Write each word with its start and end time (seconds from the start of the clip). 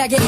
Check 0.00 0.16
it. 0.16 0.24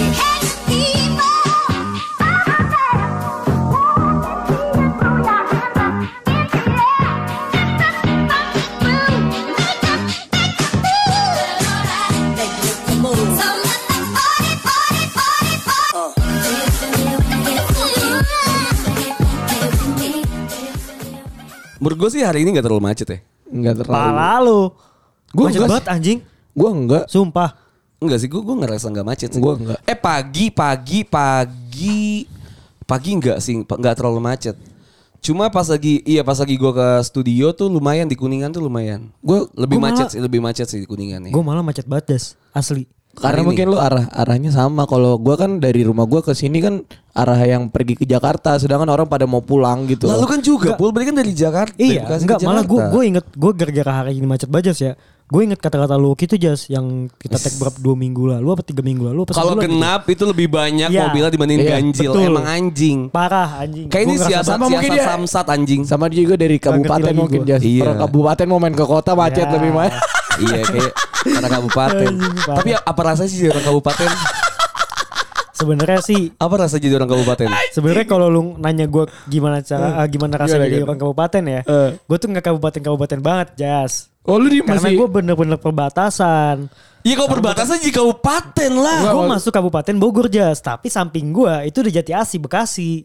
Menurut 21.81 21.97
gue 21.97 22.11
sih 22.13 22.21
hari 22.21 22.45
ini 22.45 22.53
gak 22.53 22.69
terlalu 22.69 22.85
macet 22.85 23.09
ya. 23.09 23.25
Enggak 23.49 23.81
terlalu. 23.81 23.97
Pala 23.97 24.33
lu. 24.45 24.61
Gua 25.33 25.49
Macet 25.49 25.65
banget 25.65 25.89
anjing. 25.89 26.19
Gua 26.53 26.71
enggak. 26.77 27.09
Sumpah. 27.09 27.62
Enggak 28.03 28.19
sih, 28.19 28.27
gue 28.27 28.43
gue 28.43 28.57
ngerasa 28.59 28.87
nggak 28.89 29.07
macet 29.07 29.29
sih. 29.31 29.39
Gua 29.39 29.55
enggak. 29.55 29.79
Eh 29.87 29.95
pagi, 29.95 30.51
pagi, 30.51 31.07
pagi, 31.07 32.27
pagi 32.83 33.11
enggak 33.13 33.39
sih, 33.39 33.63
pa- 33.63 33.79
nggak 33.79 33.95
terlalu 33.95 34.21
macet. 34.21 34.57
Cuma 35.23 35.47
pas 35.49 35.65
lagi, 35.65 36.03
iya 36.03 36.21
pas 36.21 36.35
lagi 36.35 36.59
gue 36.59 36.73
ke 36.73 36.89
studio 37.07 37.55
tuh 37.55 37.71
lumayan 37.71 38.11
di 38.11 38.19
kuningan 38.19 38.51
tuh 38.51 38.59
lumayan. 38.61 39.07
Gue 39.23 39.47
lebih 39.55 39.79
gua 39.79 39.87
macet 39.89 40.11
malah- 40.11 40.13
sih, 40.13 40.21
lebih 40.21 40.41
macet 40.43 40.67
sih 40.67 40.83
di 40.83 40.87
kuningan 40.87 41.23
nih. 41.23 41.33
Gue 41.33 41.41
malah 41.41 41.63
macet 41.63 41.87
banget 41.87 42.19
das. 42.19 42.35
Asli. 42.51 42.91
Karena 43.13 43.45
Hari 43.45 43.45
mungkin 43.45 43.67
lu 43.69 43.77
arah 43.77 44.09
arahnya 44.09 44.49
sama. 44.49 44.89
Kalau 44.89 45.21
gua 45.21 45.37
kan 45.37 45.61
dari 45.61 45.85
rumah 45.85 46.09
gua 46.09 46.25
ke 46.25 46.33
sini 46.33 46.65
kan 46.65 46.81
arah 47.13 47.37
yang 47.45 47.69
pergi 47.69 47.93
ke 47.93 48.09
Jakarta, 48.09 48.57
sedangkan 48.57 48.89
orang 48.89 49.05
pada 49.05 49.29
mau 49.29 49.45
pulang 49.45 49.85
gitu. 49.85 50.09
Lalu 50.09 50.25
kan 50.25 50.41
juga, 50.41 50.81
Pul, 50.81 50.97
berarti 50.97 51.13
kan 51.13 51.19
dari 51.21 51.33
Jakarta. 51.37 51.77
dari 51.77 51.93
Iya, 51.93 52.09
ke 52.09 52.15
enggak 52.25 52.41
malah 52.41 52.65
gue 52.65 52.73
Jakarta. 52.73 52.89
gue 52.89 53.03
inget 53.05 53.27
gue 53.29 53.53
gara-gara 53.53 53.93
hari 54.01 54.13
ini 54.17 54.25
macet 54.25 54.49
banget 54.49 54.73
ya. 54.81 54.93
Gue 55.33 55.49
inget 55.49 55.57
kata-kata 55.57 55.97
lu 55.97 56.13
gitu 56.13 56.37
Jas 56.37 56.69
yang 56.69 57.09
kita 57.11 57.41
tag 57.41 57.57
berapa 57.57 57.73
dua 57.75 57.97
minggu 57.97 58.37
lalu 58.37 58.53
apa 58.53 58.61
tiga 58.61 58.85
minggu 58.85 59.09
lalu 59.09 59.25
Kalau 59.27 59.57
gitu. 59.57 59.65
genap 59.65 60.05
itu 60.05 60.29
lebih 60.29 60.45
banyak 60.47 60.93
Iya. 60.93 61.09
mobilnya 61.09 61.33
dibandingin 61.33 61.63
Iya, 61.63 61.73
ganjil. 61.73 62.11
betul. 62.13 62.29
Emang 62.29 62.45
anjing. 62.47 62.99
Parah 63.09 63.51
anjing. 63.59 63.89
Kayak 63.89 64.05
ini 64.05 64.15
siasat, 64.21 64.45
sama 64.53 64.69
mungkin 64.69 64.77
siasat 64.85 64.93
dia- 64.93 65.09
samsat 65.09 65.47
anjing. 65.49 65.81
sama 65.83 66.05
dia 66.07 66.21
juga 66.21 66.37
dari 66.37 66.61
kabupaten 66.61 67.15
mungkin. 67.17 67.41
Jas. 67.43 67.65
Iya. 67.65 67.81
Orang 67.83 67.99
kabupaten 68.05 68.45
mau 68.47 68.61
main 68.61 68.77
ke 68.77 68.85
kota 68.85 69.13
macet 69.15 69.49
Ya. 69.49 69.53
lebih 69.57 69.71
banyak. 69.73 69.97
iya 70.43 70.61
kayak 70.63 70.93
karena 71.23 71.49
kabupaten. 71.51 72.13
Tapi 72.37 72.71
apa 72.75 73.01
rasanya 73.03 73.31
sih 73.31 73.49
orang 73.49 73.65
kabupaten? 73.65 74.09
Sebenarnya 75.63 76.01
sih 76.03 76.35
Apa 76.37 76.55
rasa 76.59 76.77
jadi 76.77 76.99
orang 76.99 77.09
kabupaten? 77.09 77.47
Sebenarnya 77.71 78.05
kalau 78.05 78.27
lu 78.27 78.43
nanya 78.59 78.85
gue 78.85 79.07
gimana 79.27 79.63
cara 79.63 80.03
ah, 80.03 80.07
gimana 80.07 80.35
rasanya 80.37 80.59
Gimana, 80.59 80.67
jadi 80.67 80.75
gimana? 80.77 80.89
orang 80.91 80.99
kabupaten 81.01 81.43
ya, 81.47 81.61
Eh. 81.63 81.91
gue 81.97 82.17
tuh 82.19 82.29
nggak 82.29 82.45
kabupaten-kabupaten 82.45 83.19
banget, 83.23 83.49
Jas. 83.57 84.11
Oh 84.23 84.39
lu 84.39 84.47
di 84.47 84.63
Karena 84.63 84.79
masih 84.79 84.95
gue 84.95 85.09
bener-bener 85.09 85.59
perbatasan. 85.59 86.71
Iya 87.03 87.15
kalau 87.19 87.31
perbatasan 87.35 87.83
di 87.83 87.91
kabupaten 87.91 88.71
lah. 88.75 89.11
Gue 89.11 89.25
masuk 89.27 89.51
kabupaten 89.51 89.95
Bogor, 89.99 90.31
Jas. 90.31 90.59
Tapi 90.59 90.87
samping 90.87 91.35
gue 91.35 91.55
itu 91.67 91.83
udah 91.83 91.93
Jati 91.93 92.13
Asi, 92.15 92.37
Bekasi. 92.39 93.03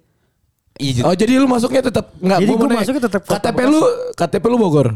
Iya, 0.77 1.09
Oh 1.09 1.13
jadi 1.17 1.41
lu 1.41 1.49
masuknya 1.49 1.81
tetap 1.81 2.13
enggak 2.21 2.37
Jadi 2.37 2.51
nanya, 2.53 2.77
masuknya 2.77 3.03
tetap 3.09 3.21
KTP 3.25 3.59
lu 3.65 3.81
KTP 4.13 4.43
lu 4.45 4.57
Bogor. 4.61 4.87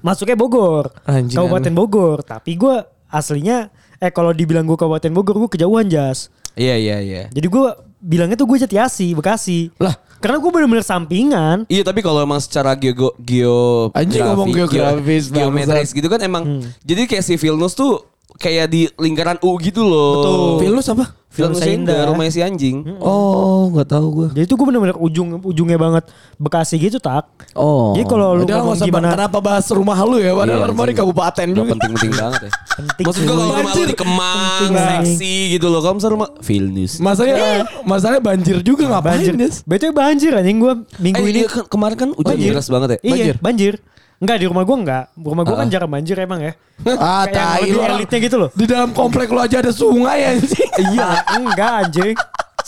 Masuknya 0.00 0.34
Bogor, 0.34 0.90
Anjing, 1.06 1.36
Kabupaten 1.38 1.72
Bogor. 1.76 2.18
Tapi 2.24 2.56
gue 2.56 2.76
aslinya, 3.06 3.68
eh 4.00 4.10
kalau 4.10 4.34
dibilang 4.34 4.66
gue 4.66 4.74
Kabupaten 4.74 5.12
Bogor, 5.12 5.36
gue 5.38 5.50
kejauhan, 5.54 5.86
Jas. 5.86 6.34
Iya 6.52 6.74
iya 6.74 6.96
iya. 6.98 7.22
Jadi 7.28 7.46
gue 7.46 7.66
bilangnya 7.98 8.34
tuh 8.34 8.46
gue 8.46 8.58
Jati 8.58 8.76
Asi, 8.76 9.12
Bekasi. 9.12 9.70
Lah. 9.76 9.94
Karena 10.18 10.36
gue 10.36 10.50
bener-bener 10.50 10.84
sampingan. 10.84 11.64
Iya 11.66 11.80
tapi 11.80 12.00
kalau 12.00 12.20
emang 12.20 12.38
secara 12.38 12.74
geo 12.74 12.92
geo 13.16 13.88
Anjing 13.90 14.20
ngomong 14.22 14.52
geografis, 14.52 15.28
geo- 15.28 15.48
geometris 15.48 15.90
gitu 15.90 16.06
kan 16.06 16.20
emang 16.20 16.44
jadi 16.80 17.06
kayak 17.06 17.24
si 17.24 17.34
Vilnus 17.34 17.72
tuh 17.72 18.04
kayak 18.36 18.66
di 18.66 18.86
lingkaran 18.94 19.40
U 19.40 19.56
gitu 19.56 19.82
loh. 19.82 20.12
Betul. 20.14 20.38
Vilnus 20.60 20.88
apa? 20.88 21.06
Indah. 21.30 21.62
Indah 21.62 22.00
rumahnya 22.10 22.32
si 22.32 22.42
anjing. 22.42 22.82
Oh, 22.98 23.70
enggak 23.70 23.94
tahu 23.94 24.06
gua. 24.12 24.28
Jadi 24.30 24.44
tuh 24.44 24.58
gue 24.58 24.66
bener-bener 24.66 24.98
ujung 24.98 25.38
ujungnya 25.40 25.78
banget 25.78 26.04
Bekasi 26.36 26.74
gitu 26.74 26.98
tak. 26.98 27.22
Oh. 27.54 27.94
Jadi 27.94 28.02
kalau 28.04 28.34
lu 28.34 28.42
Udah, 28.42 28.58
ngomong 28.58 28.74
nggak 28.74 28.88
gimana- 28.90 29.14
kenapa 29.14 29.38
bahas 29.38 29.62
rumah 29.70 29.94
lu 30.02 30.18
ya? 30.18 30.34
Padahal 30.34 30.58
Iya, 30.58 30.70
rumah 30.74 30.84
di 30.84 30.94
kabupaten 30.96 31.46
juga. 31.48 31.70
penting-penting 31.70 32.12
banget 32.12 32.40
ya. 32.42 32.50
Penting 32.76 33.04
Maksud 33.06 33.22
gue 33.22 33.30
kalau 33.30 33.46
rumah 33.46 33.72
lu 33.72 33.84
di 33.86 33.96
Kemang, 33.96 34.70
seksi 34.74 35.34
gitu 35.54 35.66
loh. 35.70 35.80
Kamu 35.80 35.94
misalnya 35.96 36.14
rumah 36.18 36.30
Vilnius. 36.42 36.92
Masalahnya 36.98 37.48
masalahnya 37.86 38.22
banjir 38.26 38.56
juga 38.60 38.82
ngapain 38.90 39.22
banjir. 39.22 39.34
Betul 39.62 39.90
banjir 39.94 40.32
anjing 40.34 40.58
gue 40.58 40.72
minggu 40.98 41.22
Eh, 41.22 41.30
ini. 41.30 41.40
iya, 41.40 41.48
ke- 41.48 41.68
kemarin 41.68 41.94
kan 41.96 42.08
hujan 42.10 42.26
Banjir. 42.26 42.50
deras 42.52 42.66
banget 42.66 42.88
ya. 42.90 42.98
Iya, 43.06 43.34
banjir. 43.38 43.74
Enggak 44.20 44.36
di 44.36 44.46
rumah 44.52 44.68
gue 44.68 44.76
enggak. 44.84 45.04
Rumah 45.16 45.44
gue 45.48 45.56
kan 45.56 45.68
jarang 45.72 45.88
banjir 45.88 46.16
emang 46.20 46.44
ya. 46.44 46.52
Ah, 47.00 47.24
tai 47.24 47.72
lu 47.72 47.80
elitnya 47.80 48.18
gitu 48.20 48.36
loh. 48.36 48.50
Di 48.52 48.68
dalam 48.68 48.92
komplek 48.92 49.32
lu 49.32 49.40
aja 49.40 49.64
ada 49.64 49.72
sungai 49.72 50.36
anjing. 50.36 50.70
Iya, 50.92 51.24
enggak 51.40 51.72
anjing. 51.88 52.14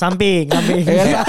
Samping, 0.03 0.51
samping. 0.51 0.83
Iya. 0.93 1.23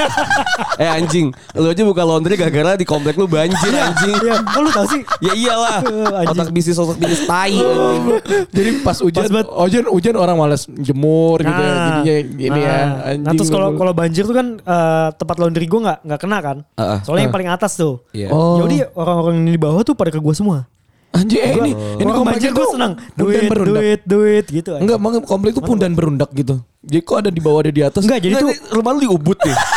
eh 0.82 0.90
anjing, 0.90 1.30
lu 1.54 1.70
aja 1.70 1.86
buka 1.86 2.02
laundry 2.02 2.34
gara-gara 2.34 2.74
di 2.74 2.86
komplek 2.90 3.14
lu 3.22 3.30
banjir 3.30 3.70
anjing. 3.70 4.18
Iya, 4.18 4.42
kok 4.42 4.62
lu 4.66 4.70
tau 4.74 4.86
sih? 4.90 5.02
Ya 5.22 5.34
iyalah. 5.38 5.80
Eh, 5.86 6.20
anjing. 6.26 6.34
Otak 6.34 6.50
bisnis 6.50 6.78
otak 6.82 6.98
bisnis 6.98 7.22
tai 7.30 7.54
anjing. 7.54 8.04
Jadi 8.50 8.70
pas 8.82 8.98
hujan, 8.98 9.22
Pas 9.30 9.46
hujan, 9.46 9.86
hujan 9.94 10.16
orang 10.18 10.36
malas 10.42 10.66
jemur 10.82 11.38
gitu 11.46 11.62
ya. 11.62 11.74
Jadinya 12.02 12.16
gini 12.34 12.60
ya. 12.60 12.74
Nah, 12.74 12.94
Anjing. 13.14 13.22
nah 13.22 13.32
terus 13.38 13.50
kalau 13.54 13.70
kalau 13.78 13.94
banjir 13.94 14.24
tuh 14.26 14.36
kan 14.36 14.48
eh, 14.58 15.08
tempat 15.14 15.36
laundry 15.38 15.66
gue 15.70 15.80
nggak 15.86 16.00
nggak 16.10 16.20
kena 16.20 16.38
kan. 16.42 16.58
Heeh. 16.82 17.00
Soalnya 17.06 17.24
yang 17.30 17.36
paling 17.36 17.50
atas 17.54 17.78
tuh. 17.78 18.02
Iya. 18.10 18.34
Oh. 18.34 18.58
Jadi 18.66 18.90
orang-orang 18.98 19.34
yang 19.38 19.54
di 19.54 19.62
bawah 19.62 19.86
tuh 19.86 19.94
pada 19.94 20.10
ke 20.10 20.18
gue 20.18 20.34
semua. 20.34 20.66
Anjing 21.14 21.40
eh, 21.40 21.54
ini 21.54 21.72
ini 22.02 22.10
kompleknya 22.10 22.52
gue 22.52 22.66
senang. 22.68 22.94
pundan 22.98 23.14
Duit, 23.14 23.46
berundak. 23.46 23.80
duit, 23.80 24.02
duit 24.04 24.46
gitu. 24.50 24.70
anjing. 24.74 24.84
Enggak, 24.84 24.98
emang 24.98 25.14
komplek 25.22 25.52
itu 25.54 25.62
pundan 25.62 25.92
berundak 25.94 26.30
gitu. 26.34 26.58
Jadi 26.82 27.00
kok 27.00 27.18
ada 27.22 27.30
di 27.30 27.38
bawah 27.38 27.60
ada 27.62 27.72
di 27.72 27.80
atas? 27.80 28.02
Enggak, 28.02 28.20
jadi 28.20 28.34
tuh 28.36 28.50
ini 28.50 28.58
rumah 28.74 28.92
lu 28.92 29.00
di 29.00 29.10
Ubud 29.10 29.38
nih. 29.40 29.58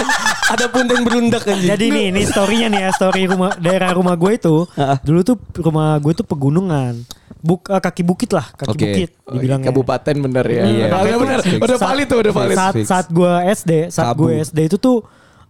Ada 0.46 0.70
punten 0.70 1.02
berundak 1.02 1.42
anjing. 1.42 1.66
Jadi 1.66 1.84
nih, 1.91 2.06
nih 2.14 2.22
storynya 2.22 2.70
nih 2.70 2.80
ya, 2.86 2.91
story 2.94 3.26
rumah 3.26 3.58
daerah 3.58 3.91
rumah 3.91 4.14
gue 4.14 4.30
itu. 4.32 4.62
dulu 5.02 5.20
tuh 5.22 5.36
rumah 5.58 5.98
gue 5.98 6.12
tuh 6.14 6.22
pegunungan. 6.22 7.02
Buk, 7.42 7.66
eh, 7.66 7.82
kaki 7.82 8.02
bukit 8.02 8.30
lah, 8.30 8.54
kaki 8.54 8.70
Oke. 8.70 8.78
bukit 8.80 9.10
Oh, 9.26 9.34
dibilangnya. 9.34 9.70
kabupaten 9.70 10.14
bener 10.22 10.46
ya. 10.46 10.62
Iya. 10.64 10.86
Udah 10.86 11.02
Fix, 11.02 11.19
bener. 11.19 11.41
fix. 11.42 11.60
Udah 11.60 11.78
valid 11.78 12.06
tuh, 12.06 12.19
udah 12.22 12.32
valid. 12.32 12.56
Saat 12.56 12.75
saat 12.86 13.06
gue 13.10 13.32
SD, 13.52 13.72
saat 13.91 14.14
gue 14.14 14.30
SD 14.41 14.58
itu 14.64 14.76
tuh 14.78 14.96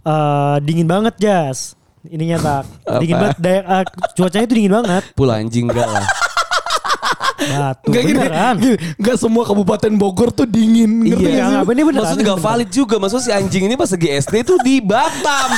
eh, 0.02 0.56
dingin 0.60 0.88
banget 0.88 1.14
jas. 1.20 1.76
Ininya 2.10 2.36
tak 2.38 2.62
dingin 3.02 3.16
banget 3.18 3.38
daerah 3.38 3.80
cuacanya 4.14 4.44
itu 4.46 4.54
dingin 4.54 4.72
banget. 4.72 5.04
Pula 5.14 5.42
anjing 5.42 5.66
enggak 5.66 5.88
lah. 5.88 6.06
Batu 7.36 7.92
Enggak 7.92 8.02
gini, 8.02 8.18
gini, 8.26 8.74
enggak 8.98 9.16
semua 9.20 9.42
kabupaten 9.46 9.92
Bogor 9.94 10.34
tuh 10.34 10.48
dingin. 10.48 11.04
ngerti 11.04 11.30
Iya, 11.30 11.44
nggak, 11.52 11.64
bener 11.68 11.82
bener. 11.86 12.00
Maksudnya 12.02 12.24
gak 12.34 12.42
valid 12.42 12.70
juga. 12.72 12.94
Maksudnya 12.98 13.24
si 13.24 13.30
anjing 13.30 13.62
ini 13.70 13.74
pas 13.78 13.90
lagi 13.92 14.08
SD 14.08 14.34
tuh 14.42 14.58
di 14.64 14.82
Batam. 14.82 15.48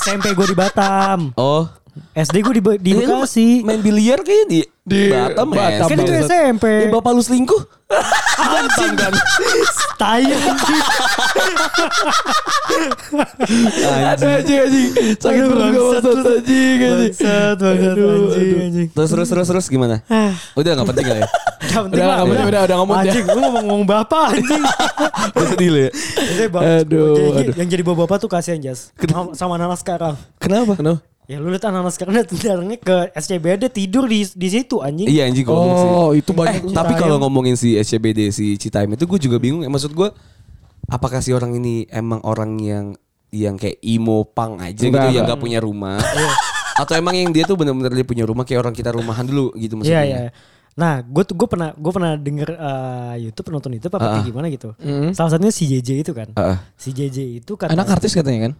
SMP 0.00 0.32
gue 0.32 0.46
di 0.46 0.56
Batam. 0.56 1.36
Oh. 1.36 1.68
SD 2.16 2.36
gue 2.40 2.54
di, 2.56 2.62
di 2.80 2.90
lu 2.96 3.04
Bekasi. 3.04 3.64
Main 3.64 3.80
biliar 3.80 4.20
kayaknya 4.24 4.46
di, 4.48 4.60
Di 4.86 5.10
Batam, 5.10 5.50
ya. 5.50 5.82
Batam. 5.82 5.88
Kan 5.90 5.98
itu. 5.98 6.12
SMP. 6.22 6.64
Ya, 6.86 6.88
bapak 6.94 7.10
lu 7.18 7.22
selingkuh? 7.26 7.62
Anjing 8.38 8.94
kan. 8.94 9.12
Tai 9.98 10.22
anjing. 10.22 10.82
Anjing 14.22 14.58
anjing. 14.62 14.88
Sakit 15.18 15.42
perut 15.50 15.66
gue 15.74 15.82
bangsat 15.90 16.04
anjing 16.06 16.78
anjing. 16.86 17.12
Bangsat 17.18 17.58
banget 17.58 17.98
anjing 17.98 18.60
anjing. 18.62 18.88
Terus 18.94 19.10
terus 19.10 19.28
terus 19.34 19.46
terus 19.50 19.66
gimana? 19.66 20.06
Udah 20.54 20.70
gak 20.78 20.86
penting 20.94 21.06
kali 21.10 21.20
ya? 21.26 21.28
Gak 21.66 21.82
penting 21.90 21.98
Udah, 21.98 22.06
lah. 22.06 22.14
nggak 22.14 22.28
penting, 22.30 22.46
udah, 22.46 22.62
udah, 22.62 22.76
ngomong 22.78 22.96
Anjing, 23.02 23.24
lu 23.26 23.40
ngomong-ngomong 23.42 23.86
bapak 23.90 24.26
anjing. 24.38 24.62
Udah 25.34 25.48
sedih 25.50 25.68
lu 25.74 25.78
ya? 25.82 25.90
Aduh. 26.78 27.42
Yang 27.58 27.68
jadi 27.74 27.82
bapak-bapak 27.82 28.16
tuh 28.22 28.30
kasihan 28.30 28.62
Jas. 28.62 28.94
Sama, 28.94 29.34
sama 29.34 29.52
anak 29.58 29.82
sekarang. 29.82 30.14
Kenapa? 30.38 30.78
Kenapa? 30.78 31.02
Ya 31.26 31.36
lu 31.36 31.50
lihat 31.50 31.66
anak 31.66 31.90
sekarang 31.90 32.22
datangnya 32.22 32.78
ke 32.78 32.96
SCBD 33.12 33.66
tidur 33.66 34.06
di 34.06 34.22
di 34.24 34.48
situ 34.48 34.78
anjing. 34.78 35.06
Iya 35.06 35.26
anjing 35.26 35.42
ngomong 35.42 35.74
sih. 35.74 35.88
Oh, 35.88 36.10
itu 36.12 36.30
Eh, 36.30 36.36
banyak. 36.36 36.62
tapi 36.70 36.94
Citayam. 36.94 37.02
kalau 37.02 37.16
ngomongin 37.18 37.58
si 37.58 37.74
SCBD 37.74 38.30
si 38.30 38.54
Citayam 38.54 38.94
itu 38.94 39.04
gue 39.04 39.18
juga 39.18 39.36
bingung. 39.36 39.60
ya. 39.60 39.68
Maksud 39.68 39.90
gue 39.90 40.08
apakah 40.86 41.18
si 41.18 41.34
orang 41.34 41.50
ini 41.52 41.82
emang 41.88 42.22
orang 42.22 42.54
yang 42.56 42.86
yang 43.28 43.58
kayak 43.58 43.82
emo 43.82 44.22
pang 44.24 44.54
aja 44.56 44.70
gitu 44.76 44.86
Enggak, 44.88 45.10
yang 45.10 45.26
enggak. 45.26 45.34
gak 45.34 45.42
punya 45.42 45.58
rumah? 45.58 45.98
Atau 46.80 46.94
emang 46.94 47.18
yang 47.18 47.34
dia 47.34 47.42
tuh 47.42 47.58
benar-benar 47.58 47.90
dia 47.90 48.06
punya 48.06 48.22
rumah 48.22 48.46
kayak 48.46 48.62
orang 48.62 48.72
kita 48.72 48.94
rumahan 48.94 49.26
dulu 49.26 49.50
gitu 49.54 49.74
Iya 49.74 49.82
maksudnya? 49.82 50.02
iya. 50.04 50.22
Nah, 50.76 51.00
gue 51.00 51.24
tuh 51.24 51.34
gue 51.34 51.48
pernah 51.48 51.72
gue 51.72 51.88
pernah 51.90 52.14
denger 52.14 52.48
eh, 52.52 53.14
YouTube 53.18 53.48
nonton 53.48 53.74
itu 53.74 53.88
apa 53.88 53.96
kayak 53.98 54.14
ah. 54.14 54.22
gimana 54.22 54.46
gitu. 54.46 54.76
Hmm. 54.78 55.10
Salah 55.10 55.34
satunya 55.34 55.50
si 55.50 55.66
JJ 55.66 56.06
itu 56.06 56.12
kan. 56.12 56.30
Ah. 56.36 56.62
Si 56.76 56.92
JJ 56.92 57.40
itu 57.40 57.52
kan 57.56 57.72
Anak 57.72 57.90
artis 57.90 58.14
katanya 58.14 58.46
kan? 58.46 58.52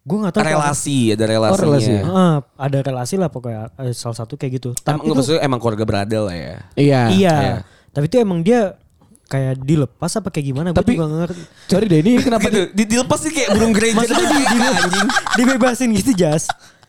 Gue 0.00 0.16
gak 0.20 0.32
tahu 0.32 0.42
relasi 0.42 1.12
ada 1.12 1.24
relasinya. 1.24 1.64
relasi. 1.68 1.92
Heeh, 1.92 2.34
ada 2.56 2.78
relasi 2.80 3.14
lah 3.14 3.28
pokoknya 3.28 3.68
eh, 3.76 3.92
salah 3.92 4.16
satu 4.16 4.34
kayak 4.34 4.52
gitu. 4.56 4.70
Emang, 4.72 4.80
Tapi 4.80 5.04
tuh, 5.04 5.14
maksudnya 5.14 5.40
emang 5.42 5.58
keluarga 5.58 5.84
berada 5.84 6.18
lah 6.22 6.32
ya. 6.32 6.56
Iya. 6.74 7.02
iya. 7.10 7.34
iya. 7.36 7.56
Tapi 7.88 8.04
itu 8.06 8.16
emang 8.16 8.40
dia 8.40 8.76
kayak 9.24 9.60
dilepas 9.60 10.08
apa 10.14 10.28
kayak 10.28 10.46
gimana? 10.46 10.68
Gue 10.70 10.80
Tapi- 10.80 10.94
juga 10.94 11.04
nggak 11.04 11.20
ngerti. 11.22 11.42
Sorry 11.66 11.86
deh 11.86 11.98
ini 12.00 12.10
kenapa 12.18 12.48
Gitu, 12.48 12.60
di, 12.72 12.82
dilepas 12.86 13.18
sih 13.20 13.30
kayak 13.30 13.48
burung 13.52 13.72
gereja 13.72 13.94
Maksudnya 13.94 14.24
gitu, 14.24 14.32
di, 14.32 14.44
di, 14.46 14.58
anjing. 14.80 15.08
dibebasin 15.36 15.88
gitu 15.94 16.10
Jas. 16.14 16.44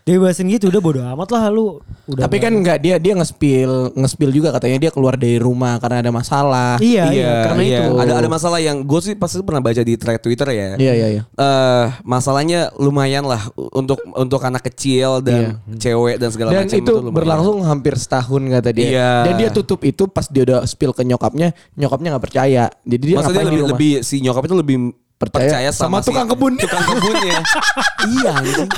Dibebasin 0.09 0.49
gitu 0.49 0.73
udah 0.73 0.81
bodo 0.81 1.01
amat 1.05 1.29
lah 1.29 1.43
lu. 1.53 1.77
Udah 2.09 2.25
Tapi 2.25 2.37
kan 2.41 2.49
nggak 2.49 2.77
dia 2.81 2.95
dia 2.97 3.13
nge-spill 3.13 3.93
nge-spill 3.93 4.31
juga 4.33 4.49
katanya 4.49 4.81
dia 4.81 4.91
keluar 4.91 5.13
dari 5.13 5.37
rumah 5.37 5.77
karena 5.77 6.01
ada 6.01 6.11
masalah. 6.11 6.81
Iya, 6.81 7.03
iya, 7.13 7.33
karena 7.45 7.61
iya. 7.61 7.77
itu. 7.85 7.85
Ada 8.01 8.13
ada 8.25 8.29
masalah 8.29 8.59
yang 8.59 8.81
gue 8.81 8.99
sih 9.03 9.13
pasti 9.13 9.45
pernah 9.45 9.61
baca 9.61 9.81
di 9.81 9.93
thread 9.93 10.19
Twitter 10.19 10.47
ya. 10.49 10.67
Iya 10.75 10.93
iya 10.97 11.07
iya. 11.13 11.23
Eh 11.37 11.85
masalahnya 12.01 12.73
lumayan 12.81 13.29
lah 13.29 13.51
untuk 13.55 14.01
untuk 14.17 14.41
anak 14.41 14.65
kecil 14.73 15.21
dan 15.21 15.61
cewek 15.77 16.17
dan 16.17 16.29
segala 16.33 16.49
Dan 16.55 16.65
macam 16.65 16.79
itu 16.81 16.93
lumayan. 16.97 17.13
berlangsung 17.13 17.57
hampir 17.63 17.93
setahun 17.95 18.41
kata 18.41 18.69
dia. 18.73 18.87
Iya. 18.89 19.11
Dan 19.29 19.33
dia 19.37 19.49
tutup 19.53 19.85
itu 19.85 20.09
pas 20.09 20.25
dia 20.25 20.43
udah 20.49 20.59
spill 20.65 20.91
ke 20.91 21.05
nyokapnya, 21.05 21.53
nyokapnya 21.77 22.17
nggak 22.17 22.25
percaya. 22.25 22.65
Jadi 22.83 23.03
dia 23.05 23.15
Maksudnya 23.21 23.45
di 23.45 23.47
lebih, 23.53 23.61
rumah? 23.61 23.71
lebih 23.77 23.91
si 24.01 24.15
nyokap 24.23 24.43
itu 24.49 24.55
lebih 24.57 24.77
Percaya 25.19 25.51
percaya, 25.51 25.69
sama 25.75 25.99
si 25.99 26.07
tukang 26.07 26.31
kebun. 26.31 26.55
tukang 26.55 26.79
kebunnya 26.79 27.43
iya 28.15 28.31
anjing 28.39 28.69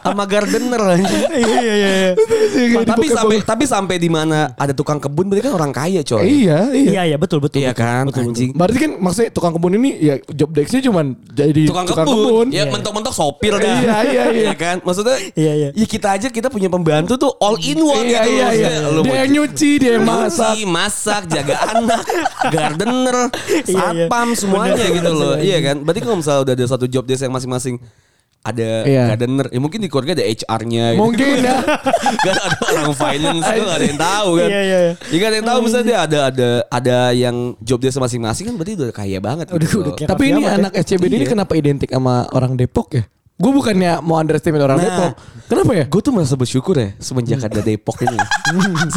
sama 0.00 0.24
gardener 0.24 0.80
anjing 0.88 1.20
Iya 1.28 1.60
iya 1.60 1.74
iya. 1.76 2.80
tapi 2.80 3.06
sampai 3.06 3.36
tapi 3.44 3.64
sampai 3.68 3.96
di 4.00 4.08
mana 4.08 4.56
ada 4.56 4.72
tukang 4.72 4.96
kebun 4.96 5.28
berarti 5.28 5.44
kan 5.44 5.52
orang 5.52 5.68
kaya 5.68 6.00
coy 6.00 6.24
Iya, 6.24 6.72
iya. 6.72 6.90
Iya 6.96 7.02
iya 7.12 7.16
betul 7.20 7.44
betul. 7.44 7.60
Iya 7.60 7.76
betul. 7.76 7.84
kan 7.84 8.02
Betul, 8.02 8.08
betul. 8.08 8.24
anjing 8.24 8.50
Berarti 8.56 8.78
kan 8.80 8.90
maksudnya 8.96 9.28
tukang 9.30 9.52
kebun 9.52 9.72
ini 9.76 9.90
ya 10.00 10.14
job 10.32 10.50
desk-nya 10.50 10.80
cuman 10.82 11.06
jadi 11.28 11.62
tukang, 11.68 11.84
kebun, 11.84 12.46
ya 12.48 12.64
mentok-mentok 12.72 13.12
sopir 13.12 13.52
dah 13.52 13.60
Iya, 13.60 13.96
iya, 14.16 14.24
iya. 14.32 14.52
kan 14.56 14.80
maksudnya 14.80 15.20
Iya, 15.36 15.52
iya. 15.52 15.68
ya 15.76 15.84
kita 15.84 16.08
aja 16.08 16.32
kita 16.32 16.48
punya 16.48 16.72
pembantu 16.72 17.20
tuh 17.20 17.36
all 17.36 17.60
in 17.60 17.76
one 17.76 18.08
Iya, 18.08 18.24
gitu 18.24 18.30
iya, 18.32 18.46
iya. 18.56 18.70
Dia 19.04 19.16
yang 19.28 19.30
nyuci, 19.30 19.70
dia 19.76 20.00
yang 20.00 20.08
masak. 20.08 20.56
Masak, 20.64 21.22
jaga 21.28 21.54
anak, 21.68 22.00
gardener, 22.54 23.28
Iya, 23.44 23.60
iya. 23.68 23.76
satpam 24.08 24.28
semuanya 24.32 24.84
gitu 24.88 25.12
loh. 25.12 25.36
Iya 25.36 25.58
kan? 25.60 25.76
Berarti 25.82 26.00
kalau 26.00 26.16
misalnya 26.16 26.40
udah 26.42 26.54
ada 26.54 26.66
satu 26.66 26.86
job 26.86 27.04
desk 27.04 27.22
yang 27.22 27.30
masing-masing 27.30 27.76
ada 28.42 28.82
Iya. 28.82 29.14
gardener, 29.14 29.46
ya 29.48 29.60
mungkin 29.62 29.78
di 29.78 29.86
keluarga 29.86 30.18
ada 30.18 30.24
HR-nya. 30.24 30.84
Gitu. 30.92 30.98
Mungkin 30.98 31.34
ya. 31.46 31.62
Gak 32.18 32.34
ada 32.34 32.56
orang 32.74 32.90
finance 32.92 33.38
tuh 33.44 33.62
gak 33.62 33.76
ada 33.76 33.86
yang 33.86 34.00
tahu 34.02 34.30
kan. 34.34 34.48
Iya, 34.50 34.60
iya, 34.60 34.78
iya. 34.82 34.92
Ya 34.98 35.16
gak 35.16 35.28
ada 35.28 35.36
yang 35.38 35.46
tahu 35.46 35.58
misalnya 35.62 35.86
dia 35.86 35.98
ada 36.00 36.18
ada 36.26 36.48
ada 36.66 36.96
yang 37.12 37.36
job 37.58 37.78
desk 37.78 37.96
masing-masing 37.96 38.44
kan 38.46 38.54
berarti 38.56 38.72
udah 38.74 38.90
kaya 38.90 39.18
banget 39.18 39.46
Udah- 39.46 39.62
gitu. 39.62 39.78
udah 39.80 39.92
kayak 39.94 40.10
Tapi 40.10 40.24
ini 40.28 40.42
ya. 40.42 40.58
anak 40.58 40.72
SCBD 40.74 41.12
ini 41.12 41.22
Iya. 41.22 41.30
kenapa 41.30 41.52
identik 41.54 41.86
sama 41.88 42.26
orang 42.30 42.54
Depok 42.54 42.88
ya? 42.92 43.06
Gue 43.32 43.50
bukannya 43.52 43.98
mau 44.00 44.18
underestimate 44.18 44.58
orang 44.60 44.78
Nah. 44.78 44.84
Depok. 44.84 45.10
Kenapa 45.46 45.72
ya? 45.72 45.84
Gue 45.86 46.00
tuh 46.00 46.10
merasa 46.10 46.34
bersyukur 46.34 46.74
ya 46.74 46.98
semenjak 46.98 47.38
ada 47.40 47.60
Depok 47.60 47.94
ini. 48.00 48.18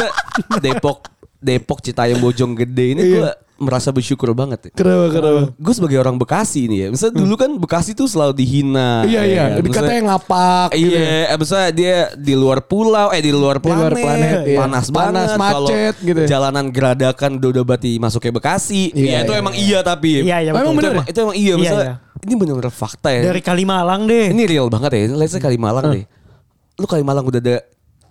Depok 0.65 1.05
Depok 1.37 1.79
Citayam 1.81 2.17
Bojonggede 2.17 2.97
ini 2.97 3.01
gue 3.11 3.29
merasa 3.55 3.87
bersyukur 3.87 4.35
banget. 4.35 4.67
Ya. 4.67 4.71
Kenapa 4.75 5.05
kenapa? 5.09 5.41
Gue 5.55 5.73
sebagai 5.73 5.95
orang 5.95 6.19
Bekasi 6.19 6.67
nih 6.67 6.77
ya. 6.77 6.87
Misalnya 6.91 7.15
dulu 7.15 7.33
kan 7.39 7.51
Bekasi 7.55 7.95
tuh 7.95 8.03
selalu 8.05 8.35
dihina. 8.35 9.07
Iya 9.07 9.21
ya 9.21 9.23
iya, 9.23 9.35
kan? 9.39 9.49
dikatanya 9.63 9.71
Misalnya- 9.71 10.03
ngapak. 10.11 10.67
gitu 10.75 10.83
ya. 10.91 10.99
Iya, 10.99 11.23
eh, 11.31 11.37
misalnya 11.39 11.69
dia 11.71 11.95
di 12.13 12.33
luar 12.35 12.59
pulau, 12.61 13.07
eh 13.09 13.21
di 13.23 13.31
luar 13.31 13.57
Di 13.57 13.67
luar 13.71 13.91
planet, 13.91 14.03
planet, 14.03 14.39
iya. 14.43 14.57
panas, 14.59 14.85
Panas, 14.91 14.91
banget, 14.91 15.37
macet, 15.39 15.95
gitu. 16.03 16.19
Jalanan 16.27 16.65
geradakan 16.67 17.31
udah 17.39 17.49
udah 17.55 17.63
berarti 17.63 17.91
masuknya 17.95 18.33
Bekasi. 18.35 18.91
Iya, 18.91 18.99
Iya, 18.99 19.17
itu 19.23 19.31
iya, 19.31 19.39
emang 19.39 19.55
iya 19.55 19.79
tapi. 19.79 20.11
Iya 20.19 20.37
iya 20.43 20.49
emang 20.51 20.63
Itu 20.63 20.71
bener 20.75 20.91
emang, 20.91 21.05
itu 21.07 21.17
emang 21.21 21.35
iya. 21.35 21.45
Iya, 21.45 21.55
Misalnya 21.55 21.93
iya. 21.95 22.23
ini 22.27 22.33
benar-benar 22.35 22.73
fakta 22.75 23.09
ya. 23.11 23.21
Dari 23.31 23.39
Kalimalang 23.39 24.01
deh. 24.03 24.27
Ini 24.35 24.43
real 24.43 24.67
banget 24.67 24.91
ya. 24.91 25.01
Let's 25.15 25.31
say 25.31 25.39
Kalimalang 25.39 25.95
deh. 25.95 26.03
Lu 26.75 26.85
Kalimalang 26.85 27.23
udah 27.23 27.39
ada 27.39 27.55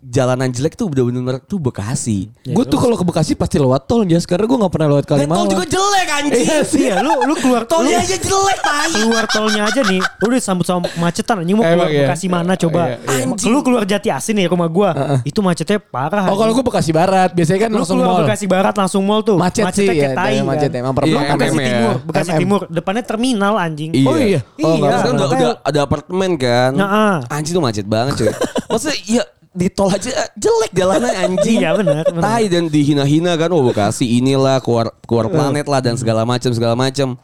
jalanan 0.06 0.48
jelek 0.48 0.74
tuh 0.74 0.86
udah 0.86 1.00
bener-bener 1.02 1.40
tuh 1.40 1.56
Bekasi. 1.56 2.28
Gue 2.42 2.62
tuh 2.62 2.76
kalau 2.76 2.92
ke 2.92 3.02
Bekasi 3.02 3.32
pasti 3.32 3.56
lewat 3.56 3.84
tol 3.84 4.04
ya. 4.04 4.16
Sekarang 4.16 4.44
gue 4.44 4.58
gak 4.58 4.70
pernah 4.70 4.88
lewat 4.90 5.04
Dan 5.04 5.08
tol 5.08 5.18
Kalimalang. 5.24 5.48
juga 5.50 5.64
jelek 5.66 6.08
anjing. 6.10 6.32
Iya 6.38 6.58
sih. 6.62 6.80
Iya 6.84 6.94
lu 7.00 7.12
lu 7.24 7.34
keluar 7.34 7.64
Tolnya 7.70 7.98
aja 7.98 8.14
jelek 8.14 8.58
tai. 8.60 8.90
keluar 8.94 9.24
tolnya 9.26 9.62
aja 9.64 9.80
nih 9.82 9.98
lu 9.98 10.26
udah 10.26 10.40
sambut 10.40 10.62
sama 10.62 10.84
macetan 10.94 11.40
anjing 11.40 11.54
mau 11.54 11.62
Emang 11.62 11.72
keluar 11.74 11.88
iya. 11.88 12.00
Bekasi 12.04 12.26
mana 12.26 12.52
coba 12.54 12.80
Iya, 12.84 12.96
iya. 13.00 13.24
Anjing. 13.24 13.48
lu 13.48 13.58
keluar 13.60 13.82
Jati 13.84 14.08
Asih 14.08 14.32
nih 14.32 14.46
rumah 14.46 14.68
gua 14.68 14.90
itu 15.22 15.40
macetnya 15.40 15.78
parah 15.80 16.28
Oh 16.28 16.36
kalau 16.36 16.52
gue 16.52 16.62
Bekasi 16.62 16.90
Barat 16.90 17.30
biasanya 17.30 17.60
kan 17.60 17.70
lu 17.70 17.78
langsung 17.78 17.96
keluar 17.96 18.10
mall. 18.10 18.22
Bekasi 18.22 18.44
Barat 18.44 18.74
langsung 18.74 19.02
mall 19.02 19.20
tuh 19.20 19.36
Macet 19.36 19.64
sih, 19.72 19.88
macetnya 19.88 19.90
ya, 19.90 20.02
kayak 20.04 20.16
tai 20.16 20.36
macet 20.38 20.68
kan. 20.68 20.80
emang 20.80 20.92
Iya, 20.92 20.98
perempatan 21.00 21.34
Bekasi 21.34 21.56
ya. 21.56 21.64
Timur 21.66 21.94
Bekasi. 22.04 22.30
Timur 22.36 22.60
depannya 22.68 23.04
terminal 23.04 23.54
anjing 23.56 23.90
Iya. 23.90 24.06
Oh 24.06 24.16
iya. 24.16 24.40
Oh, 24.60 24.74
Iya. 24.74 24.90
Sekarang 24.94 25.16
udah, 25.16 25.52
ada 25.60 25.78
apartemen 25.80 26.30
kan. 26.36 26.70
Nah, 26.72 27.18
Anjing 27.26 27.52
tuh 27.52 27.62
macet 27.62 27.84
banget 27.84 28.12
cuy. 28.16 28.28
Maksudnya 28.70 28.96
ya 29.08 29.22
di 29.54 29.70
tol 29.70 29.86
aja 29.86 30.10
jelek 30.34 30.74
jalannya 30.74 31.14
anjing. 31.14 31.62
Iya, 31.62 31.70
benar, 31.78 32.02
benar. 32.10 32.22
Tai 32.26 32.44
dan 32.50 32.64
dihina-hina 32.66 33.32
kan. 33.38 33.48
Oh 33.54 33.62
Bekasi 33.62 34.18
inilah 34.18 34.58
keluar 34.58 34.90
keluar 35.06 35.30
planet 35.30 35.66
lah 35.70 35.78
dan 35.78 35.94
segala 35.94 36.26
macam 36.26 36.50
segala 36.50 36.74
macam. 36.74 37.14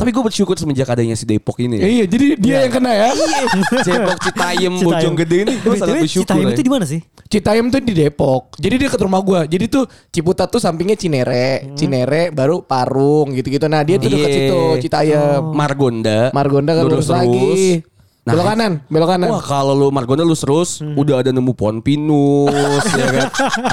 Tapi 0.00 0.16
gue 0.16 0.24
bersyukur 0.24 0.56
semenjak 0.56 0.88
adanya 0.88 1.12
si 1.12 1.28
Depok 1.28 1.60
ini. 1.60 1.76
ya. 1.76 1.84
Iya 1.84 2.04
jadi 2.08 2.26
dia 2.40 2.56
yang 2.64 2.72
kena 2.72 2.90
ya. 2.94 3.08
Depok 3.84 4.18
Citayam 4.24 4.72
Citayam. 4.72 4.74
Bojonggede 4.80 5.36
ini 5.44 5.52
gue 5.60 5.74
sangat 5.76 5.96
bersyukur. 6.08 6.24
Citayam 6.24 6.46
ya. 6.48 6.54
itu 6.56 6.62
di 6.64 6.72
mana 6.72 6.84
sih 6.88 7.00
Citayam 7.28 7.66
tuh 7.68 7.80
di 7.84 7.92
Depok. 7.92 8.42
Jadi 8.56 8.74
dia 8.80 8.88
ke 8.88 8.96
rumah 8.96 9.20
gua. 9.20 9.44
Jadi 9.44 9.68
tuh 9.68 9.84
Ciputat 10.10 10.48
tuh 10.48 10.58
sampingnya 10.58 10.96
Cinere, 10.96 11.74
Cinere 11.76 12.32
baru 12.32 12.64
Parung 12.64 13.30
gitu-gitu. 13.36 13.70
Nah, 13.70 13.86
dia 13.86 14.02
tuh 14.02 14.10
dekat 14.10 14.30
Iya. 14.30 14.36
situ 14.40 14.60
Citayam. 14.88 15.42
Margonda. 15.54 16.34
Margonda 16.34 16.74
kan 16.74 16.84
lurus 16.88 17.06
lagi. 17.06 17.84
Nah, 18.20 18.36
belok 18.36 18.46
kanan, 18.52 18.72
belok 18.92 19.08
kanan. 19.16 19.28
Wah 19.32 19.40
kalau 19.40 19.72
lu 19.72 19.88
Margonda 19.88 20.28
lu 20.28 20.36
terus 20.36 20.84
udah 20.84 21.24
ada 21.24 21.32
nemu 21.32 21.56
pohon 21.56 21.80
pinus 21.80 22.84
ya 23.00 23.08
kan. 23.08 23.28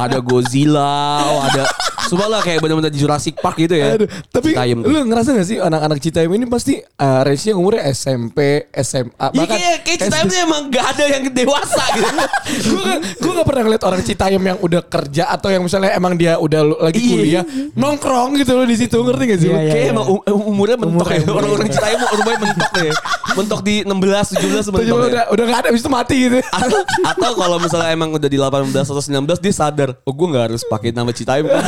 Ada 0.08 0.18
Godzilla, 0.24 1.20
ada 1.52 1.68
Sumpah 2.08 2.28
lah 2.28 2.42
kayak 2.42 2.60
benar-benar 2.60 2.90
di 2.90 2.98
Jurassic 2.98 3.36
Park 3.38 3.60
gitu 3.60 3.76
ya. 3.76 3.94
Aduh, 3.94 4.08
tapi 4.32 4.56
Citayam 4.56 4.80
tuh. 4.82 4.90
lu 4.90 5.00
ngerasa 5.06 5.30
gak 5.32 5.46
sih 5.46 5.58
anak-anak 5.60 5.98
Citayam 6.00 6.32
ini 6.34 6.46
pasti 6.48 6.74
uh, 6.80 7.22
range-nya 7.22 7.54
umurnya 7.54 7.84
SMP, 7.88 8.38
SMA, 8.74 9.12
Iya 9.28 9.36
bahkan 9.36 9.58
kayak, 9.58 9.78
kayak 9.84 10.00
Citayam 10.02 10.26
tuh 10.26 10.40
emang 10.40 10.62
gak 10.68 10.86
ada 10.96 11.04
yang 11.06 11.24
dewasa 11.30 11.84
gitu. 11.94 12.08
gue 12.72 12.82
gak, 12.82 13.00
gue 13.20 13.32
gak 13.36 13.48
pernah 13.48 13.62
ngeliat 13.64 13.84
orang 13.84 14.02
Citayam 14.02 14.44
yang 14.44 14.58
udah 14.58 14.82
kerja 14.82 15.24
atau 15.28 15.50
yang 15.50 15.62
misalnya 15.62 15.92
emang 15.92 16.16
dia 16.16 16.38
udah 16.38 16.62
lagi 16.80 16.96
Iya. 16.98 17.10
kuliah 17.12 17.44
nongkrong 17.74 18.40
gitu 18.40 18.52
loh 18.54 18.66
di 18.66 18.76
situ 18.76 18.98
ngerti 18.98 19.24
gak 19.28 19.40
sih? 19.40 19.50
Iya, 19.50 19.60
iya. 19.60 19.72
Kayak 19.74 19.88
emang 19.92 20.06
um- 20.08 20.46
umurnya 20.48 20.78
mentok 20.80 21.08
ya. 21.08 21.20
Umurnya, 21.20 21.22
umurnya. 21.22 21.38
Orang-orang 21.38 21.68
Citayam 21.70 22.00
rumahnya 22.08 22.40
mentok 22.42 22.74
ya. 22.78 22.94
Mentok 23.28 23.62
di 23.62 23.76
16, 23.84 23.92
17 23.92 24.66
Tuh, 24.66 24.72
mentok 24.74 24.88
ya. 24.88 24.94
udah 25.12 25.24
udah 25.30 25.44
gak 25.46 25.60
ada 25.60 25.68
habis 25.70 25.82
itu 25.82 25.92
mati 25.92 26.18
gitu. 26.18 26.38
atau, 26.42 26.80
atau 27.04 27.32
kalau 27.36 27.58
misalnya 27.60 27.90
emang 27.92 28.10
udah 28.10 28.26
di 28.26 28.38
18 28.38 28.74
atau 28.74 29.04
19 29.04 29.28
dia 29.38 29.54
sadar 29.54 29.90
oh 30.02 30.14
gue 30.14 30.28
gak 30.30 30.44
harus 30.50 30.62
pakai 30.64 30.90
nama 30.90 31.12
Citayam 31.12 31.46
kan 31.46 31.64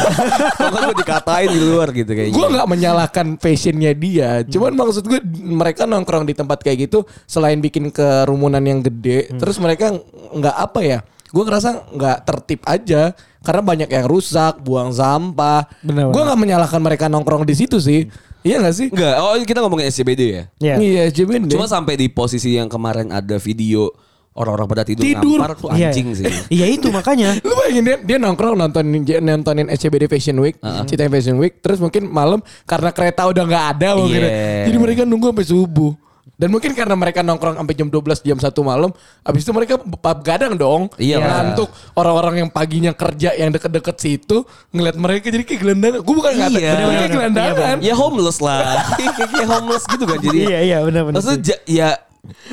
kan 0.57 0.81
gue 0.87 0.97
dikatain 0.97 1.49
di 1.49 1.59
luar 1.59 1.89
gitu 1.91 2.11
kayaknya 2.11 2.35
Gue 2.35 2.47
nggak 2.49 2.67
menyalahkan 2.69 3.27
fashionnya 3.37 3.91
dia, 3.93 4.41
cuman 4.45 4.71
maksud 4.75 5.03
gue 5.05 5.19
mereka 5.43 5.83
nongkrong 5.83 6.25
di 6.25 6.33
tempat 6.33 6.61
kayak 6.61 6.89
gitu 6.89 7.03
selain 7.25 7.57
bikin 7.57 7.89
kerumunan 7.89 8.61
yang 8.61 8.79
gede, 8.79 9.33
terus 9.37 9.57
mereka 9.57 9.93
nggak 10.33 10.55
apa 10.55 10.79
ya? 10.81 10.99
Gue 11.29 11.43
ngerasa 11.45 11.93
nggak 11.93 12.17
tertib 12.25 12.61
aja 12.65 13.13
karena 13.39 13.61
banyak 13.61 13.89
yang 13.89 14.05
rusak, 14.09 14.57
buang 14.59 14.89
sampah. 14.89 15.69
Gue 15.85 16.21
nggak 16.25 16.39
menyalahkan 16.39 16.81
mereka 16.81 17.05
nongkrong 17.05 17.45
di 17.45 17.53
situ 17.53 17.77
sih. 17.77 18.09
Iya 18.39 18.63
gak 18.63 18.71
sih? 18.71 18.87
Enggak, 18.87 19.19
oh 19.19 19.35
kita 19.43 19.59
ngomongin 19.59 19.91
SCBD 19.91 20.21
ya 20.31 20.43
Iya. 20.63 20.75
Iya, 20.79 21.03
JBD. 21.11 21.51
cuma 21.51 21.67
sampai 21.67 21.99
di 21.99 22.07
posisi 22.07 22.55
yang 22.55 22.71
kemarin 22.71 23.11
ada 23.11 23.35
video 23.35 23.91
orang-orang 24.39 24.67
pada 24.69 24.83
tidur, 24.83 25.03
Tidur. 25.03 25.37
ngampar 25.37 25.51
tuh 25.53 25.67
Iya. 25.75 25.91
anjing 25.91 26.07
sih 26.15 26.23
Iya 26.47 26.65
itu 26.71 26.87
makanya. 26.89 27.35
Lu 27.45 27.53
bayangin 27.53 27.83
dia, 27.83 27.97
dia 27.99 28.17
nongkrong 28.17 28.55
nontonin 28.55 29.03
nontonin 29.19 29.67
SCBD 29.67 30.07
Fashion 30.07 30.39
Week, 30.39 30.55
Citayam 30.87 31.11
Fashion 31.11 31.35
Week, 31.35 31.59
terus 31.59 31.77
mungkin 31.77 32.07
malam 32.07 32.39
karena 32.63 32.89
kereta 32.89 33.27
udah 33.27 33.43
nggak 33.43 33.65
ada 33.75 33.89
mungkin. 33.93 34.15
ya. 34.17 34.29
Iya. 34.29 34.63
Jadi 34.65 34.77
mereka 34.79 35.01
nunggu 35.03 35.29
sampai 35.29 35.45
subuh. 35.45 35.91
Dan 36.39 36.55
mungkin 36.55 36.71
karena 36.71 36.95
mereka 36.95 37.19
nongkrong 37.19 37.59
sampai 37.59 37.75
jam 37.75 37.91
12 37.91 38.23
jam 38.23 38.39
1 38.39 38.47
malam, 38.63 38.95
habis 39.19 39.43
itu 39.43 39.51
mereka 39.51 39.75
gadang 40.15 40.55
dong. 40.55 40.87
Iya. 40.95 41.19
Ngantuk 41.19 41.67
orang-orang 41.93 42.39
yang 42.39 42.49
paginya 42.49 42.95
kerja 42.95 43.35
yang 43.35 43.51
deket-deket 43.51 43.99
situ 43.99 44.47
ngeliat 44.71 44.95
mereka 44.95 45.27
jadi 45.27 45.43
kayak 45.43 45.59
gelandangan. 45.59 45.99
Gue 45.99 46.15
bukan 46.15 46.31
ngata, 46.33 46.55
Iya. 46.55 46.71
mereka 46.79 47.07
gelandangan. 47.11 47.75
ya 47.83 47.91
homeless 47.93 48.39
lah 48.39 48.87
kayak 48.95 49.47
homeless 49.51 49.83
gitu 49.85 50.03
kan 50.05 50.15
jadi 50.17 50.37
Iya 50.39 50.59
iya 50.61 50.77
benar 50.79 51.01
benar. 51.03 51.19
maksudnya 51.19 51.57
ya 51.67 51.89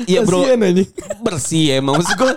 ya 0.07 0.21
bro. 0.23 0.43
Bersih 1.21 1.79
emang. 1.81 1.99
Maksud 1.99 2.15
gue 2.17 2.33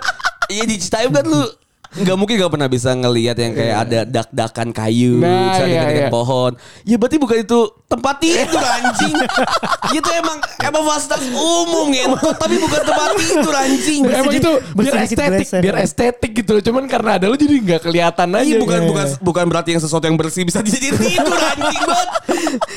ya 0.50 0.64
di 0.66 0.76
Citayam 0.82 1.14
kan 1.14 1.24
lu 1.26 1.42
nggak 1.90 2.16
mungkin 2.16 2.34
gak 2.38 2.52
pernah 2.54 2.68
bisa 2.68 2.94
ngelihat 2.94 3.34
yang 3.34 3.52
kayak 3.52 3.76
ada 3.82 4.00
dak-dakan 4.04 4.68
kayu 4.70 5.18
Nah, 5.18 5.50
misalnya 5.50 5.74
iya, 5.74 5.82
dekat 5.90 6.04
iya. 6.06 6.10
pohon 6.10 6.52
ya 6.86 6.96
berarti 6.96 7.16
bukan 7.18 7.36
itu 7.42 7.60
tempat 7.84 8.14
tidur 8.22 8.62
anjing 8.62 9.14
itu 9.98 10.08
emang 10.14 10.38
emang 10.62 10.82
fasilitas 10.86 11.22
umum 11.34 11.90
ngentot 11.90 12.36
tapi 12.38 12.54
bukan 12.56 12.80
tempat 12.80 13.08
tidur 13.18 13.54
anjing 13.54 14.00
Emang 14.06 14.34
itu 14.34 14.52
biar 14.76 14.94
estetik, 15.02 15.46
geser. 15.46 15.60
biar 15.62 15.76
estetik 15.80 16.30
gitu 16.34 16.50
loh. 16.54 16.62
Cuman 16.62 16.84
karena 16.86 17.16
ada 17.16 17.26
lu 17.26 17.34
jadi 17.34 17.54
nggak 17.56 17.80
kelihatan 17.82 18.28
aja. 18.34 18.44
Iya 18.44 18.56
bukan 18.60 18.78
Iya. 18.80 18.88
bukan 18.90 19.06
bukan 19.22 19.44
berarti 19.48 19.70
yang 19.76 19.82
sesuatu 19.82 20.04
yang 20.06 20.18
bersih 20.18 20.42
bisa 20.42 20.60
jadi 20.60 20.92
tidur 20.92 21.36
anjing 21.36 21.82
banget. 21.84 22.08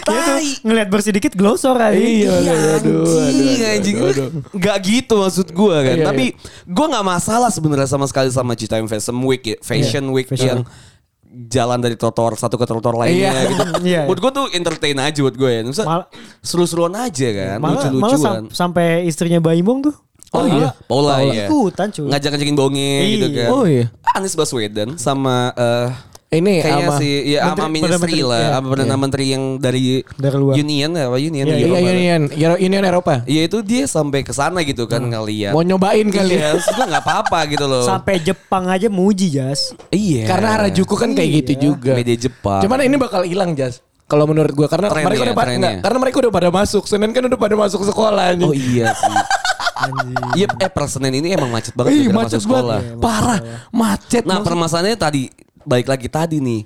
Ya 0.03 0.19
tuh, 0.27 0.37
ngelihat 0.67 0.89
bersih 0.91 1.11
dikit 1.15 1.33
glosor 1.33 1.73
aja. 1.79 1.95
Iya, 1.95 2.29
Iya 2.29 2.53
aduh, 2.77 3.01
aduh, 3.01 3.25
anjing, 3.25 3.61
anjing. 3.65 3.95
Gak 4.59 4.77
gitu 4.83 5.15
maksud 5.17 5.47
gue 5.49 5.77
kan. 5.79 5.95
Iya, 5.97 6.05
Tapi 6.05 6.25
gue 6.67 6.85
gak 6.91 7.05
masalah 7.05 7.49
sebenarnya 7.49 7.89
sama 7.89 8.05
sekali 8.05 8.29
sama 8.29 8.53
Citayam 8.53 8.85
Fashion 9.03 9.19
Week 9.21 9.43
ya. 9.43 9.57
Fashion 9.59 10.05
Week 10.09 10.27
yang 10.39 10.63
jalan 11.49 11.81
dari 11.81 11.97
trotoar 11.97 12.37
satu 12.37 12.55
ke 12.55 12.63
trotoar 12.63 12.93
lainnya 12.95 13.33
Iya. 13.33 13.41
gitu. 13.49 13.63
Iya. 13.89 14.01
Buat 14.05 14.19
gue 14.21 14.31
tuh 14.31 14.45
entertain 14.53 14.93
aja 14.95 15.19
buat 15.19 15.33
gue 15.33 15.49
ya. 15.49 15.61
Mal- 15.83 16.07
seru-seruan 16.39 16.93
aja 16.93 17.27
kan. 17.27 17.57
Malah, 17.57 17.89
malah 17.89 17.89
Lucu-lucuan. 17.89 18.21
sam- 18.21 18.49
sampai 18.49 19.03
istrinya 19.03 19.39
Baimong 19.39 19.81
tuh 19.83 19.95
Oh 20.31 20.45
iya? 20.45 20.73
Paula, 20.87 21.21
Paula. 21.21 21.29
iya. 21.29 21.45
Ikutan, 21.45 21.87
cuy. 21.89 22.09
Ngajak-ngajakin 22.09 22.55
bonge 22.55 22.93
gitu 23.07 23.27
Iya. 23.27 23.37
kan. 23.37 23.49
Oh 23.49 23.65
iya. 23.65 23.85
Anies 24.13 24.33
Baswedan 24.33 24.97
sama 24.97 25.53
eh 25.53 25.89
Ini 26.33 26.53
kayaknya 26.59 26.87
sama- 26.87 26.97
si 26.97 27.09
ya 27.23 27.39
sama 27.39 27.49
Menteri- 27.53 27.71
ministry 27.71 27.93
Perdana 28.15 28.25
lah, 28.25 28.39
Menteri, 28.39 28.53
sama 28.53 28.67
perdana 28.67 28.95
menteri 28.95 29.25
yang 29.29 29.43
dari 29.55 29.83
Dari 30.11 30.35
luar. 30.35 30.53
Union 30.55 30.89
ya, 30.91 31.03
apa 31.03 31.17
Union 31.17 31.43
Iya, 31.43 31.53
Iya, 31.53 31.63
Eropa. 31.63 31.79
Union, 31.87 32.21
Euro- 32.33 32.59
Union 32.59 32.83
Eropa. 32.83 33.13
Iya 33.23 33.41
itu 33.43 33.57
dia 33.61 33.83
sampai 33.85 34.19
ke 34.21 34.31
sana 34.31 34.59
gitu 34.61 34.83
kan 34.83 34.99
ngeliat. 34.99 35.51
Mau 35.51 35.61
nyobain 35.61 36.07
kali 36.07 36.33
Iya, 36.33 36.41
ya. 36.43 36.49
terus 36.57 36.87
nggak 36.87 37.01
apa-apa 37.01 37.39
gitu 37.47 37.65
loh. 37.65 37.83
Sampai 37.83 38.17
Jepang 38.19 38.65
aja 38.65 38.87
muji 38.87 39.29
Jas. 39.29 39.71
Iya. 39.87 40.25
Karena 40.25 40.49
Harajuku 40.55 40.93
kan 40.93 41.09
kayak 41.11 41.29
gitu 41.39 41.53
juga. 41.71 41.93
media 41.93 42.17
Jepang. 42.19 42.59
Cuman 42.59 42.81
ini 42.81 42.95
bakal 42.95 43.21
hilang 43.23 43.53
Jas. 43.53 43.79
Kalau 44.03 44.25
menurut 44.25 44.51
gua 44.51 44.67
karena 44.67 44.87
Trennya, 44.87 45.07
mereka 45.07 45.23
udah 45.23 45.33
pada 45.33 45.51
enggak, 45.51 45.73
karena 45.79 45.97
mereka 45.97 46.17
udah 46.19 46.33
pada 46.33 46.49
masuk. 46.49 46.83
Senin 46.85 47.09
kan 47.09 47.23
udah 47.23 47.39
pada 47.39 47.55
masuk 47.55 47.81
sekolah 47.83 48.35
nih. 48.35 48.45
Oh 48.45 48.53
iya 48.53 48.91
sih. 48.91 49.15
Iya, 50.33 50.47
eh 50.55 50.69
per 50.69 50.85
Senin 50.87 51.11
ini 51.13 51.33
emang 51.33 51.49
macet 51.49 51.73
banget 51.73 51.91
Ih, 51.93 52.07
macet 52.07 52.37
masuk 52.37 52.41
sekolah. 52.45 52.79
banget. 52.79 53.01
Parah, 53.01 53.39
macet. 53.69 54.23
Nah 54.23 54.39
permasalahannya 54.39 54.95
tadi 54.95 55.23
balik 55.63 55.87
lagi 55.87 56.07
tadi 56.07 56.39
nih. 56.39 56.61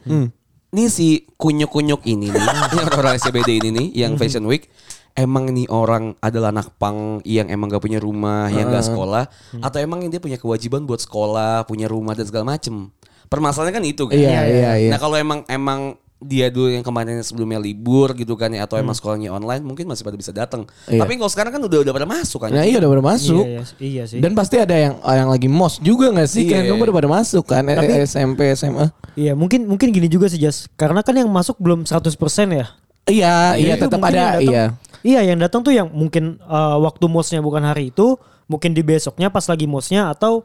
Nih 0.68 0.88
si 0.92 1.24
kunyuk-kunyuk 1.40 2.04
ini 2.04 2.28
nih, 2.28 2.44
orang-orang 2.84 3.16
SCBD 3.16 3.64
ini 3.64 3.70
nih, 3.72 3.88
yang 4.04 4.20
Fashion 4.20 4.44
Week, 4.44 4.68
emang 5.16 5.50
nih 5.50 5.66
orang 5.72 6.14
adalah 6.20 6.52
anak 6.52 6.76
pang 6.76 7.24
yang 7.24 7.48
emang 7.48 7.72
gak 7.72 7.82
punya 7.82 7.98
rumah, 7.98 8.52
yang 8.52 8.68
gak 8.70 8.86
sekolah, 8.86 9.32
atau 9.64 9.78
emang 9.80 10.04
dia 10.12 10.20
punya 10.20 10.36
kewajiban 10.36 10.84
buat 10.84 11.00
sekolah, 11.00 11.64
punya 11.66 11.88
rumah 11.88 12.14
dan 12.14 12.28
segala 12.28 12.54
macem. 12.54 12.92
Permasalahannya 13.28 13.76
kan 13.80 13.86
itu 13.88 14.04
kan. 14.08 14.16
Iya, 14.16 14.40
iya, 14.48 14.72
iya. 14.76 14.92
Nah 14.92 15.00
kalau 15.00 15.16
emang 15.16 15.44
emang 15.48 15.96
dia 16.18 16.50
dulu 16.50 16.74
yang 16.74 16.82
kemarin 16.82 17.22
sebelumnya 17.22 17.62
libur 17.62 18.18
gitu 18.18 18.34
kan 18.34 18.50
ya, 18.50 18.66
atau 18.66 18.82
emang 18.82 18.98
sekolahnya 18.98 19.30
online, 19.30 19.62
mungkin 19.62 19.86
masih 19.86 20.02
pada 20.02 20.18
bisa 20.18 20.34
datang. 20.34 20.66
Iya. 20.90 21.06
Tapi 21.06 21.14
kalau 21.22 21.30
sekarang 21.30 21.54
kan 21.54 21.62
udah 21.62 21.80
udah 21.86 21.94
pada 21.94 22.08
masuk 22.10 22.40
kan. 22.42 22.50
Nah 22.50 22.66
iya 22.66 22.82
udah 22.82 22.90
pada 22.90 23.06
masuk. 23.06 23.46
Iya, 23.46 23.62
iya, 23.78 23.86
iya 23.86 24.04
sih. 24.10 24.18
Dan 24.18 24.34
pasti 24.34 24.58
ada 24.58 24.74
yang 24.74 24.98
yang 24.98 25.30
lagi 25.30 25.46
mos 25.46 25.78
juga 25.78 26.10
gak 26.10 26.26
sih? 26.26 26.50
Iya. 26.50 26.74
Kan 26.74 26.82
udah 26.82 26.96
pada 26.98 27.10
masuk 27.10 27.44
kan 27.46 27.62
Eh, 27.70 27.78
Tapi- 27.78 28.02
SMP, 28.02 28.40
SMA. 28.58 28.90
Iya, 29.14 29.38
mungkin 29.38 29.70
mungkin 29.70 29.94
gini 29.94 30.10
juga 30.10 30.26
sih 30.26 30.42
Jas. 30.42 30.66
Karena 30.74 31.06
kan 31.06 31.14
yang 31.14 31.30
masuk 31.30 31.62
belum 31.62 31.86
100% 31.86 32.18
ya. 32.50 32.66
Iya, 33.08 33.56
iya 33.56 33.74
tetap 33.78 34.02
yang 34.02 34.10
ada 34.10 34.20
datang- 34.36 34.42
iya. 34.44 34.66
Iya, 35.06 35.22
yang 35.32 35.38
datang 35.38 35.62
tuh 35.62 35.72
yang 35.72 35.88
mungkin 35.94 36.42
uh, 36.44 36.82
waktu 36.82 37.06
mosnya 37.06 37.40
bukan 37.40 37.62
hari 37.62 37.94
itu, 37.94 38.18
mungkin 38.50 38.74
di 38.74 38.82
besoknya 38.82 39.30
pas 39.30 39.46
lagi 39.46 39.70
mosnya 39.70 40.10
atau 40.10 40.42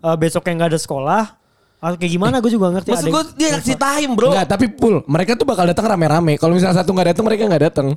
uh, 0.00 0.14
besoknya 0.14 0.54
nggak 0.54 0.70
ada 0.72 0.80
sekolah. 0.80 1.22
Atau 1.76 1.96
kayak 1.96 2.12
gimana 2.12 2.40
gue 2.40 2.48
juga 2.48 2.72
ngerti. 2.72 2.88
Maksud 2.88 3.08
gue 3.08 3.22
dia 3.36 3.48
ngasih 3.52 3.76
time 3.76 4.10
bro. 4.16 4.32
Enggak, 4.32 4.48
tapi 4.48 4.64
full. 4.72 5.04
Mereka 5.04 5.36
tuh 5.36 5.44
bakal 5.44 5.64
datang 5.64 5.86
rame-rame. 5.86 6.34
Kalau 6.36 6.56
misalnya 6.56 6.76
satu 6.76 6.90
nggak 6.90 7.12
datang, 7.12 7.24
mereka 7.24 7.42
nggak 7.44 7.64
datang. 7.68 7.88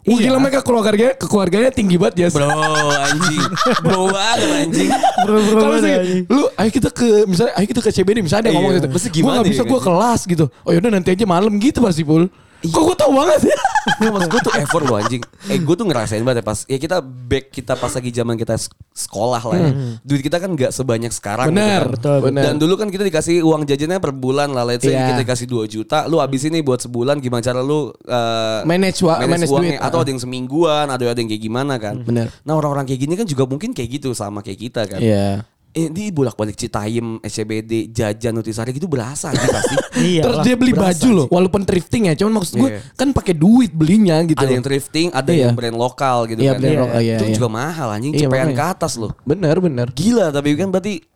Wah 0.00 0.16
Iya. 0.16 0.32
gila 0.32 0.38
mereka 0.40 0.64
keluarganya, 0.64 1.12
keluarganya 1.14 1.68
tinggi 1.68 2.00
banget 2.00 2.14
ya. 2.16 2.28
Bro 2.32 2.48
anjing. 2.48 3.44
Bro 3.84 4.00
banget 4.08 4.38
anjing. 4.64 4.90
Bro-bro 5.20 5.52
Kalau 5.52 5.60
banget 5.68 5.82
sih, 5.84 5.92
anjing. 5.92 6.22
lu 6.26 6.42
ayo 6.50 6.70
kita 6.72 6.88
ke 6.88 7.06
misalnya 7.28 7.52
ayo 7.54 7.66
kita 7.68 7.80
ke 7.84 7.90
CBD 7.92 8.18
misalnya 8.18 8.42
ada 8.42 8.50
Iya. 8.50 8.56
ngomong 8.56 8.72
gitu. 8.74 8.88
Mesti 8.88 9.08
Gua 9.08 9.14
gimana 9.14 9.34
nggak 9.38 9.52
bisa 9.52 9.62
ya, 9.62 9.68
gua 9.68 9.76
kan? 9.78 9.86
kelas 9.86 10.20
gitu. 10.24 10.44
Oh 10.64 10.70
yaudah 10.72 10.90
nanti 10.90 11.08
aja 11.12 11.24
malam 11.24 11.52
gitu 11.56 11.78
pasti 11.80 12.00
full. 12.00 12.24
Kok 12.62 12.82
gua 12.82 12.94
tau 12.94 13.08
banget 13.10 13.48
ya? 13.48 13.58
Nggak, 13.98 14.12
maksud 14.12 14.28
gue 14.28 14.40
tuh 14.42 14.54
effort 14.54 14.84
loh 14.84 14.96
anjing. 14.96 15.22
Eh 15.46 15.56
gue 15.56 15.74
tuh 15.74 15.84
ngerasain 15.84 16.20
banget 16.20 16.40
ya 16.40 16.46
pas. 16.46 16.58
Ya 16.64 16.76
kita 16.76 17.00
back 17.00 17.48
kita 17.50 17.72
pas 17.74 17.88
lagi 17.88 18.10
zaman 18.10 18.36
kita 18.36 18.52
sekolah 18.90 19.40
lah 19.42 19.56
ya. 19.56 19.70
Duit 20.00 20.20
kita 20.20 20.36
kan 20.36 20.52
gak 20.52 20.68
sebanyak 20.70 21.08
sekarang. 21.08 21.48
gitu 21.48 21.56
Benar, 21.56 21.80
kan. 21.80 21.90
betul, 21.90 22.16
benar. 22.20 22.42
Dan 22.44 22.54
dulu 22.56 22.74
kan 22.76 22.88
kita 22.88 23.00
dikasih 23.02 23.40
uang 23.40 23.64
jajannya 23.64 23.96
per 23.96 24.12
bulan 24.12 24.52
lah. 24.52 24.64
Let's 24.64 24.82
say 24.82 24.92
Iya. 24.92 25.08
kita 25.08 25.20
dikasih 25.22 25.46
2 25.46 25.64
juta. 25.66 26.04
Lu 26.04 26.20
habis 26.20 26.44
ini 26.44 26.60
buat 26.60 26.78
sebulan 26.78 27.16
gimana 27.18 27.40
cara 27.40 27.60
lu 27.60 27.88
eh, 28.04 28.60
Manage 28.62 29.00
wa- 29.00 29.16
manage 29.18 29.48
uangnya. 29.48 29.76
duit. 29.76 29.80
Atau 29.80 29.98
ada 29.98 30.10
yang 30.10 30.20
semingguan. 30.20 30.86
Ada 30.86 31.04
ada 31.06 31.18
yang 31.18 31.28
kayak 31.28 31.42
gimana 31.42 31.74
kan. 31.76 31.94
Benar. 31.98 32.28
Nah 32.44 32.52
orang-orang 32.52 32.84
kayak 32.84 33.00
gini 33.00 33.14
kan 33.14 33.24
juga 33.24 33.44
mungkin 33.44 33.72
kayak 33.72 33.88
gitu 33.90 34.12
sama 34.12 34.44
kayak 34.44 34.60
kita 34.60 34.82
kan. 34.84 35.00
Iya. 35.00 35.48
Eh, 35.70 35.86
di 35.86 36.10
bolak-balik 36.10 36.58
Citayam, 36.58 37.22
SCBD, 37.22 37.94
jajan, 37.94 38.34
Nutrisari 38.34 38.74
gitu 38.74 38.90
berasa 38.90 39.30
anjing 39.30 39.46
pasti. 39.48 39.76
Iya 40.00 40.22
Terus 40.26 40.38
dia 40.42 40.54
beli 40.58 40.72
berasa 40.74 40.98
baju 40.98 41.08
loh, 41.14 41.26
walaupun 41.30 41.62
thrifting 41.62 42.10
ya. 42.10 42.14
Cuman 42.18 42.42
maksud 42.42 42.58
gue 42.58 42.70
Iya. 42.74 42.80
kan 42.98 43.14
pakai 43.14 43.38
duit 43.38 43.70
belinya 43.70 44.18
gitu. 44.26 44.34
ada 44.34 44.50
loh. 44.50 44.54
yang 44.58 44.64
thrifting, 44.66 45.08
ada 45.14 45.30
Iya. 45.30 45.46
yang 45.46 45.54
brand 45.54 45.76
lokal 45.78 46.26
gitu 46.26 46.42
Iya, 46.42 46.52
kan. 46.54 46.60
brand 46.62 46.80
lokal, 46.88 47.00
iya, 47.00 47.14
itu 47.14 47.24
iya. 47.30 47.34
juga 47.38 47.48
mahal 47.48 47.88
anjing, 47.94 48.12
Iya, 48.18 48.26
cepean 48.26 48.50
ke 48.50 48.64
atas 48.66 48.92
loh. 48.98 49.14
Bener 49.22 49.54
bener. 49.62 49.86
Gila 49.94 50.34
tapi 50.34 50.58
kan 50.58 50.74
berarti 50.74 51.06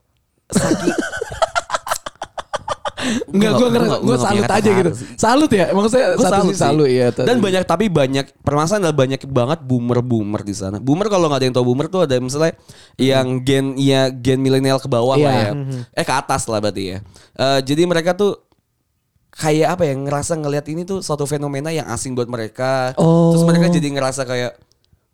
saking 0.46 0.94
Enggak, 3.30 3.50
gue 3.54 3.60
Gua 3.60 3.70
ngerasa, 3.70 3.96
gua 4.00 4.06
gue 4.06 4.16
salut 4.18 4.44
aja 4.48 4.70
gitu. 4.70 4.90
Salut 5.14 5.50
ya, 5.52 5.66
maksudnya 5.72 6.06
Gua 6.16 6.24
satu 6.24 6.34
salut 6.34 6.54
sih 6.54 6.58
salut 6.60 6.88
ya. 6.88 7.06
Dan 7.12 7.36
banyak 7.38 7.62
tapi 7.64 7.86
banyak 7.88 8.26
permasalahan 8.40 8.88
adalah 8.88 8.98
banyak 9.04 9.20
banget 9.28 9.58
boomer-boomer 9.62 10.42
di 10.42 10.54
sana. 10.56 10.76
Boomer 10.80 11.06
kalau 11.08 11.28
nggak 11.28 11.40
ada 11.40 11.46
yang 11.46 11.56
tahu 11.56 11.66
boomer 11.68 11.86
tuh 11.88 12.08
ada 12.08 12.16
misalnya 12.18 12.56
yang 12.96 13.42
gen 13.42 13.76
ya 13.76 14.08
gen 14.08 14.40
milenial 14.40 14.80
ke 14.80 14.88
bawah 14.88 15.16
Iya. 15.16 15.26
lah 15.26 15.34
ya. 15.34 15.50
Eh 15.92 16.04
ke 16.04 16.14
atas 16.14 16.48
lah 16.48 16.58
berarti 16.58 16.96
ya. 16.96 16.98
Eh, 17.34 17.60
jadi 17.62 17.82
mereka 17.84 18.14
tuh 18.14 18.40
kayak 19.34 19.74
apa 19.74 19.82
ya 19.90 19.94
ngerasa 19.98 20.38
ngelihat 20.38 20.66
ini 20.70 20.86
tuh 20.86 21.02
suatu 21.02 21.26
fenomena 21.26 21.74
yang 21.74 21.90
asing 21.90 22.14
buat 22.14 22.30
mereka. 22.30 22.94
Oh. 22.94 23.34
Terus 23.34 23.42
mereka 23.42 23.66
jadi 23.68 23.88
ngerasa 23.90 24.22
kayak 24.22 24.52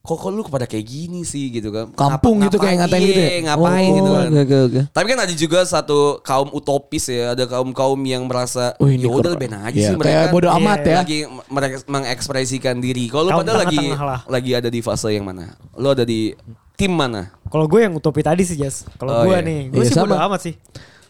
kok 0.00 0.16
kok 0.16 0.30
lu 0.30 0.40
kepada 0.40 0.64
kayak 0.64 0.80
gini 0.83 1.21
sih 1.23 1.50
gitu 1.50 1.69
kan. 1.69 1.92
Kampung 1.92 2.40
Ngapa- 2.40 2.47
gitu 2.47 2.57
kayak 2.57 2.76
ngatain 2.80 3.02
gitu 3.02 3.21
ya? 3.21 3.28
iya, 3.28 3.40
Ngapain 3.45 3.85
Oh, 3.85 3.95
gitu 3.95 4.11
kan. 4.11 4.26
oke, 4.33 4.57
oke. 4.64 4.80
Tapi 4.90 5.07
kan 5.07 5.19
ada 5.21 5.35
juga 5.35 5.59
satu 5.62 5.99
kaum 6.21 6.49
utopis 6.50 7.04
ya, 7.07 7.33
ada 7.33 7.45
kaum-kaum 7.45 8.00
yang 8.00 8.25
merasa 8.25 8.73
Oh, 8.76 8.88
ini 8.88 9.04
ya 9.04 9.09
udah 9.09 9.33
ben 9.35 9.52
aja 9.52 9.69
Iya, 9.71 9.87
sih 9.87 9.95
mereka. 9.95 10.16
kayak 10.16 10.26
bodo 10.30 10.49
amat 10.50 10.78
ya. 10.83 10.97
Lagi 10.99 11.19
mereka 11.47 11.76
mengekspresikan 11.87 12.76
diri. 12.76 13.07
Kalau 13.07 13.23
lu 13.23 13.30
Kaum 13.30 13.40
pada 13.42 13.52
lagi 13.61 13.76
lah. 13.88 14.21
lagi 14.25 14.50
ada 14.52 14.69
di 14.69 14.80
fase 14.80 15.09
yang 15.11 15.23
mana? 15.23 15.52
Lu 15.75 15.88
ada 15.88 16.02
di 16.02 16.33
tim 16.75 16.90
mana? 16.90 17.28
Kalau 17.47 17.66
gue 17.66 17.80
yang 17.80 17.92
utopi 17.92 18.21
tadi 18.21 18.40
sih 18.40 18.57
Jas. 18.57 18.88
Kalau 18.95 19.12
Oh, 19.14 19.23
gue 19.23 19.37
iya. 19.37 19.45
nih, 19.45 19.61
gue 19.69 19.78
Iya, 19.78 19.87
sih 19.87 19.97
bodo 19.97 20.16
sama. 20.16 20.26
amat 20.26 20.40
sih. 20.42 20.54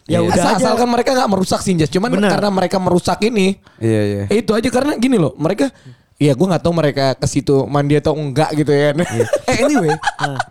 Ya 0.03 0.19
Iya. 0.19 0.27
udah 0.27 0.35
Asal, 0.35 0.51
aja. 0.51 0.57
asalkan 0.67 0.89
mereka 0.89 1.09
nggak 1.13 1.29
merusak 1.31 1.59
sih 1.61 1.73
Jas. 1.73 1.87
Cuman 1.87 2.11
Bener. 2.11 2.27
karena 2.27 2.49
mereka 2.49 2.75
merusak 2.75 3.23
ini, 3.23 3.55
Iya 3.79 4.01
iya. 4.03 4.23
itu 4.29 4.51
aja 4.51 4.67
karena 4.67 4.93
gini 4.95 5.15
loh, 5.15 5.31
mereka 5.37 5.71
Iya 6.21 6.37
gue 6.37 6.45
gak 6.45 6.61
tahu 6.61 6.73
mereka 6.77 7.17
ke 7.17 7.25
situ 7.25 7.65
mandi 7.65 7.97
atau 7.97 8.13
enggak 8.13 8.53
gitu 8.53 8.69
ya. 8.69 8.93
eh 9.49 9.57
anyway, 9.57 9.97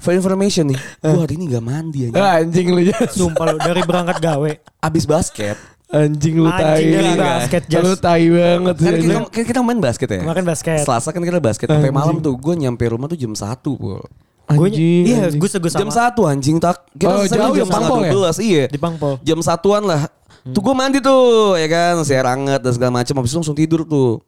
for 0.02 0.10
information 0.10 0.66
nih, 0.66 0.78
gua 0.98 1.22
hari 1.22 1.38
ini 1.38 1.46
gak 1.46 1.62
mandi 1.62 2.10
aja. 2.10 2.18
Ah, 2.18 2.42
anjing 2.42 2.74
lu 2.74 2.82
Jas. 2.82 3.14
Sumpah 3.14 3.54
lu 3.54 3.58
dari 3.62 3.78
berangkat 3.86 4.18
gawe. 4.18 4.50
Abis 4.82 5.06
basket. 5.06 5.54
Anjing 5.86 6.42
lu 6.42 6.50
tai. 6.50 6.74
Anjing 6.74 6.90
dari 6.90 7.10
Enggak. 7.14 7.30
basket 7.38 7.62
Jas. 7.70 7.82
Lu 7.86 7.94
tai 7.94 8.26
banget 8.26 8.74
sih. 8.82 8.86
Kan 8.90 8.98
kita, 8.98 9.14
kan 9.30 9.44
kita 9.46 9.60
main 9.62 9.78
basket 9.78 10.08
ya. 10.10 10.18
Kemarin 10.26 10.42
basket. 10.42 10.82
Selasa 10.82 11.08
kan 11.14 11.22
kita 11.22 11.38
basket 11.38 11.66
sampai 11.70 11.94
malam 11.94 12.18
tuh. 12.18 12.34
Gue 12.34 12.58
nyampe 12.58 12.82
rumah 12.90 13.06
tuh 13.06 13.14
jam 13.14 13.30
1 13.30 13.62
Pul. 13.62 14.02
Gue 14.50 14.66
Anjing, 14.66 15.06
iya, 15.06 15.30
gue 15.30 15.46
segus 15.46 15.70
Jam 15.70 15.86
sama 15.86 16.10
1 16.10 16.34
anjing 16.34 16.58
tak. 16.58 16.82
Kita 16.98 17.14
Oh, 17.14 17.22
jauh 17.22 17.54
jam 17.54 17.62
ya, 17.62 17.70
Pangpol 17.70 18.00
ya? 18.02 18.12
12 18.34 18.42
iya. 18.42 18.64
di 18.66 18.78
Pangpol. 18.82 19.22
Jam 19.22 19.38
satuan 19.38 19.86
lah. 19.86 20.10
Tuh 20.50 20.58
gue 20.58 20.74
mandi 20.74 20.98
tuh 20.98 21.54
ya 21.54 21.70
kan, 21.70 22.02
siar 22.02 22.26
anget 22.26 22.58
dan 22.58 22.72
segala 22.74 22.90
macam. 22.98 23.14
Habis 23.22 23.30
itu 23.30 23.38
langsung 23.38 23.54
tidur 23.54 23.86
tuh. 23.86 24.18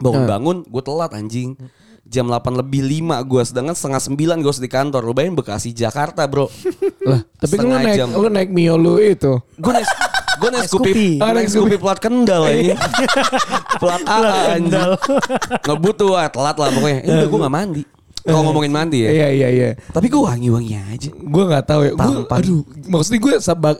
Bangun-bangun, 0.00 0.56
gue 0.64 0.82
telat 0.82 1.12
anjing. 1.12 1.54
Jam 2.02 2.26
8 2.26 2.42
lebih 2.58 2.82
5 3.06 3.22
gue 3.22 3.42
sedangkan 3.46 3.76
setengah 3.76 4.00
9 4.02 4.42
gue 4.42 4.50
harus 4.50 4.58
di 4.58 4.66
kantor. 4.66 5.04
Lu 5.04 5.14
bayangin 5.14 5.38
Bekasi 5.38 5.70
Jakarta, 5.70 6.26
Bro. 6.26 6.50
Lah, 7.06 7.22
tapi 7.38 7.54
kan 7.54 7.62
lu 7.62 7.70
Setengah 7.70 7.80
naik 7.86 7.96
jam. 7.96 8.08
lu 8.10 8.28
naik 8.28 8.50
Mio 8.50 8.74
lu 8.74 8.98
itu. 8.98 9.38
Gue 9.54 9.72
naik 9.72 9.86
gue 10.40 10.48
naik 10.50 10.66
Scoopy. 10.66 11.08
Oh, 11.20 11.28
naik 11.28 11.34
naik 11.36 11.48
Scoopy 11.52 11.76
plat 11.78 11.98
kendal 12.00 12.42
ini. 12.50 12.74
plat 13.82 14.02
A 14.08 14.16
anjing. 14.18 14.74
kendal. 14.74 14.90
Ngebut 15.62 15.94
tuh 15.94 16.12
ah, 16.16 16.26
telat 16.26 16.56
lah 16.56 16.68
pokoknya. 16.72 16.98
Udah 17.06 17.26
gue 17.30 17.38
gak 17.46 17.54
mandi. 17.54 17.82
Kalau 18.24 18.42
ngomongin 18.46 18.72
mandi 18.72 19.04
ya. 19.04 19.10
Iya 19.10 19.28
iya 19.32 19.48
iya. 19.48 19.68
Tapi 19.90 20.06
gue 20.12 20.20
wangi-wangi 20.20 20.74
aja. 20.76 21.10
Gue 21.10 21.44
nggak 21.48 21.64
tahu 21.66 21.80
ya. 21.88 21.92
Gua, 21.96 22.06
Tampan. 22.24 22.38
aduh, 22.40 22.60
maksudnya 22.86 23.20
gue 23.20 23.34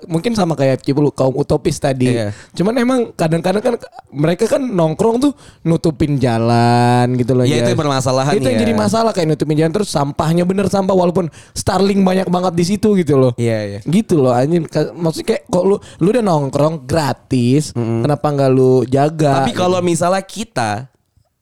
mungkin 0.09 0.32
sama 0.35 0.54
kayak 0.56 0.82
Cipu 0.82 1.00
lu 1.04 1.12
kaum 1.12 1.37
utopis 1.37 1.76
tadi. 1.78 2.11
Iya. 2.12 2.32
Cuman 2.56 2.75
emang 2.80 3.00
kadang-kadang 3.14 3.62
kan 3.62 3.75
mereka 4.11 4.44
kan 4.50 4.62
nongkrong 4.64 5.23
tuh 5.23 5.32
nutupin 5.62 6.18
jalan 6.18 7.14
gitu 7.16 7.32
loh. 7.37 7.44
Ya, 7.47 7.61
Jas. 7.61 7.62
itu 7.64 7.70
yang 7.76 7.80
bermasalahan 7.80 8.32
Itu 8.37 8.49
yang 8.49 8.59
ya. 8.59 8.62
jadi 8.66 8.73
masalah 8.75 9.11
kayak 9.14 9.28
nutupin 9.30 9.56
jalan 9.56 9.73
terus 9.73 9.88
sampahnya 9.92 10.44
bener 10.49 10.66
sampah 10.66 10.94
walaupun 10.97 11.30
Starling 11.54 12.02
banyak 12.02 12.26
banget 12.26 12.52
di 12.56 12.64
situ 12.66 12.99
gitu 12.99 13.14
loh. 13.20 13.32
Iya, 13.38 13.59
iya. 13.76 13.80
Gitu 13.87 14.18
loh 14.18 14.35
anjing. 14.35 14.66
Maksudnya 14.99 15.26
kayak 15.37 15.42
kok 15.47 15.64
lu 15.64 15.76
lu 16.02 16.09
udah 16.11 16.25
nongkrong 16.25 16.88
gratis, 16.88 17.70
kenapa 17.76 18.26
nggak 18.35 18.50
lu 18.50 18.82
jaga? 18.88 19.44
Tapi 19.44 19.54
kalau 19.54 19.78
misalnya 19.80 20.23
kita 20.26 20.89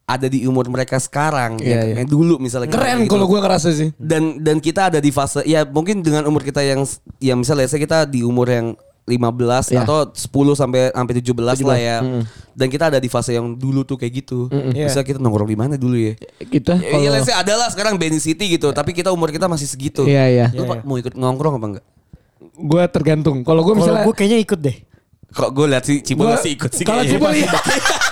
ada 0.09 0.25
di 0.25 0.43
umur 0.43 0.65
mereka 0.67 0.97
sekarang, 0.97 1.61
Iya, 1.61 1.69
ya, 1.69 1.81
iya. 1.85 1.95
kayak 1.95 2.09
dulu 2.09 2.41
misalnya 2.41 2.67
keren 2.67 3.05
gitu. 3.05 3.13
kalau 3.13 3.29
gue 3.29 3.39
ngerasa 3.39 3.69
sih. 3.71 3.93
dan 3.95 4.41
dan 4.41 4.57
kita 4.57 4.89
ada 4.89 4.99
di 4.99 5.13
fase 5.13 5.45
ya 5.45 5.63
mungkin 5.63 6.01
dengan 6.01 6.25
umur 6.25 6.41
kita 6.41 6.59
yang 6.61 6.81
ya 7.19 7.35
misalnya 7.35 7.69
saya 7.69 7.77
kita 7.79 7.99
di 8.03 8.25
umur 8.25 8.49
yang 8.49 8.67
15 9.05 9.73
Iya. 9.73 9.85
atau 9.85 10.05
10 10.07 10.29
sampai 10.55 10.89
sampai 10.91 11.15
17, 11.17 11.65
lah 11.65 11.79
ya. 11.79 11.97
Dan 12.53 12.69
kita 12.69 12.89
ada 12.89 12.97
di 12.97 13.09
fase 13.09 13.33
yang 13.33 13.53
dulu 13.55 13.81
tuh 13.83 13.97
kayak 13.97 14.13
gitu. 14.19 14.49
Iya. 14.49 14.85
Bisa 14.85 15.01
kita 15.01 15.17
nongkrong 15.17 15.45
di 15.47 15.57
mana 15.57 15.75
dulu 15.75 15.97
ya? 15.97 16.13
Kita 16.39 16.77
Ya, 16.77 16.93
ya 16.99 17.09
let's 17.11 17.25
say 17.25 17.33
ada 17.33 17.53
lah 17.55 17.69
sekarang 17.69 17.97
Benny 17.97 18.17
City 18.19 18.49
gitu, 18.51 18.69
tapi 18.71 18.93
kita 18.93 19.09
umur 19.09 19.29
kita 19.29 19.45
masih 19.45 19.65
segitu. 19.65 20.05
Iya, 20.05 20.25
iya. 20.29 20.47
Lu 20.51 20.61
Iya, 20.63 20.69
Pak, 20.71 20.79
mau 20.83 20.97
ikut 20.97 21.15
nongkrong 21.15 21.57
apa 21.57 21.67
enggak? 21.69 21.85
gue 22.59 22.83
tergantung. 22.91 23.41
Kalau 23.43 23.63
gue 23.63 23.71
Kalau 23.71 23.81
misalnya 23.81 24.03
gue 24.03 24.15
kayaknya 24.15 24.39
ikut 24.43 24.61
deh. 24.61 24.77
Kok 25.31 25.51
gue 25.53 25.67
lihat 25.69 25.85
sih 25.85 25.97
Cibol 26.01 26.25
Gua- 26.25 26.35
masih 26.35 26.51
ikut 26.53 26.71
sih 26.71 26.85
Kalau. 26.85 27.01
Cibol 27.03 27.33
iya. 27.33 27.49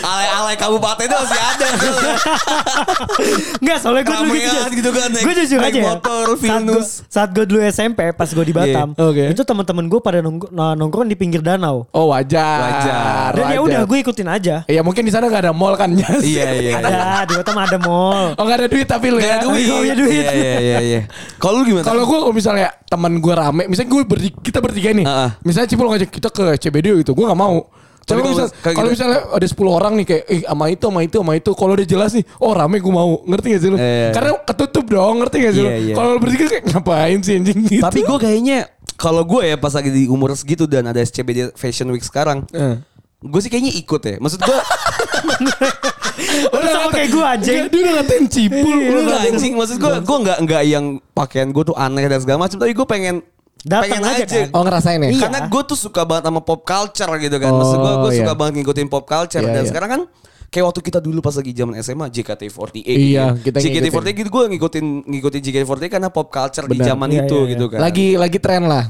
alay-alay 0.00 0.54
kabupaten 0.54 1.04
itu 1.04 1.16
masih 1.16 1.40
ada. 1.40 1.66
Enggak, 3.58 3.78
soalnya 3.80 4.02
gue 4.02 4.16
dulu 4.16 4.32
gitu. 4.32 4.48
Ramean 4.50 4.72
gitu 4.74 4.90
kan, 4.90 5.08
naik- 5.10 5.24
Gue 5.24 5.34
jujur 5.36 5.58
aja 5.60 5.70
ya. 5.70 5.84
motor, 5.88 6.24
saat 6.24 6.30
gue 6.30 6.38
Vilnius. 6.40 6.88
saat 7.06 7.28
gue 7.30 7.44
dulu 7.44 7.58
SMP, 7.64 8.00
pas 8.12 8.28
gue 8.28 8.44
di 8.44 8.54
Batam, 8.54 8.88
Iya, 8.90 9.04
oke. 9.04 9.24
itu 9.32 9.42
teman-teman 9.42 9.84
gue 9.86 10.00
pada 10.00 10.18
nongkrong, 10.20 10.54
nongkrong 10.74 11.06
di 11.06 11.16
pinggir 11.16 11.40
danau. 11.40 11.86
Oh 11.90 12.10
wajar. 12.10 12.58
Wajar. 12.60 13.30
Dan 13.34 13.44
ya 13.44 13.58
wajar. 13.58 13.64
udah 13.64 13.80
gue 13.84 13.98
ikutin 14.00 14.28
aja. 14.28 14.56
Ya 14.66 14.80
mungkin 14.80 15.02
di 15.02 15.12
sana 15.12 15.26
gak 15.26 15.42
ada 15.44 15.52
mall 15.52 15.74
kan? 15.74 15.90
Iya 16.18 16.46
iya. 16.54 16.72
Ada 16.78 17.24
di 17.24 17.34
Batam 17.36 17.56
ada 17.56 17.78
mall. 17.78 18.34
Oh 18.34 18.44
gak 18.44 18.58
ada 18.58 18.68
duit 18.68 18.86
tapi 18.86 19.06
lu 19.08 19.18
ya. 19.18 19.38
Gak 19.40 19.44
ada 19.44 19.46
duit. 19.94 20.08
Iya 20.08 20.30
iya 20.30 20.52
iya. 20.58 20.78
iya. 20.80 21.00
Kalau 21.36 21.60
lu 21.60 21.64
gimana? 21.64 21.84
Kalau 21.84 22.02
gue 22.02 22.18
kalau 22.18 22.34
misalnya 22.34 22.68
teman 22.84 23.12
gue 23.14 23.34
rame, 23.34 23.62
misalnya 23.66 23.90
gue 23.90 24.02
kita 24.40 24.58
bertiga 24.58 24.90
nih, 24.90 25.06
misalnya 25.42 25.68
Cipul 25.68 25.88
ngajak 25.88 26.08
kita 26.08 26.28
ke 26.28 26.44
CBD 26.58 26.86
gitu, 26.96 27.12
gue 27.12 27.24
gak 27.24 27.36
mau. 27.36 27.68
Tapi 28.08 28.18
kalau- 28.18 28.32
misal, 28.32 28.46
kayak 28.50 28.74
kalau 28.74 28.88
gitu- 28.88 28.94
misalnya 28.96 29.18
ada 29.28 29.46
10 29.46 29.68
orang 29.70 29.92
nih 29.94 30.06
kayak, 30.06 30.24
eh 30.26 30.40
sama 30.42 30.66
itu, 30.66 30.84
sama 30.84 31.00
itu, 31.02 31.16
sama 31.20 31.32
itu, 31.34 31.50
kalau 31.52 31.72
udah 31.72 31.86
jelas 31.86 32.10
nih, 32.10 32.24
oh 32.38 32.52
rame 32.52 32.76
gue 32.78 32.88
mau, 32.90 33.08
ngerti 33.22 33.46
gak 33.50 33.60
sih 33.60 33.68
lu? 33.68 33.76
Eh. 33.76 34.10
Karena 34.10 34.30
ketutup 34.42 34.84
dong, 34.88 35.14
ngerti 35.20 35.36
gak 35.38 35.52
sih 35.52 35.60
lu? 35.60 35.68
Iya, 35.68 35.76
iya. 35.78 35.94
Kalau 35.94 36.08
lu 36.10 36.18
bertiga 36.18 36.44
kayak 36.48 36.64
ngapain 36.66 37.18
sih 37.20 37.34
anjing 37.36 37.58
gitu? 37.62 37.78
Tapi 37.78 38.00
gue 38.00 38.18
kayaknya 38.18 38.58
kalau 38.94 39.22
gue 39.22 39.42
ya 39.44 39.54
pas 39.54 39.70
lagi 39.70 39.88
di 39.88 40.08
umur 40.08 40.32
segitu 40.32 40.64
dan 40.64 40.84
ada 40.84 40.98
SCBD 40.98 41.52
Fashion 41.52 41.86
Week 41.88 42.00
sekarang, 42.00 42.48
Eh. 42.50 42.80
gue 43.20 43.40
sih 43.40 43.46
kayaknya 43.46 43.76
ikut 43.76 44.00
ya. 44.00 44.16
Maksud 44.16 44.40
gue, 44.40 44.58
Lu 46.50 46.66
sama 46.66 46.88
kayak 46.90 47.08
gue 47.08 47.24
anjing. 47.24 47.58
Dia 47.68 47.80
udah 47.80 47.92
ngatain 47.94 48.24
Cipul, 48.26 48.76
nggak 49.04 49.20
anjing. 49.28 49.52
Maksud 49.54 49.76
gue, 49.78 49.92
gue 50.00 50.18
nggak 50.20 50.38
nggak 50.42 50.62
yang 50.66 50.84
pakaian 51.12 51.48
gue 51.48 51.62
tuh 51.62 51.76
aneh 51.76 52.04
dan 52.04 52.18
segala 52.18 52.38
macam. 52.42 52.58
Tapi 52.58 52.72
gue 52.74 52.86
pengen 52.86 53.16
Datang 53.66 53.90
pengen 53.90 54.02
aja 54.06 54.24
kan. 54.24 54.46
Oh 54.54 54.62
ngerasain 54.62 54.98
ya? 55.00 55.10
Iya. 55.10 55.20
Karena 55.26 55.38
gue 55.46 55.62
tuh 55.66 55.74
suka 55.74 56.02
banget 56.06 56.30
sama 56.30 56.40
pop 56.40 56.62
culture 56.62 57.12
gitu 57.18 57.36
kan. 57.36 57.50
Maksud 57.50 57.76
gue, 57.76 57.92
gue 57.92 58.10
Oh, 58.10 58.14
suka 58.14 58.32
iya. 58.32 58.38
banget 58.38 58.52
ngikutin 58.62 58.86
pop 58.86 59.04
culture. 59.04 59.42
Iya, 59.42 59.50
dan 59.50 59.62
iya. 59.62 59.68
sekarang 59.68 59.90
kan 59.90 60.02
kayak 60.48 60.64
waktu 60.64 60.80
kita 60.80 60.98
dulu 60.98 61.18
pas 61.20 61.34
lagi 61.34 61.52
zaman 61.52 61.74
SMA 61.78 62.06
JKT48 62.08 62.86
Iya, 62.88 63.36
kita 63.36 63.56
JKT48 63.60 64.08
gitu 64.16 64.30
gue 64.30 64.44
ngikutin 64.56 64.84
ngikutin 65.04 65.40
JKT48 65.42 65.84
karena 65.90 66.08
pop 66.08 66.28
culture 66.28 66.64
di 66.64 66.78
Benar. 66.78 66.86
zaman 66.94 67.08
Iya, 67.10 67.20
itu 67.24 67.34
iya, 67.34 67.42
iya. 67.44 67.52
gitu 67.52 67.64
kan. 67.68 67.78
Lagi 67.82 68.06
lagi 68.14 68.38
tren 68.38 68.62
lah. 68.64 68.84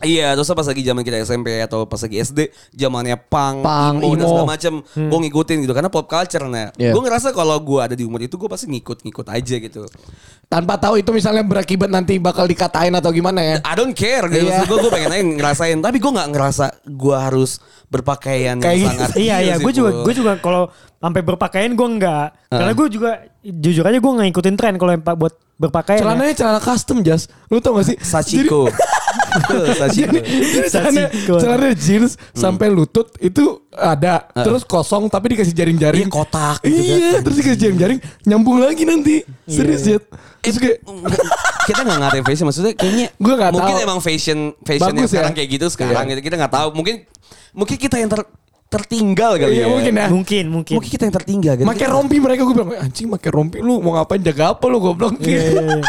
Iya, 0.00 0.32
terus 0.32 0.48
pas 0.48 0.64
lagi 0.64 0.80
zaman 0.80 1.00
kita 1.00 1.16
SMP 1.20 1.60
atau 1.60 1.84
pas 1.84 1.96
lagi 1.96 2.16
SD, 2.16 2.38
zamannya 2.72 3.14
punk, 3.16 3.62
Punk, 3.62 3.96
emo, 4.00 4.12
dan 4.12 4.18
emo. 4.18 4.28
segala 4.28 4.48
macam, 4.48 4.72
gue 4.82 5.18
ngikutin 5.22 5.56
gitu 5.60 5.72
karena 5.72 5.86
pop 5.86 6.04
culture 6.04 6.44
nah. 6.44 6.72
Iya. 6.74 6.90
Gue 6.90 7.02
ngerasa 7.02 7.30
kalau 7.30 7.54
gue 7.56 7.78
ada 7.78 7.94
di 7.94 8.02
umur 8.02 8.18
itu 8.18 8.34
gue 8.34 8.48
pasti 8.48 8.66
ngikut-ngikut 8.66 9.26
aja 9.26 9.54
gitu. 9.56 9.86
Tanpa 10.44 10.76
tahu 10.76 10.98
itu 10.98 11.10
misalnya 11.10 11.40
berakibat 11.40 11.88
nanti 11.88 12.16
bakal 12.16 12.44
dikatain 12.44 12.92
atau 12.92 13.10
gimana 13.10 13.40
ya. 13.40 13.56
I 13.60 13.74
don't 13.74 13.92
care 13.92 14.26
gitu. 14.26 14.44
Iya. 14.44 14.64
Gue 14.64 14.76
gue 14.78 14.90
pengen 14.90 15.10
aja 15.10 15.22
ngerasain, 15.22 15.78
tapi 15.78 15.96
gue 15.98 16.10
nggak 16.10 16.28
ngerasa 16.30 16.64
gue 16.84 17.16
harus 17.16 17.58
berpakaian 17.86 18.58
Kayak 18.58 18.64
yang 18.64 18.78
gitu. 18.80 18.88
sangat 18.90 19.08
Iya 19.14 19.36
iya, 19.40 19.54
gue 19.56 19.72
juga 19.72 19.90
gue 20.02 20.14
juga 20.14 20.32
kalau 20.36 20.68
sampai 20.98 21.20
berpakaian 21.22 21.72
gue 21.72 21.88
enggak. 21.88 22.28
Karena 22.48 22.72
gue 22.72 22.86
juga 22.88 23.10
jujur 23.40 23.84
aja 23.84 23.98
gue 23.98 24.12
nggak 24.12 24.26
ngikutin 24.28 24.54
tren 24.56 24.74
kalau 24.74 24.92
yang 24.92 25.02
pak 25.02 25.14
buat 25.14 25.34
berpakaian. 25.54 25.98
ya. 25.98 26.04
Celananya 26.04 26.34
celana 26.34 26.60
custom 26.60 26.98
Jas. 27.00 27.30
Lu 27.46 27.62
tau 27.62 27.78
gak 27.78 27.86
sih? 27.86 27.96
Sachiko. 27.98 28.66
Betul, 29.34 29.64
Sachiko. 29.72 30.14
Jadi, 30.14 31.00
celana, 31.36 31.70
jeans 31.72 32.12
sampai 32.30 32.68
lutut 32.68 33.10
itu 33.18 33.42
ada. 33.68 34.30
Terus 34.32 34.62
kosong 34.62 35.06
tapi 35.06 35.34
dikasih 35.34 35.50
jaring-jaring. 35.52 36.06
Iya, 36.06 36.14
kotak 36.14 36.62
gitu 36.62 36.74
kan. 36.76 36.98
Iya, 37.00 37.10
terus 37.20 37.36
dikasih 37.36 37.58
jaring-jaring 37.60 37.98
nyambung 38.24 38.58
lagi 38.58 38.82
nanti. 38.82 39.26
Serius 39.44 39.82
Iya. 39.82 39.98
Jet. 39.98 40.02
Terus 40.40 40.56
kayak 40.56 40.78
kita 41.64 41.80
nggak 41.80 41.98
ngatain 41.98 42.24
fashion 42.24 42.44
maksudnya 42.44 42.72
kayaknya 42.72 43.06
Gua 43.16 43.34
nggak 43.34 43.52
mungkin 43.52 43.74
tahu. 43.74 43.84
emang 43.84 43.98
fashion 43.98 44.38
fashion 44.60 44.84
yang 44.84 44.94
Bagus 44.94 45.02
ya? 45.02 45.12
sekarang 45.16 45.32
kayak 45.34 45.48
gitu 45.50 45.66
sekarang 45.68 46.04
Iya. 46.04 46.10
gitu 46.10 46.20
kita 46.22 46.34
nggak 46.36 46.52
tahu 46.52 46.68
mungkin 46.72 46.94
mungkin 47.50 47.76
kita 47.78 47.96
yang 47.96 48.10
ter- 48.10 48.28
tertinggal 48.66 49.32
kali 49.34 49.54
Iya, 49.54 49.62
ya 49.62 49.66
mungkin 49.70 49.92
ya. 49.94 50.06
Mungkin 50.06 50.44
mungkin. 50.50 50.74
mungkin 50.76 50.90
kita 50.90 51.02
yang 51.04 51.14
tertinggal 51.14 51.52
gitu 51.54 51.64
Pakai 51.64 51.86
rompi 51.86 52.16
mereka 52.18 52.42
gue 52.42 52.52
bilang, 52.52 52.74
anjing 52.74 53.06
pakai 53.08 53.30
rompi 53.30 53.58
lu 53.58 53.78
mau 53.78 53.94
ngapain 53.94 54.20
jaga 54.20 54.52
apa 54.52 54.64
lu 54.66 54.78
goblok 54.78 55.16
Iya, 55.16 55.40
iya, 55.40 55.62
iya. 55.62 55.80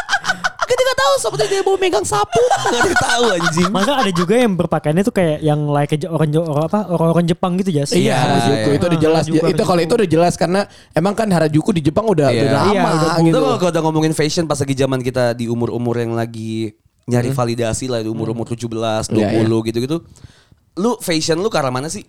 Tahu 1.05 1.15
seperti 1.21 1.43
dia 1.53 1.61
mau 1.61 1.77
megang 1.77 2.01
sapu 2.01 2.41
nggak 2.49 2.59
ada 2.65 2.77
yang 2.81 2.97
tahu 2.97 3.23
anjing 3.37 3.69
Maka 3.69 3.91
ada 4.01 4.11
juga 4.11 4.33
yang 4.41 4.53
berpakaiannya 4.57 5.03
tuh 5.05 5.15
kayak 5.15 5.37
yang 5.45 5.59
like 5.69 5.93
orang 6.09 6.29
orang 6.33 6.65
apa 6.65 6.79
orang-orang 6.89 7.25
Jepang 7.29 7.51
gitu 7.61 7.69
Jas. 7.69 7.93
Iya, 7.93 8.01
Iya, 8.01 8.15
Harajuku 8.17 8.69
itu 8.73 8.85
udah 8.85 8.99
jelas. 8.99 9.23
Harajuku, 9.29 9.45
itu 9.53 9.63
kalau 9.65 9.81
itu 9.85 9.93
udah 9.93 10.09
jelas 10.09 10.33
karena 10.33 10.61
emang 10.91 11.13
kan 11.13 11.27
Harajuku 11.29 11.69
di 11.77 11.81
Jepang 11.85 12.05
udah, 12.09 12.29
Iya. 12.33 12.41
udah 12.41 12.51
lama 12.57 12.71
Iya, 12.73 12.81
udah 12.81 13.13
gitu. 13.21 13.37
Itu 13.37 13.39
kalau 13.61 13.71
udah 13.71 13.83
ngomongin 13.85 14.13
fashion 14.17 14.45
pas 14.49 14.57
lagi 14.57 14.73
zaman 14.73 14.99
kita 15.05 15.37
di 15.37 15.45
umur-umur 15.45 15.95
yang 16.01 16.17
lagi 16.17 16.73
nyari 17.05 17.29
validasi 17.29 17.85
lah 17.85 18.01
di 18.01 18.09
umur-umur 18.09 18.49
17, 18.49 19.13
20 19.13 19.21
Iya, 19.21 19.29
iya. 19.45 19.57
gitu-gitu. 19.69 19.97
Lu 20.75 20.97
fashion 20.99 21.37
lu 21.39 21.47
ke 21.53 21.57
arah 21.61 21.69
mana 21.69 21.87
sih? 21.87 22.03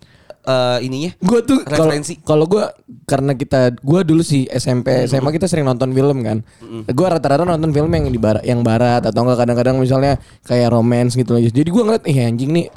Eh 0.47 0.79
ininya? 0.87 1.11
Gue 1.19 1.43
tuh 1.43 1.59
Referensi. 1.67 2.23
kalau 2.23 2.47
gue 2.47 2.63
karena 3.03 3.35
kita 3.35 3.75
gue 3.83 3.99
dulu 4.07 4.23
sih 4.23 4.47
SMP 4.47 5.03
SMA 5.03 5.35
kita 5.35 5.43
sering 5.43 5.67
nonton 5.67 5.91
film 5.91 6.23
kan. 6.23 6.39
Gue 6.87 7.03
rata-rata 7.03 7.43
nonton 7.43 7.75
film 7.75 7.91
yang 7.91 8.07
di 8.07 8.15
barat 8.15 8.47
yang 8.47 8.63
barat 8.63 9.03
atau 9.03 9.27
enggak 9.27 9.43
kadang-kadang 9.43 9.75
misalnya 9.75 10.15
kayak 10.47 10.71
romance 10.71 11.19
gitu 11.19 11.35
aja. 11.35 11.51
Jadi 11.51 11.67
gue 11.67 11.83
ngeliat 11.83 12.03
ih 12.07 12.17
anjing 12.23 12.51
nih 12.55 12.67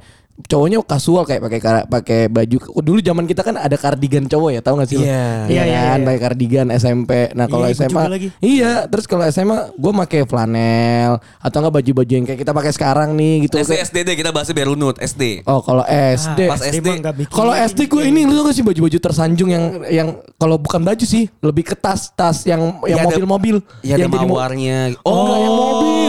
cowoknya 0.43 0.79
kasual 0.81 1.23
kayak 1.23 1.43
pakai 1.43 1.59
kara- 1.59 1.85
pakai 1.85 2.21
baju 2.27 2.57
dulu 2.79 2.99
zaman 2.99 3.25
kita 3.25 3.43
kan 3.43 3.55
ada 3.55 3.75
kardigan 3.75 4.25
cowok 4.25 4.51
ya 4.51 4.61
tahu 4.61 4.75
gak 4.77 4.89
sih? 4.89 4.99
Iya. 4.99 5.45
Iya 5.45 5.51
Iya, 5.51 5.63
iya, 5.67 5.81
kan 5.87 5.99
iya. 5.99 6.07
pakai 6.07 6.21
kardigan 6.23 6.67
SMP 6.71 7.11
nah 7.33 7.45
kalau 7.45 7.65
gua 7.65 7.75
SMA 7.75 8.03
iya 8.41 8.73
terus 8.87 9.05
kalau 9.05 9.25
SMA 9.25 9.59
gue 9.73 9.93
pakai 9.99 10.21
flanel 10.25 11.11
atau 11.37 11.57
enggak 11.59 11.75
baju-baju 11.75 12.13
yang 12.13 12.25
kayak 12.25 12.39
kita 12.39 12.53
pakai 12.53 12.71
sekarang 12.71 13.13
nih 13.13 13.35
gitu 13.45 13.57
SD 13.57 13.75
SD 13.83 13.97
deh 14.03 14.15
kita 14.15 14.31
bahasnya 14.31 14.55
biar 14.55 14.69
runut 14.69 14.97
SD. 14.97 15.45
oh 15.45 15.61
kalau 15.61 15.83
SD 15.85 16.41
Pas 16.47 16.61
SD. 16.61 16.89
kalau 17.29 17.53
SD 17.53 17.81
gue 17.87 18.03
ini 18.05 18.23
lu 18.23 18.35
tau 18.35 18.45
gak 18.45 18.55
sih 18.55 18.63
baju-baju 18.63 18.99
tersanjung 18.99 19.49
yang 19.49 19.65
yang 19.87 20.09
kalau 20.37 20.57
bukan 20.57 20.81
baju 20.81 21.03
sih 21.03 21.27
lebih 21.41 21.65
ke 21.65 21.75
tas-tas 21.75 22.45
yang 22.45 22.61
yang 22.85 22.99
ada- 22.99 23.09
mobil-mobil 23.11 23.57
ada 23.59 23.85
yang 23.87 23.99
jadi 24.01 24.17
mo- 24.17 24.29
mawarnya. 24.31 24.79
Oh, 25.03 25.13
enggak, 25.17 25.39
yang 25.39 25.55
mobil. 25.55 26.00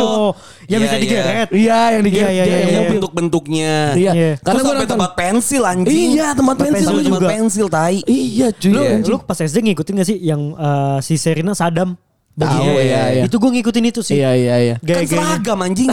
Yang 0.65 0.69
Iya, 0.71 0.77
bisa 0.79 0.93
iya. 0.93 1.01
digeret. 1.01 1.47
Iya 1.51 1.79
yang 1.89 2.01
di 2.01 2.09
Iya, 2.11 2.27
iya, 2.27 2.27
yang 2.27 2.47
iya, 2.47 2.57
mobil. 2.61 2.73
iya. 2.77 2.89
bentuk-bentuknya. 2.91 3.73
Iya. 3.93 4.11
Iya. 4.11 4.31
Karena 4.39 4.59
gue 4.61 4.87
tempat 4.87 5.11
pensil 5.13 5.63
anjing. 5.63 6.09
Iya 6.11 6.27
tempat 6.31 6.55
pensil, 6.55 6.73
pensil 6.75 6.87
Sampai 6.87 7.03
tempat 7.03 7.19
juga. 7.19 7.29
pensil 7.29 7.65
tai. 7.67 7.97
Iya 8.03 8.47
cuy. 8.51 8.71
Lu, 8.71 8.81
lu 9.03 9.17
pas 9.19 9.37
SD 9.37 9.57
ngikutin 9.63 9.93
gak 9.95 10.07
sih 10.07 10.17
yang 10.17 10.41
eh, 10.53 10.97
si 10.99 11.15
Serina 11.15 11.51
Sadam? 11.51 11.97
Tahu, 12.31 12.47
Bajunya? 12.47 12.71
iya, 12.79 13.01
iya. 13.11 13.23
Itu 13.25 13.37
gue 13.37 13.51
ngikutin 13.51 13.85
itu 13.85 13.99
sih. 14.01 14.15
Iya 14.17 14.31
iya 14.33 14.55
iya. 14.57 14.75
Kan 14.77 15.03
seragam 15.03 15.59
anjing. 15.59 15.91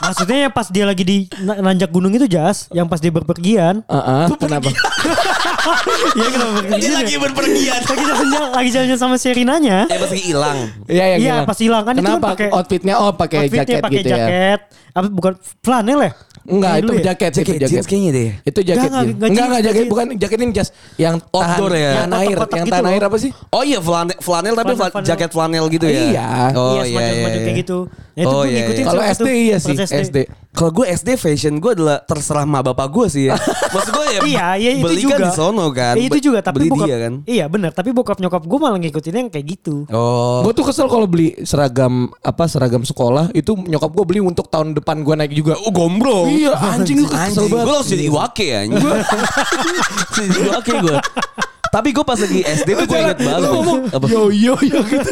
Maksudnya 0.00 0.48
yang 0.48 0.54
pas 0.54 0.64
dia 0.66 0.84
lagi 0.84 1.04
di 1.04 1.16
na- 1.38 1.60
nanjak 1.60 1.88
gunung 1.88 2.08
itu 2.10 2.24
Jas, 2.24 2.72
yang 2.72 2.88
pas 2.88 2.96
dia 2.96 3.12
berpergian. 3.12 3.84
Heeh, 3.84 4.24
kenapa? 4.32 4.72
Iya 6.10 6.28
kenapa? 6.30 6.58
Dia 6.70 6.78
ya? 6.80 6.92
lagi 6.96 7.14
berpergian. 7.16 7.80
lagi 7.82 8.04
jalan 8.04 8.50
lagi 8.50 8.70
jalan 8.70 8.98
sama 8.98 9.16
Serinanya. 9.16 9.78
Ya 9.86 9.96
pas 9.96 10.10
lagi 10.10 10.24
hilang. 10.24 10.56
Iya 10.86 11.04
yang 11.06 11.20
Iya, 11.20 11.32
hilang. 11.32 11.46
pas 11.46 11.58
hilang 11.58 11.82
kan 11.82 11.92
itu 11.92 12.00
kan 12.00 12.10
Kenapa 12.10 12.28
pakai- 12.30 12.50
outfitnya 12.50 12.94
oh 12.96 13.10
pakai 13.12 13.38
Outfitnya 13.42 13.64
jaket 13.66 13.80
pakai 13.80 13.96
gitu 13.96 14.08
ya. 14.08 14.16
jaket. 14.16 14.60
Apa 14.90 15.06
bukan 15.08 15.32
flanel 15.60 16.00
ya? 16.00 16.12
Enggak, 16.40 16.72
Kayak 16.72 16.80
itu 16.80 16.90
ya? 16.90 17.02
jaket, 17.04 17.30
Jaket 17.30 17.44
itu 17.44 17.52
jaket. 17.54 17.70
jeans 17.70 17.86
kayaknya 17.86 18.10
deh. 18.10 18.30
Itu 18.42 18.60
jaket. 18.64 18.80
Enggak, 18.82 19.02
enggak, 19.04 19.28
Enggak, 19.28 19.44
enggak, 19.44 19.62
jaket 19.62 19.84
bukan 19.86 20.06
jaket 20.16 20.38
ini 20.40 20.50
jas 20.50 20.68
yang 20.96 21.14
Outdoor 21.28 21.70
tahan, 21.70 21.78
ya? 21.78 21.90
Tahan 21.92 22.08
Yang 22.10 22.10
air, 22.10 22.36
yang 22.40 22.64
gitu 22.64 22.72
tahan 22.72 22.86
air 22.88 23.02
apa 23.04 23.16
sih? 23.16 23.30
Oh 23.50 23.62
iya 23.62 23.78
flanel, 23.78 24.16
flanel 24.18 24.54
tapi 24.56 24.64
Flanel, 24.64 24.78
fla- 24.80 24.90
flanel. 24.90 25.06
jaket 25.06 25.30
flanel 25.30 25.64
gitu 25.68 25.84
ya. 25.84 26.00
Iya. 26.00 26.26
Oh 26.56 26.72
iya, 26.72 26.82
iya. 26.82 26.84
semacam-semacam 26.90 27.30
iya. 27.30 27.44
kayak 27.44 27.58
gitu. 27.60 27.78
Nah, 27.86 28.18
itu 28.18 28.26
Oh, 28.26 28.32
gue 28.34 28.48
iya, 28.48 28.56
ngikutin 28.58 28.80
iya. 28.80 28.88
Kalau 28.90 29.02
SD 29.04 29.20
itu, 29.20 29.30
iya 29.30 29.56
sih, 29.58 29.74
SD. 29.78 30.16
Kalau 30.50 30.74
gue 30.74 30.82
SD 30.82 31.14
fashion 31.14 31.62
gue 31.62 31.78
adalah 31.78 32.02
terserah 32.02 32.42
mak 32.42 32.66
bapak 32.66 32.90
gue 32.90 33.06
sih 33.06 33.24
ya. 33.30 33.38
Maksud 33.74 33.90
gue 33.94 34.04
ya 34.10 34.20
Iya, 34.26 34.46
iya 34.58 34.70
itu 34.76 34.84
beli 34.84 35.02
juga. 35.06 35.14
kan 35.14 35.20
di 35.22 35.30
sono 35.30 35.66
kan. 35.70 35.94
Iya, 35.94 36.06
itu 36.10 36.18
juga, 36.18 36.38
tapi 36.42 36.56
beli 36.58 36.68
bokap, 36.74 36.86
dia 36.90 36.96
kan. 36.98 37.12
Iya 37.22 37.44
benar, 37.46 37.70
tapi 37.70 37.88
bokap 37.94 38.18
nyokap 38.18 38.42
gue 38.42 38.58
malah 38.58 38.78
ngikutin 38.82 39.14
yang 39.14 39.28
kayak 39.30 39.46
gitu. 39.46 39.86
Oh. 39.94 40.42
Gue 40.42 40.52
tuh 40.52 40.66
kesel 40.66 40.90
kalau 40.90 41.06
beli 41.06 41.38
seragam 41.46 42.10
apa 42.20 42.50
seragam 42.50 42.82
sekolah 42.82 43.30
itu 43.30 43.54
nyokap 43.54 43.94
gue 43.94 44.04
beli 44.04 44.20
untuk 44.20 44.50
tahun 44.50 44.74
depan 44.74 45.06
gue 45.06 45.14
naik 45.14 45.32
juga. 45.32 45.54
Oh 45.62 45.70
gombrong. 45.70 46.26
Iya 46.26 46.58
anjing 46.58 47.06
gue 47.06 47.10
kesel 47.10 47.46
banget. 47.46 47.64
gue 47.64 47.74
langsung 47.78 47.92
jadi 47.94 48.04
iwake 48.10 48.46
ya. 48.50 48.58
anjing. 48.66 48.84
jadi 50.18 50.38
iwake 50.50 50.72
gue. 50.82 50.96
Tapi 51.70 51.88
gue 51.90 52.02
pas 52.02 52.18
lagi 52.18 52.42
SD 52.42 52.68
tuh 52.74 52.84
gue 52.84 52.98
inget 52.98 53.18
banget. 53.18 53.40
Lu 53.40 53.48
ngomong 53.56 53.78
Apa? 53.88 54.06
yo 54.10 54.20
yo 54.28 54.54
yo 54.58 54.80
gitu. 54.82 55.10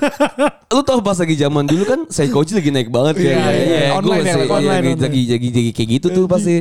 Lu 0.69 0.81
tau 0.83 0.99
pas 0.99 1.15
lagi 1.15 1.35
zaman 1.35 1.65
dulu 1.65 1.83
kan 1.83 2.01
Seikoji 2.05 2.53
lagi 2.53 2.71
naik 2.71 2.91
banget 2.91 3.15
Iya, 3.15 3.23
kayak 3.23 3.39
iya, 3.39 3.63
iya. 3.63 3.79
Gue 3.79 3.99
Online 3.99 4.19
ya, 4.19 4.35
masih 4.35 4.51
online, 4.51 4.59
iya, 4.59 4.75
online. 4.75 4.99
lagi 5.01 5.21
lagi 5.31 5.49
jadi 5.55 5.71
kayak 5.71 5.89
gitu 5.95 6.07
tuh 6.13 6.25
pasti. 6.27 6.55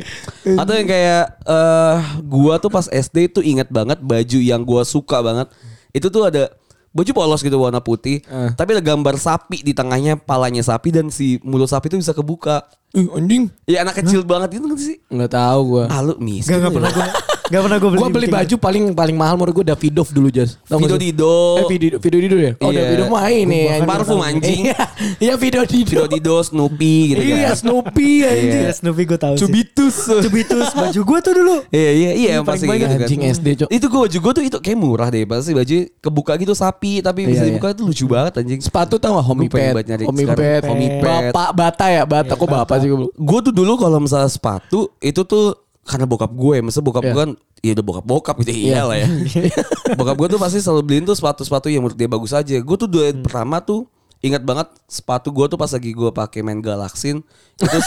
Atau 0.46 0.74
yang 0.74 0.88
kayak 0.88 1.24
eh 1.44 1.96
gua 2.24 2.54
tuh 2.58 2.70
pas 2.70 2.86
SD 2.86 3.18
tuh 3.30 3.42
inget 3.42 3.68
banget 3.68 3.98
baju 3.98 4.38
yang 4.38 4.62
gua 4.62 4.86
suka 4.86 5.18
banget. 5.20 5.50
Itu 5.90 6.14
tuh 6.14 6.30
ada 6.30 6.54
baju 6.94 7.12
polos 7.14 7.42
gitu 7.42 7.58
warna 7.58 7.78
putih, 7.78 8.26
Eh. 8.26 8.50
tapi 8.58 8.74
ada 8.74 8.82
gambar 8.82 9.22
sapi 9.22 9.62
di 9.62 9.70
tengahnya, 9.70 10.18
palanya 10.18 10.66
sapi 10.66 10.90
dan 10.90 11.14
si 11.14 11.38
mulut 11.46 11.70
sapi 11.70 11.90
itu 11.90 11.98
bisa 11.98 12.10
kebuka. 12.10 12.66
Ih 12.90 13.06
anjing. 13.14 13.54
Ya 13.70 13.86
anak 13.86 14.02
kecil 14.02 14.26
banget 14.26 14.58
itu 14.58 14.66
nggak 14.66 14.82
sih? 14.82 14.98
Nggak 15.06 15.30
tahu 15.30 15.62
gue. 15.78 15.86
Ah 15.90 16.02
lu 16.02 16.18
miskin. 16.18 16.58
Gak, 16.58 16.66
gak 16.66 16.72
lu 16.72 16.76
pernah 16.82 16.92
ya. 16.94 17.10
Gak 17.48 17.62
pernah 17.64 17.78
gue 17.78 17.90
beli. 17.90 18.00
Gue 18.00 18.10
beli 18.12 18.28
baju 18.28 18.56
paling 18.60 18.84
paling 18.92 19.16
mahal 19.16 19.36
menurut 19.36 19.56
gue 19.56 19.66
Davidoff 19.66 20.12
dulu 20.12 20.28
Jas. 20.28 20.60
Video? 20.68 20.98
Dido. 20.98 21.36
Eh 21.58 21.66
video 21.70 21.96
video 21.96 22.20
Dido 22.20 22.38
ya? 22.38 22.52
Oh 22.60 22.68
Iya. 22.68 22.80
Davidoff 22.84 23.10
main 23.10 23.44
nih. 23.46 23.64
anjing. 23.72 23.88
Parfum, 23.88 24.20
anjing. 24.20 24.62
Iya, 24.68 24.80
Iya 25.18 25.34
video 25.36 25.62
Dido. 25.64 25.88
Video 25.88 26.06
Dido, 26.10 26.36
Snoopy 26.38 26.96
gitu 27.08 27.22
kan. 27.24 27.38
Iya 27.40 27.50
Snoopy 27.56 28.10
anjing. 28.22 28.52
gitu. 28.52 28.72
Snoopy 28.76 29.02
gue 29.06 29.18
tahu 29.18 29.34
sih. 29.34 29.42
Cubitus. 29.42 29.96
Cubitus 30.22 30.68
baju 30.72 31.00
gue 31.02 31.20
tuh 31.24 31.34
dulu. 31.34 31.56
Iya 31.70 31.92
iya 31.94 32.12
iya 32.14 32.32
Ini 32.36 32.44
pasti 32.44 32.66
paling 32.66 32.82
gitu 32.82 32.92
kan. 32.92 33.08
Anjing 33.08 33.22
SD 33.24 33.48
cok. 33.56 33.68
Itu 33.72 33.86
gue 33.88 34.00
baju 34.04 34.18
gue 34.20 34.32
tuh 34.34 34.44
itu 34.44 34.58
kayak 34.60 34.78
murah 34.78 35.08
deh 35.08 35.24
pasti 35.24 35.52
baju 35.56 35.76
kebuka 35.98 36.34
gitu 36.36 36.52
sapi 36.52 37.00
tapi 37.00 37.24
bisa 37.24 37.48
Iya, 37.48 37.54
dibuka 37.54 37.72
itu 37.72 37.82
lucu 37.82 38.06
banget 38.06 38.44
anjing. 38.44 38.60
Sepatu 38.60 39.00
tau 39.00 39.16
gak 39.16 39.24
Homie. 39.24 39.48
Pet. 39.48 39.72
Homie 40.04 40.28
Pet. 40.28 40.64
Bapak 41.00 41.50
Bata 41.56 41.86
ya? 41.88 42.04
Bata. 42.04 42.36
Kok 42.36 42.44
Bapak 42.46 42.76
sih 42.84 42.92
gue? 42.92 43.08
Gue 43.08 43.40
tuh 43.40 43.54
dulu 43.56 43.80
kalau 43.80 44.04
misalnya 44.04 44.28
sepatu 44.28 44.92
itu 45.00 45.24
tuh 45.24 45.56
karena 45.88 46.04
bokap 46.04 46.30
gue, 46.30 46.56
maksudnya 46.60 46.86
bokap 46.86 47.04
Iya. 47.04 47.12
gue 47.12 47.22
kan 47.24 47.32
ya 47.64 47.72
udah 47.74 47.86
bokap 47.88 48.06
bokap 48.06 48.36
gitu 48.44 48.52
iya 48.54 48.84
lah 48.84 49.00
ya. 49.00 49.08
bokap 50.00 50.16
gue 50.20 50.28
tuh 50.36 50.40
pasti 50.40 50.60
selalu 50.60 50.82
beliin 50.84 51.06
tuh 51.08 51.16
sepatu-sepatu 51.16 51.72
yang 51.72 51.82
menurut 51.82 51.96
dia 51.96 52.06
bagus 52.06 52.36
aja. 52.36 52.56
Gue 52.60 52.76
tuh 52.76 52.86
dua 52.86 53.16
pertama 53.16 53.64
tuh 53.64 53.88
ingat 54.20 54.44
banget 54.44 54.68
sepatu 54.86 55.32
gue 55.32 55.46
tuh 55.48 55.56
pas 55.56 55.70
lagi 55.70 55.94
gue 55.94 56.10
pakai 56.12 56.42
main 56.42 56.58
galaksin 56.58 57.22
itu 57.56 57.78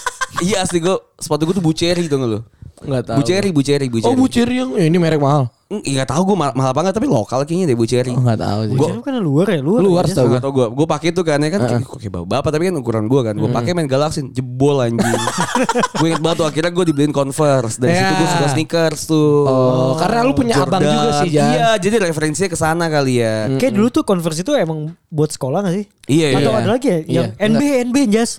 iya 0.46 0.60
asli 0.60 0.78
gue 0.78 0.92
sepatu 1.16 1.48
gue 1.48 1.56
tuh 1.56 1.64
buceri 1.64 2.06
tuh 2.06 2.16
nggak 2.16 2.30
lo? 2.30 2.40
Enggak 2.78 3.02
tahu. 3.10 3.16
Buceri, 3.24 3.48
buceri, 3.50 3.86
buceri. 3.90 4.06
Oh 4.06 4.14
Buceri 4.14 4.54
yang 4.54 4.70
eh, 4.78 4.86
ini 4.86 4.96
merek 4.96 5.18
mahal. 5.18 5.50
Iya 5.68 6.00
gak 6.00 6.16
tahu 6.16 6.32
gue 6.32 6.36
mahal, 6.40 6.56
mahal 6.56 6.72
banget 6.72 6.96
tapi 6.96 7.04
lokal 7.04 7.44
kayaknya 7.44 7.68
deh 7.68 7.76
buceri. 7.76 8.08
Oh 8.08 8.24
enggak 8.24 8.40
tahu 8.40 8.60
sih. 8.64 8.72
Gua- 8.72 8.88
Jadi 8.88 9.00
kan 9.04 9.14
luar 9.20 9.46
ya, 9.46 9.60
luar. 9.60 9.80
Luar 9.84 10.04
tau 10.08 10.24
gue. 10.24 10.32
Gak 10.32 10.40
tau 10.40 10.52
gue, 10.56 10.66
gue 10.72 10.86
pakai 10.88 11.08
tuh 11.12 11.20
kan 11.22 11.36
ya 11.36 11.50
kan 11.50 11.60
kok 11.78 11.98
kayak 11.98 12.12
bapak 12.24 12.48
tapi 12.48 12.62
kan 12.64 12.74
ukuran 12.74 13.04
gue 13.04 13.20
kan. 13.20 13.34
Gue 13.36 13.50
pakai 13.52 13.76
main 13.76 13.84
galaksin, 13.84 14.32
jebol 14.32 14.80
anjing. 14.80 15.04
gue 15.92 16.06
inget 16.08 16.24
banget 16.24 16.36
tuh 16.40 16.46
akhirnya 16.48 16.72
gue 16.72 16.84
dibeliin 16.88 17.12
converse. 17.12 17.76
Dari 17.76 17.92
situ 17.92 18.12
gue 18.14 18.24
Ya. 18.24 18.32
suka 18.32 18.46
sneakers 18.48 19.00
tuh. 19.04 19.44
Oh, 19.44 19.92
karena 19.94 20.24
lu 20.24 20.32
punya 20.32 20.56
abang 20.56 20.80
juga 20.80 21.10
sih, 21.20 21.30
Jan. 21.30 21.52
Iya, 21.52 21.68
jadi 21.76 21.94
referensinya 22.02 22.48
ke 22.48 22.56
sana 22.56 22.88
kali 22.88 23.20
ya. 23.20 23.52
Kayak 23.56 23.72
dulu 23.76 23.88
tuh 23.90 24.02
Converse 24.02 24.40
itu 24.40 24.56
emang 24.56 24.78
buat 25.06 25.28
sekolah 25.28 25.68
gak 25.68 25.74
sih? 25.74 25.84
Iya, 26.08 26.40
Atau 26.40 26.48
iya. 26.48 26.58
ada 26.58 26.68
lagi 26.70 26.86
ya? 26.86 26.98
Iya. 26.98 27.04
Yang 27.12 27.28
NB, 27.44 27.62
NB 27.84 27.96
Jas. 28.08 28.30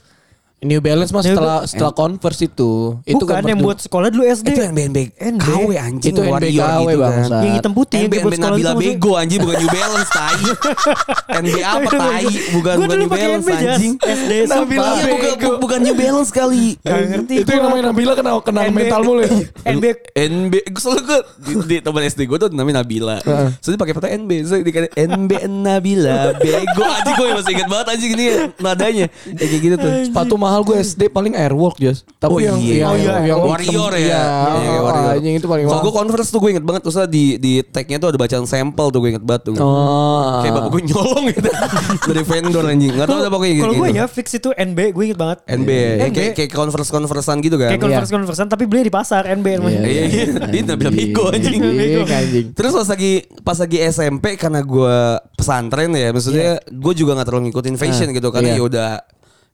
New 0.60 0.84
Balance 0.84 1.16
mas 1.16 1.24
New 1.24 1.40
setelah 1.40 1.64
setelah 1.64 1.94
Converse 1.96 2.44
itu. 2.44 3.00
Itu 3.08 3.24
Bukan 3.24 3.32
kan 3.40 3.44
yang 3.48 3.60
buat 3.64 3.80
sekolah 3.80 4.12
dulu 4.12 4.28
SD. 4.28 4.52
Itu 4.52 4.62
NB 4.68 4.80
NB 4.92 4.98
NB. 5.16 5.48
KW 5.48 5.70
anjing 5.80 6.12
Itu 6.12 6.22
NB 6.22 6.32
Warrior 6.36 6.68
KW, 6.68 6.80
gitu 6.84 7.00
kan. 7.00 7.12
bangsa. 7.16 7.36
Yang 7.40 7.54
hitam 7.56 7.72
putih 7.72 7.98
yang 8.00 8.12
buat 8.12 8.34
sekolah 8.36 8.58
Nabila. 8.60 8.72
Bego 8.76 9.12
anjing 9.16 9.40
bukan 9.40 9.58
New 9.64 9.72
Balance 9.72 10.12
tai. 10.12 10.42
NB 11.48 11.56
apa 11.64 11.92
tai? 11.96 12.26
Bukan 12.28 12.74
Gua 12.76 12.84
bukan 12.84 12.88
dulu 12.92 13.00
New 13.00 13.12
Balance 13.12 13.48
anjing. 13.48 13.94
SD 14.04 14.32
Nabila 14.46 14.60
sumpah. 14.60 14.92
Iya, 15.00 15.08
bukan, 15.08 15.32
Bego. 15.32 15.52
bukan 15.64 15.80
New 15.80 15.96
Balance 15.96 16.32
kali. 16.36 16.68
Gak 16.84 17.00
ngerti 17.08 17.34
itu 17.40 17.50
yang 17.56 17.64
namanya 17.64 17.84
Nabila 17.96 18.14
kena 18.20 18.32
kena 18.44 18.62
mental 18.68 19.02
mulu 19.08 19.22
ya. 19.24 19.32
NB 19.80 19.86
NB 20.12 20.54
gue 20.76 20.82
selalu 20.84 21.02
gue 21.08 21.20
di, 21.64 21.76
teman 21.80 22.04
SD 22.04 22.28
gue 22.28 22.36
tuh 22.36 22.50
namanya 22.52 22.84
Nabila. 22.84 23.18
Dia 23.64 23.78
pakai 23.80 23.96
foto 23.96 24.08
NB, 24.12 24.32
terus 24.44 24.60
dikata 24.60 24.92
NB 24.98 25.32
Nabila, 25.48 26.36
bego 26.36 26.84
aja 26.84 27.12
gue 27.16 27.28
masih 27.32 27.52
inget 27.56 27.68
banget 27.72 27.88
anjing 27.96 28.12
ini 28.18 28.26
nadanya. 28.60 29.06
Ya, 29.30 29.46
kayak 29.48 29.62
gitu 29.64 29.76
tuh. 29.80 29.92
Sepatu 30.10 30.36
mahal 30.50 30.62
gue 30.64 30.76
SD 30.76 31.02
paling 31.08 31.32
Airwalk 31.32 31.78
Jas. 31.78 32.02
Tapi 32.18 32.28
Oh 32.28 32.40
yang 32.40 32.58
iya. 32.58 32.76
yang, 32.82 32.90
Oh 32.90 32.98
iya, 32.98 33.14
yang 33.24 33.40
Warrior 33.40 33.94
ya. 33.94 34.02
Iya, 34.02 34.22
Iya, 34.58 34.72
oh, 34.74 34.82
Warrior. 34.84 35.14
anjing 35.14 35.36
itu 35.36 35.46
paling 35.46 35.64
Kalau 35.64 35.78
mahal. 35.78 35.86
gue 35.86 35.94
Converse 35.94 36.30
tuh 36.30 36.40
gue 36.40 36.50
inget 36.52 36.66
banget 36.66 36.82
terus 36.82 36.98
di 37.06 37.38
di 37.38 37.54
tagnya 37.62 37.98
tuh 37.98 38.10
ada 38.10 38.18
bacaan 38.18 38.44
sampel 38.44 38.86
tuh 38.90 39.00
gue 39.00 39.10
inget 39.14 39.22
banget 39.22 39.42
tuh. 39.46 39.56
Oh. 39.56 40.42
Kayak 40.42 40.54
bapak 40.56 40.70
gue 40.72 40.82
nyolong 40.90 41.26
gitu 41.30 41.50
dari 42.10 42.24
vendor 42.24 42.64
anjing. 42.66 42.92
Gak 42.92 43.06
tau 43.06 43.18
ada 43.18 43.30
pokoknya 43.30 43.54
gitu. 43.54 43.64
Kalau 43.64 43.76
gue 43.78 43.90
ya 43.92 44.06
fix 44.06 44.28
itu 44.34 44.50
NB, 44.50 44.80
gue 44.90 45.04
inget 45.06 45.20
banget. 45.20 45.38
NB, 45.46 45.70
ya, 45.70 45.94
NB. 46.10 46.14
kayak 46.18 46.32
kayak 46.34 46.52
converse 46.52 46.90
conversean 46.90 47.38
gitu 47.40 47.56
kan. 47.56 47.70
Kayak 47.70 47.82
converse 47.86 48.10
conversean 48.10 48.48
tapi 48.50 48.64
beli 48.66 48.82
di 48.84 48.94
pasar 48.94 49.30
NB. 49.30 49.48
Iya, 49.62 49.80
iya. 49.80 50.26
Dia 50.50 50.62
Nabila 50.66 50.90
bego 50.90 51.30
anjing. 51.30 51.62
Terus 52.52 52.74
pas 52.74 52.88
lagi 52.90 53.12
pas 53.42 53.58
lagi 53.58 53.78
SMP 53.86 54.34
karena 54.34 54.60
gue 54.60 54.98
pesantren 55.36 55.92
ya, 55.92 56.10
maksudnya 56.10 56.58
gue 56.66 56.94
juga 56.94 57.14
nggak 57.14 57.28
terlalu 57.28 57.44
ngikutin 57.50 57.76
fashion 57.76 58.10
gitu 58.10 58.30
karena 58.30 58.50
Iya. 58.50 58.56
ya 58.56 58.64
udah 58.66 58.90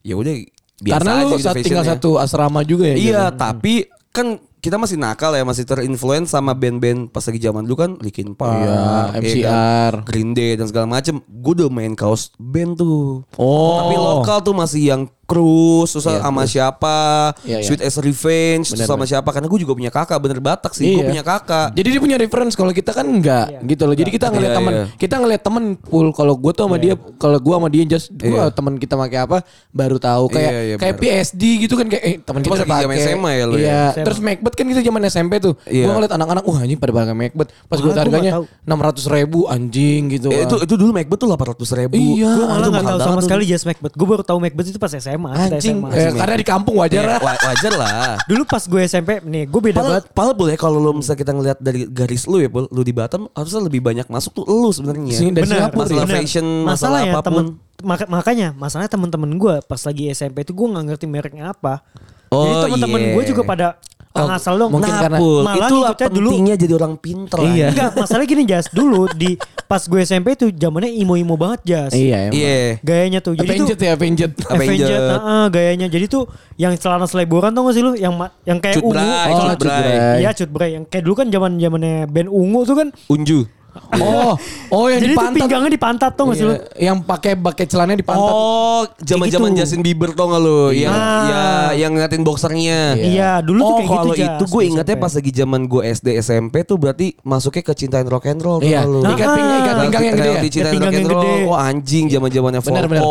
ya 0.02 0.16
udah 0.16 0.34
biasa 0.82 0.94
Karena 1.00 1.12
aja 1.16 1.26
lu 1.26 1.36
gitu 1.38 1.60
tinggal 1.64 1.86
satu 1.86 2.10
asrama 2.20 2.62
juga 2.68 2.92
ya. 2.92 2.96
Iya, 2.96 3.24
Jas? 3.32 3.40
tapi 3.40 3.74
kan 4.12 4.40
kita 4.60 4.82
masih 4.82 4.98
nakal 4.98 5.30
ya, 5.38 5.46
masih 5.46 5.62
terinfluence 5.62 6.34
sama 6.34 6.58
band-band 6.58 7.14
pas 7.14 7.22
lagi 7.22 7.38
zaman 7.38 7.70
dulu 7.70 7.78
kan 7.78 7.92
Linkin 8.02 8.34
Park, 8.34 8.66
Iya, 8.66 8.74
ya 8.74 9.22
MCR. 9.22 9.46
kan, 9.46 10.08
Green 10.10 10.32
Day 10.34 10.58
dan 10.58 10.66
segala 10.66 10.90
macem. 10.90 11.22
Gue 11.30 11.54
udah 11.54 11.70
main 11.70 11.94
kaos 11.94 12.34
band 12.42 12.82
tuh. 12.82 13.22
Oh. 13.38 13.78
Tapi 13.86 13.94
lokal 13.94 14.42
tuh 14.42 14.58
masih 14.58 14.82
yang 14.90 15.02
Cruise, 15.26 15.90
terus 15.92 16.06
Iya, 16.06 16.22
sama 16.22 16.42
Cruise. 16.42 16.54
siapa, 16.54 16.98
Iya, 17.42 17.58
iya. 17.58 17.66
Sweet 17.66 17.82
as 17.82 17.98
Revenge, 17.98 18.66
terus 18.68 18.80
Bener, 18.80 18.88
sama 18.88 19.04
siapa? 19.04 19.30
Karena 19.30 19.46
gue 19.46 19.60
juga 19.60 19.74
punya 19.74 19.90
kakak, 19.90 20.18
bener 20.18 20.38
Batak 20.38 20.72
sih, 20.72 20.86
gue 20.88 21.02
Iya. 21.02 21.10
punya 21.10 21.24
kakak. 21.24 21.68
Jadi 21.74 21.88
dia 21.90 22.00
punya 22.00 22.16
reference 22.16 22.54
kalau 22.54 22.70
kita 22.70 22.92
kan 22.92 23.04
enggak 23.04 23.58
gitu 23.62 23.84
loh. 23.84 23.94
Jadi 23.94 24.10
kita 24.10 24.30
ngeliat 24.30 24.48
Iya, 24.48 24.58
teman, 24.58 24.72
iya. 24.72 24.86
kita 24.96 25.16
ngeliat 25.18 25.42
temen 25.42 25.64
full. 25.82 26.08
Kalau 26.12 26.34
gue 26.36 26.52
tuh 26.52 26.64
sama 26.64 26.78
dia, 26.78 26.94
kalau 27.16 27.38
gue 27.38 27.54
sama 27.54 27.68
dia 27.68 27.84
just 27.84 28.08
gue 28.12 28.30
Iya. 28.32 28.50
teman 28.50 28.78
kita 28.78 28.94
pakai 28.96 29.20
apa 29.20 29.38
baru 29.70 29.98
tahu 29.98 30.30
kayak 30.30 30.46
Iya, 30.46 30.62
iya, 30.64 30.76
kayak 30.78 30.96
benar. 30.96 31.18
PSD 31.26 31.44
gitu 31.60 31.74
kan 31.74 31.88
kayak 31.88 32.04
eh 32.04 32.16
teman 32.20 32.40
kita 32.40 32.64
pakai. 32.64 32.98
SMA 33.02 33.32
ya 33.34 33.44
lu 33.44 33.56
ya? 33.56 33.60
Iya. 33.60 33.82
SMA. 33.92 34.06
Terus 34.06 34.20
Macbeth 34.22 34.56
kan 34.56 34.66
kita 34.68 34.82
zaman 34.82 35.02
SMP 35.06 35.34
tuh. 35.40 35.54
Iya. 35.66 35.86
Gue 35.86 35.94
ngeliat 35.96 36.14
anak-anak, 36.14 36.44
wah 36.46 36.60
anjing 36.60 36.78
pada 36.78 36.94
pakai 36.94 37.16
Macbeth. 37.18 37.50
Pas 37.66 37.78
gue 37.82 37.92
harganya 37.92 38.22
nggak 38.22 38.38
tahu. 38.38 38.46
enam 38.62 38.80
ratus 38.80 39.06
ribu 39.08 39.40
anjing 39.46 40.02
gitu. 40.12 40.30
Eh, 40.30 40.46
itu 40.46 40.56
itu 40.62 40.74
dulu 40.76 40.92
Macbeth 40.92 41.18
tuh 41.18 41.28
800 41.28 41.70
ribu. 41.76 41.98
Iya. 41.98 42.30
Gue 42.32 42.46
malah 42.46 42.62
Itu 42.62 42.70
gak 42.72 42.84
mahal 42.84 42.98
tahu 42.98 43.10
sama 43.10 43.22
sekali 43.26 43.44
Jas 43.46 43.64
Macbeth. 43.66 43.94
Gue 43.94 44.06
baru 44.06 44.22
tahu 44.22 44.38
Macbeth 44.38 44.70
itu 44.70 44.78
pas 44.78 44.94
SMA. 44.94 45.15
Kita 45.18 45.56
anjing. 45.56 45.78
SMA. 45.78 45.90
Eh, 45.92 46.12
karena 46.14 46.36
di 46.36 46.46
kampung 46.46 46.76
wajar 46.76 46.98
Ya, 46.98 47.08
lah. 47.08 47.20
wa- 47.20 47.42
wajar 47.44 47.74
lah. 47.74 48.10
Dulu 48.30 48.44
pas 48.44 48.62
gue 48.62 48.82
SMP, 48.82 49.10
nih 49.20 49.44
gue 49.46 49.62
beda 49.62 49.76
Padahal, 49.76 49.92
banget. 49.96 50.04
padahal 50.12 50.36
boleh 50.36 50.56
kalau 50.56 50.78
lo 50.78 50.92
misalnya 50.92 51.20
kita 51.20 51.32
ngeliat 51.32 51.58
dari 51.58 51.82
garis 51.86 52.24
lu 52.26 52.38
ya, 52.38 52.48
Pul, 52.48 52.66
lu 52.68 52.82
di 52.82 52.92
Batam 52.92 53.28
harusnya 53.32 53.62
lebih 53.62 53.80
banyak 53.80 54.06
masuk 54.06 54.32
tuh 54.34 54.46
lu 54.46 54.70
sebenarnya. 54.70 55.16
Bener, 55.32 55.70
masalah 55.70 55.88
ya. 55.88 56.04
bener. 56.04 56.16
fashion, 56.16 56.46
masalah 56.62 56.70
Masalahnya 57.02 57.12
apa 57.12 57.20
pun. 57.20 57.26
temen, 57.26 57.46
maka- 57.82 58.10
makanya 58.10 58.48
masalahnya 58.54 58.92
temen-temen 58.92 59.32
gue 59.36 59.56
pas 59.62 59.82
lagi 59.82 60.04
SMP 60.10 60.42
itu 60.42 60.52
gue 60.52 60.68
nggak 60.68 60.84
ngerti 60.86 61.06
mereknya 61.06 61.52
apa. 61.52 61.82
Jadi 62.26 62.52
Oh, 62.52 62.62
temen-temen 62.66 63.00
iya. 63.02 63.12
gue 63.14 63.24
juga 63.26 63.42
pada 63.42 63.68
Oh, 64.16 64.28
dong. 64.32 64.72
mungkin 64.72 64.88
Nah, 64.88 65.02
karena- 65.04 65.20
Pul, 65.20 65.44
malah 65.44 65.68
itulah 65.68 65.92
ngikutnya 65.92 66.08
dulu 66.08 66.30
pentingnya 66.32 66.56
jadi 66.56 66.74
orang 66.80 66.94
pinter. 66.96 67.40
Iya. 67.44 67.68
Enggak, 67.76 67.90
masalahnya 68.00 68.28
gini 68.32 68.44
Jas. 68.48 68.66
Dulu 68.72 69.02
di 69.12 69.32
pas 69.66 69.84
gue 69.84 70.00
SMP 70.00 70.28
itu 70.34 70.48
zamannya 70.50 70.92
imo-imo 70.96 71.36
banget 71.36 71.60
Jas. 71.68 71.92
Iya, 71.92 72.32
emang. 72.32 72.40
Iya. 72.40 72.60
Gayanya 72.80 73.20
tuh. 73.20 73.34
Jadi 73.36 73.50
Avenged 73.52 73.76
tuh 73.76 73.86
ya, 73.86 73.94
Avenged. 73.94 74.32
Avenged. 74.48 74.88
Avenged, 74.88 74.88
heeh, 74.88 75.46
gayanya. 75.52 75.88
Jadi 75.92 76.06
tuh 76.08 76.24
yang 76.56 76.72
celana 76.80 77.04
selebaran 77.04 77.52
tau 77.52 77.68
gak 77.68 77.76
sih 77.76 77.84
lu? 77.84 77.92
Yang 77.94 78.14
yang 78.48 78.58
kayak 78.64 78.76
Cut 78.80 78.88
ungu. 78.88 78.96
Bray, 78.96 79.32
Oh, 79.36 79.40
Cut. 79.52 79.60
Bray. 79.60 80.16
Iya, 80.24 80.30
cut 80.32 80.50
bray. 80.50 80.70
Yang 80.80 80.84
kayak 80.88 81.04
dulu 81.04 81.16
kan 81.20 81.28
zaman 81.28 81.52
zamannya 81.60 81.96
band 82.08 82.30
ungu 82.32 82.60
tuh 82.64 82.76
kan. 82.80 82.88
Unju. 83.12 83.40
Oh, 83.76 84.36
oh 84.72 84.86
yang 84.88 84.98
Jadi 84.98 85.06
di 85.06 85.12
tuh 85.12 85.20
pantat. 85.20 85.36
pinggangnya 85.38 85.68
di 85.68 85.80
pantat 85.80 86.12
tuh 86.14 86.24
gak 86.26 86.36
sih 86.36 86.44
lu? 86.44 86.52
Iya, 86.52 86.60
Yang 86.86 86.98
pakai 87.04 87.32
pakai 87.36 87.66
celananya 87.66 88.00
di 88.00 88.08
pantat. 88.08 88.28
Oh, 88.30 88.82
zaman-zaman 88.98 89.22
Kayak 89.46 89.56
gitu. 89.56 89.62
Justin 89.62 89.82
Bieber 89.82 90.10
tau 90.12 90.28
gak 90.28 90.42
lu? 90.42 90.62
Yang 90.72 90.92
Ah. 90.92 91.24
ya 91.26 91.44
yang 91.78 91.92
ngeliatin 91.92 92.22
boxernya. 92.22 92.80
Iya, 92.96 93.32
dulu 93.40 93.60
tuh 93.60 93.66
oh, 93.66 93.76
kayak 93.76 93.86
gitu 93.86 93.96
kalau 93.98 94.14
Jas. 94.14 94.28
itu 94.32 94.44
gue 94.46 94.62
di 94.62 94.68
ingatnya 94.70 94.96
pas 94.98 95.12
lagi 95.12 95.32
zaman 95.34 95.62
gue 95.66 95.82
SD 95.86 96.08
SMP 96.18 96.56
tuh 96.64 96.76
berarti 96.76 97.08
masuknya 97.22 97.64
ke 97.64 97.74
cintain 97.74 98.06
rock 98.06 98.26
and 98.26 98.40
roll. 98.40 98.60
Iya. 98.60 98.84
lu? 98.84 99.00
Ikat 99.02 99.28
pinggang, 99.30 99.60
ikat 99.60 99.76
pinggang 99.78 100.04
yang 100.04 100.16
gede 100.16 100.30
ya. 100.30 100.40
Di 100.40 100.50
cintain 100.50 100.72
Ikat 100.72 100.76
rock 100.76 100.80
pinggang 100.82 100.94
and 100.94 101.00
yang 101.02 101.12
roll. 101.12 101.24
gede. 101.26 101.46
Oh 101.46 101.58
anjing 101.58 102.06
zaman-zamannya 102.10 102.62
Benar. 102.62 102.84
Black 102.88 103.04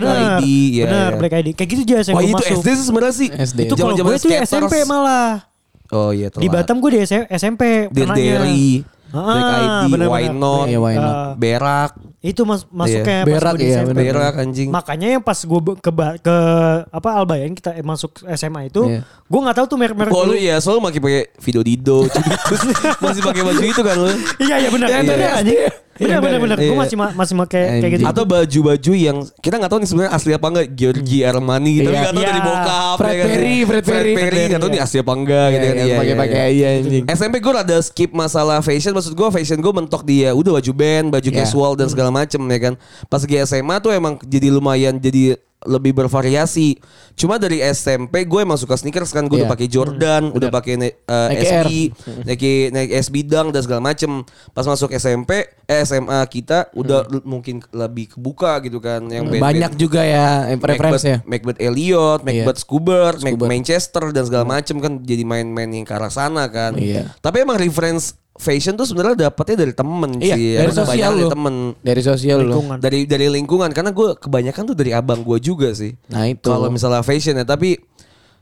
Benar, 0.00 0.38
ID. 0.38 0.44
ya, 0.72 0.84
benar, 0.84 1.10
ya. 1.10 1.18
Black 1.18 1.34
ID. 1.34 1.48
Kayak 1.52 1.68
gitu 1.70 1.82
Jas 1.84 2.06
yang 2.06 2.14
Oh 2.14 2.20
gue 2.20 2.28
itu 2.28 2.36
masuk. 2.36 2.54
SD 2.56 2.68
sih 2.72 2.86
sebenarnya 2.86 3.14
sih. 3.14 3.28
SD. 3.30 3.58
Itu 3.62 3.74
kalau 3.74 3.94
Zaman-zaman 3.98 4.10
gue 4.10 4.18
tuh. 4.20 4.30
SMP 4.40 4.74
malah. 4.84 5.30
Oh 5.90 6.10
iya 6.10 6.28
Di 6.28 6.46
telat. 6.46 6.64
Batam 6.64 6.76
gue 6.78 6.90
di 6.90 6.98
SMP. 7.02 7.62
Dear 7.88 8.08
kenanya. 8.08 8.93
Diary, 9.14 9.30
Ah, 9.30 9.30
Black 9.30 9.46
ID, 9.46 9.92
benar-benar. 9.94 10.10
Why 10.10 10.22
Not, 10.26 10.66
Iya, 10.66 10.78
why 10.82 10.94
not. 10.96 11.14
Ah, 11.14 11.32
Berak, 11.38 11.92
itu 12.24 12.40
mas 12.42 12.64
masuknya 12.66 13.04
Iya. 13.20 13.20
pas 13.22 13.36
Berak, 13.36 13.52
gue 13.52 13.60
di 13.60 13.66
iya, 13.66 13.76
SMP. 13.78 13.90
benar. 13.92 14.04
Berak 14.10 14.34
anjing. 14.38 14.68
Makanya 14.70 15.08
yang 15.10 15.22
pas 15.22 15.36
gue 15.36 15.60
ke 15.76 15.90
ke 16.18 16.36
apa 16.88 17.08
Albayan 17.14 17.52
kita 17.52 17.70
eh, 17.70 17.84
masuk 17.84 18.16
SMA 18.30 18.66
itu, 18.66 18.80
Iya. 18.86 19.04
gue 19.04 19.40
nggak 19.42 19.54
tahu 19.54 19.66
tuh 19.66 19.76
merek-merek 19.76 20.08
Oh 20.10 20.24
lu 20.24 20.34
ya 20.34 20.56
soalnya 20.56 20.88
pakai 20.88 21.00
pakai 21.00 21.22
video 21.38 21.60
dido, 21.60 21.98
Cibitus. 22.06 22.60
masih 23.04 23.20
pakai 23.20 23.42
baju 23.42 23.60
itu 23.62 23.82
kan 23.82 23.94
lu. 23.94 24.08
Iya 24.40 24.54
iya 24.56 24.68
benar. 24.68 24.88
Yang 24.88 24.96
Iya, 24.96 25.10
dari 25.10 25.20
iya, 25.22 25.32
anjing. 25.36 25.60
Benar 25.94 26.10
Yang 26.10 26.18
benar 26.18 26.32
dari- 26.32 26.42
benar. 26.42 26.56
Gue 26.58 26.66
iya. 26.66 26.80
masih 26.80 26.96
ma- 26.98 27.14
masih 27.14 27.34
pakai 27.38 27.62
kayak 27.78 27.92
gitu. 27.94 28.04
Atau 28.04 28.24
baju-baju 28.26 28.92
yang 28.92 29.16
kita 29.38 29.54
nggak 29.54 29.70
tahu 29.70 29.78
nih 29.78 29.88
sebenarnya 29.88 30.12
asli 30.12 30.30
apa 30.32 30.46
enggak 30.48 30.66
Giorgi 30.74 31.18
Armani 31.22 31.70
gitu. 31.72 31.86
Tapi 31.86 31.94
Iya. 31.94 32.02
nggak 32.02 32.10
tahu 32.10 32.24
dari 32.24 32.34
Iya. 32.34 32.42
bokap 32.44 32.96
Fred 32.96 33.06
ya 33.06 33.14
kan. 33.14 33.26
Perry, 33.30 33.56
Fred 33.62 33.84
Perry. 33.84 34.12
Perry 34.12 34.42
nggak 34.44 34.58
tahu 34.58 34.70
nih 34.70 34.82
asli 34.82 34.98
apa 34.98 35.12
enggak 35.14 35.46
gitu 35.48 35.64
kan. 35.64 35.74
Iya, 35.78 35.94
pakai-pakai 35.94 36.34
iya, 36.34 36.48
iya 36.50 36.68
anjing. 36.82 37.04
SMP 37.08 37.34
gue 37.38 37.52
rada 37.52 37.76
skip 37.78 38.10
masalah 38.10 38.58
fashion 38.58 38.90
Maksud 38.90 39.12
gue 39.12 39.28
fashion 39.30 39.58
gue 39.60 39.72
mentok 39.72 40.02
dia 40.02 40.30
Udah 40.32 40.50
baju 40.52 40.72
band, 40.72 41.06
baju 41.10 41.28
Iya. 41.28 41.38
casual 41.40 41.72
dan 41.74 41.86
segala 41.86 42.10
macem 42.14 42.38
ya 42.44 42.58
kan 42.62 42.74
Pas 43.06 43.18
lagi 43.18 43.36
SMA 43.42 43.76
tuh 43.78 43.90
emang 43.90 44.14
jadi 44.20 44.48
lumayan 44.48 44.96
Jadi 44.96 45.34
lebih 45.64 45.96
bervariasi. 45.96 46.76
Cuma 47.14 47.40
dari 47.40 47.64
SMP 47.64 48.24
gue 48.24 48.36
emang 48.38 48.60
suka 48.60 48.76
sneakers 48.76 49.08
kan, 49.08 49.24
gue 49.24 49.38
udah 49.38 49.48
Iya. 49.48 49.54
pakai 49.56 49.64
Jordan, 49.66 50.22
udah 50.28 50.52
pakai 50.52 50.76
eh, 50.76 50.92
Nike 51.00 51.40
SB. 51.40 51.70
Nike 52.22 52.52
Nike 52.68 52.92
SB 53.00 53.24
Dunk 53.24 53.48
dan 53.48 53.62
segala 53.62 53.80
macem. 53.82 54.20
Pas 54.52 54.60
masuk 54.62 54.92
SMP, 54.92 55.30
eh, 55.64 55.80
SMA 55.82 56.20
kita 56.26 56.68
udah 56.70 57.08
l- 57.08 57.24
mungkin 57.24 57.64
lebih 57.72 58.12
kebuka 58.12 58.60
gitu 58.60 58.76
kan, 58.76 59.08
yang 59.08 59.24
band-band- 59.24 59.40
Banyak 59.40 59.72
juga 59.78 60.04
ya 60.04 60.52
eh, 60.52 60.60
preference 60.60 61.00
ya. 61.02 61.24
Macbeth 61.24 61.56
Elliot, 61.58 62.20
Macbeth 62.20 62.60
Scuba, 62.60 63.14
Mac- 63.14 63.24
Scuba. 63.24 63.44
Manchester 63.48 64.04
dan 64.12 64.22
segala 64.22 64.44
macem 64.44 64.76
kan 64.78 65.00
jadi 65.00 65.24
main-main 65.24 65.72
yang 65.72 65.88
ke 65.88 65.94
arah 65.94 66.12
sana 66.12 66.44
kan. 66.46 66.76
Iya. 66.76 67.08
Tapi 67.18 67.40
emang 67.40 67.56
reference 67.56 68.20
fashion 68.34 68.74
tuh 68.74 68.82
sebenarnya 68.82 69.30
dapetnya 69.30 69.62
dari 69.62 69.72
temen 69.72 70.10
Iya, 70.18 70.34
sih. 70.34 70.54
dari 70.56 70.72
sosial 70.72 71.12
dari 71.14 71.30
temen. 71.30 71.54
Dari 71.78 72.02
sosial. 72.02 72.36
Lingkungan. 72.42 72.76
Dari 72.82 73.06
dari 73.06 73.26
lingkungan 73.30 73.70
karena 73.70 73.90
gue 73.90 74.18
kebanyakan 74.18 74.62
tuh 74.66 74.76
dari 74.76 74.90
abang 74.90 75.22
gue 75.22 75.38
juga 75.38 75.70
sih. 75.70 75.94
Nah, 76.10 76.26
itu. 76.26 76.42
Kalau 76.42 76.66
misalnya 76.66 77.00
fashion 77.00 77.38
ya, 77.38 77.46
tapi 77.46 77.78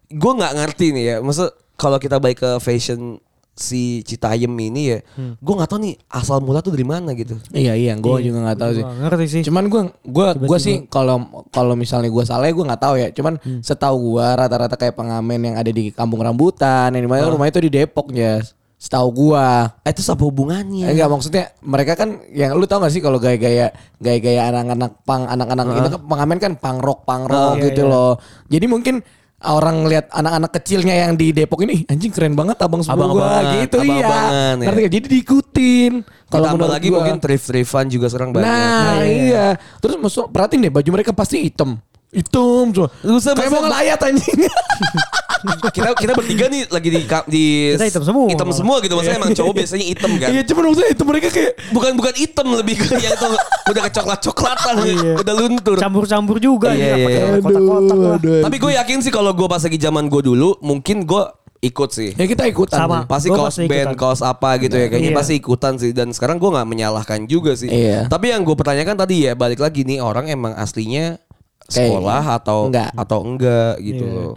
gue 0.08 0.32
nggak 0.32 0.52
ngerti 0.56 0.86
nih 0.92 1.04
ya. 1.04 1.16
Maksud 1.20 1.48
kalau 1.76 1.96
kita 1.96 2.16
baik 2.16 2.38
ke 2.38 2.50
fashion 2.58 3.20
si 3.52 4.00
Citayem 4.00 4.48
ini 4.48 4.82
ya, 4.88 4.98
Hmm. 5.12 5.36
gue 5.36 5.54
nggak 5.54 5.68
tahu 5.68 5.80
nih 5.84 5.94
asal 6.08 6.40
mula 6.40 6.64
tuh 6.64 6.72
dari 6.72 6.88
mana 6.88 7.12
gitu. 7.12 7.36
Iya 7.52 7.76
iya, 7.76 7.92
gue 7.92 8.16
juga 8.24 8.48
nggak 8.48 8.58
tahu 8.58 8.70
sih. 8.72 8.84
Ngerti 8.84 9.24
sih. 9.28 9.42
Cuman 9.44 9.68
gue 9.68 9.82
gua 10.02 10.32
gua 10.32 10.56
sih 10.56 10.88
kalau 10.88 11.20
kalau 11.52 11.76
misalnya 11.76 12.08
gue 12.08 12.24
salah 12.24 12.48
ya 12.48 12.56
gue 12.56 12.64
nggak 12.64 12.80
tahu 12.80 12.94
ya. 12.96 13.08
Cuman 13.12 13.36
setahu 13.60 14.16
gue 14.16 14.24
rata-rata 14.24 14.72
kayak 14.72 14.96
pengamen 14.96 15.52
yang 15.52 15.56
ada 15.60 15.68
di 15.68 15.92
kampung 15.92 16.24
rambutan, 16.24 16.88
yang 16.90 17.04
di 17.04 17.10
mana 17.12 17.28
rumahnya 17.28 17.52
itu 17.52 17.68
di 17.68 17.72
Depok 17.76 18.08
ya. 18.10 18.40
Setahu 18.82 19.08
gua. 19.14 19.78
Eh, 19.86 19.94
itu 19.94 20.02
apa 20.02 20.22
hubungannya? 20.26 20.90
Eh, 20.90 20.98
enggak 20.98 21.06
maksudnya 21.06 21.54
mereka 21.62 21.94
kan 21.94 22.18
yang 22.34 22.58
lu 22.58 22.66
tau 22.66 22.82
gak 22.82 22.90
sih 22.90 22.98
kalau 22.98 23.22
gaya-gaya 23.22 23.70
gaya-gaya 24.02 24.50
anak-anak 24.50 25.06
pang 25.06 25.22
anak-anak 25.22 25.70
itu 25.70 25.90
kan 25.94 26.02
pengamen 26.02 26.38
kan 26.42 26.52
pang 26.58 26.82
rock 26.82 27.06
pang 27.06 27.30
rock 27.30 27.62
Iya, 27.62 27.70
gitu 27.70 27.86
iya. 27.86 27.92
loh. 27.94 28.18
Jadi 28.50 28.66
mungkin 28.66 28.94
orang 29.42 29.86
lihat 29.86 30.10
anak-anak 30.10 30.50
kecilnya 30.50 30.94
yang 30.98 31.14
di 31.14 31.30
Depok 31.30 31.62
ini 31.62 31.78
"Ih, 31.78 31.94
anjing 31.94 32.10
keren 32.10 32.34
banget 32.34 32.58
abang 32.58 32.82
sepupu 32.82 33.06
gua 33.14 33.22
Abang-abangan, 33.22 33.54
gitu 33.54 33.76
iya. 33.78 33.86
abang-abangan, 33.86 34.54
ya. 34.58 34.64
Ngerti 34.66 34.80
nggak? 34.82 34.92
Jadi 34.98 35.06
diikutin. 35.14 35.92
Kalau 36.26 36.46
menurut 36.50 36.74
lagi 36.74 36.88
gua. 36.90 36.96
mungkin 36.98 37.16
thrift-thriftan 37.22 37.86
juga 37.86 38.06
sekarang 38.10 38.34
banyak. 38.34 38.50
Nah, 38.50 38.98
iya. 39.06 39.46
Terus 39.78 39.94
masuk 39.94 40.26
perhatiin 40.34 40.66
deh 40.66 40.72
baju 40.74 40.88
mereka 40.90 41.14
pasti 41.14 41.38
hitam. 41.38 41.78
Hitam. 42.10 42.74
Usah, 43.06 43.32
Kayak 43.32 43.50
mau 43.54 43.62
ngelayat 43.62 43.98
anjing. 44.04 44.36
kita 45.68 45.88
kita 45.94 46.12
bertiga 46.12 46.46
nih 46.46 46.62
lagi 46.66 46.88
di 46.88 47.00
di 47.26 47.44
Kita 47.74 47.84
hitam 47.86 48.04
semua. 48.04 48.26
Hitam 48.30 48.48
semua 48.50 48.76
gitu 48.78 48.94
maksudnya 48.94 49.18
emang 49.18 49.32
cowok 49.32 49.54
biasanya 49.54 49.86
hitam 49.86 50.10
kan. 50.16 50.28
Iya, 50.30 50.42
cuman 50.44 50.62
maksudnya 50.70 50.90
itu 50.90 51.04
mereka 51.04 51.28
kayak 51.28 51.52
Bukan 51.70 51.90
bukan 51.94 52.14
hitam 52.14 52.46
lebih 52.52 52.76
ke 52.76 52.94
yang 52.96 53.16
tuh 53.16 53.32
udah 53.68 53.82
kecoklat-coklatan, 53.86 54.74
Iya. 54.84 55.12
udah 55.18 55.34
luntur. 55.34 55.76
Campur-campur 55.78 56.36
juga 56.36 56.70
Iya, 56.70 56.84
ya, 56.84 56.94
iya, 56.94 57.04
pakai 57.06 57.20
iya. 57.20 57.40
kotak-kotak 57.40 57.98
lah. 57.98 58.18
Tapi 58.44 58.56
gue 58.58 58.72
yakin 58.76 58.98
sih 59.00 59.10
kalau 59.10 59.32
gue 59.32 59.46
pas 59.46 59.58
lagi 59.58 59.78
zaman 59.78 60.04
gue 60.06 60.22
dulu, 60.22 60.58
mungkin 60.60 61.02
gue 61.02 61.24
ikut 61.62 61.90
sih. 61.90 62.10
Ya 62.12 62.26
kita 62.26 62.44
ikutan. 62.44 62.74
Sama. 62.76 63.06
Pasti 63.06 63.30
Gua 63.30 63.46
kaos 63.46 63.56
band, 63.56 63.70
ikutan. 63.70 63.94
kaos 63.94 64.20
apa 64.20 64.58
gitu 64.58 64.74
ya 64.74 64.86
kayaknya 64.86 65.10
Iya. 65.10 65.18
pasti 65.18 65.32
ikutan 65.38 65.74
sih 65.78 65.90
dan 65.90 66.10
sekarang 66.10 66.36
gue 66.36 66.50
nggak 66.50 66.66
menyalahkan 66.66 67.20
juga 67.24 67.54
sih. 67.54 67.70
Iya. 67.70 68.10
Tapi 68.10 68.34
yang 68.34 68.42
gue 68.42 68.52
pertanyakan 68.52 68.98
tadi 68.98 69.26
ya 69.26 69.32
balik 69.32 69.62
lagi 69.62 69.86
nih 69.86 70.02
orang 70.02 70.26
emang 70.26 70.52
aslinya 70.52 71.22
Kayak 71.64 71.88
sekolah 71.88 72.22
atau 72.32 72.58
enggak. 72.66 72.90
atau 72.94 73.18
enggak 73.22 73.74
gitu 73.78 74.02
Iya. 74.02 74.14
loh. 74.14 74.30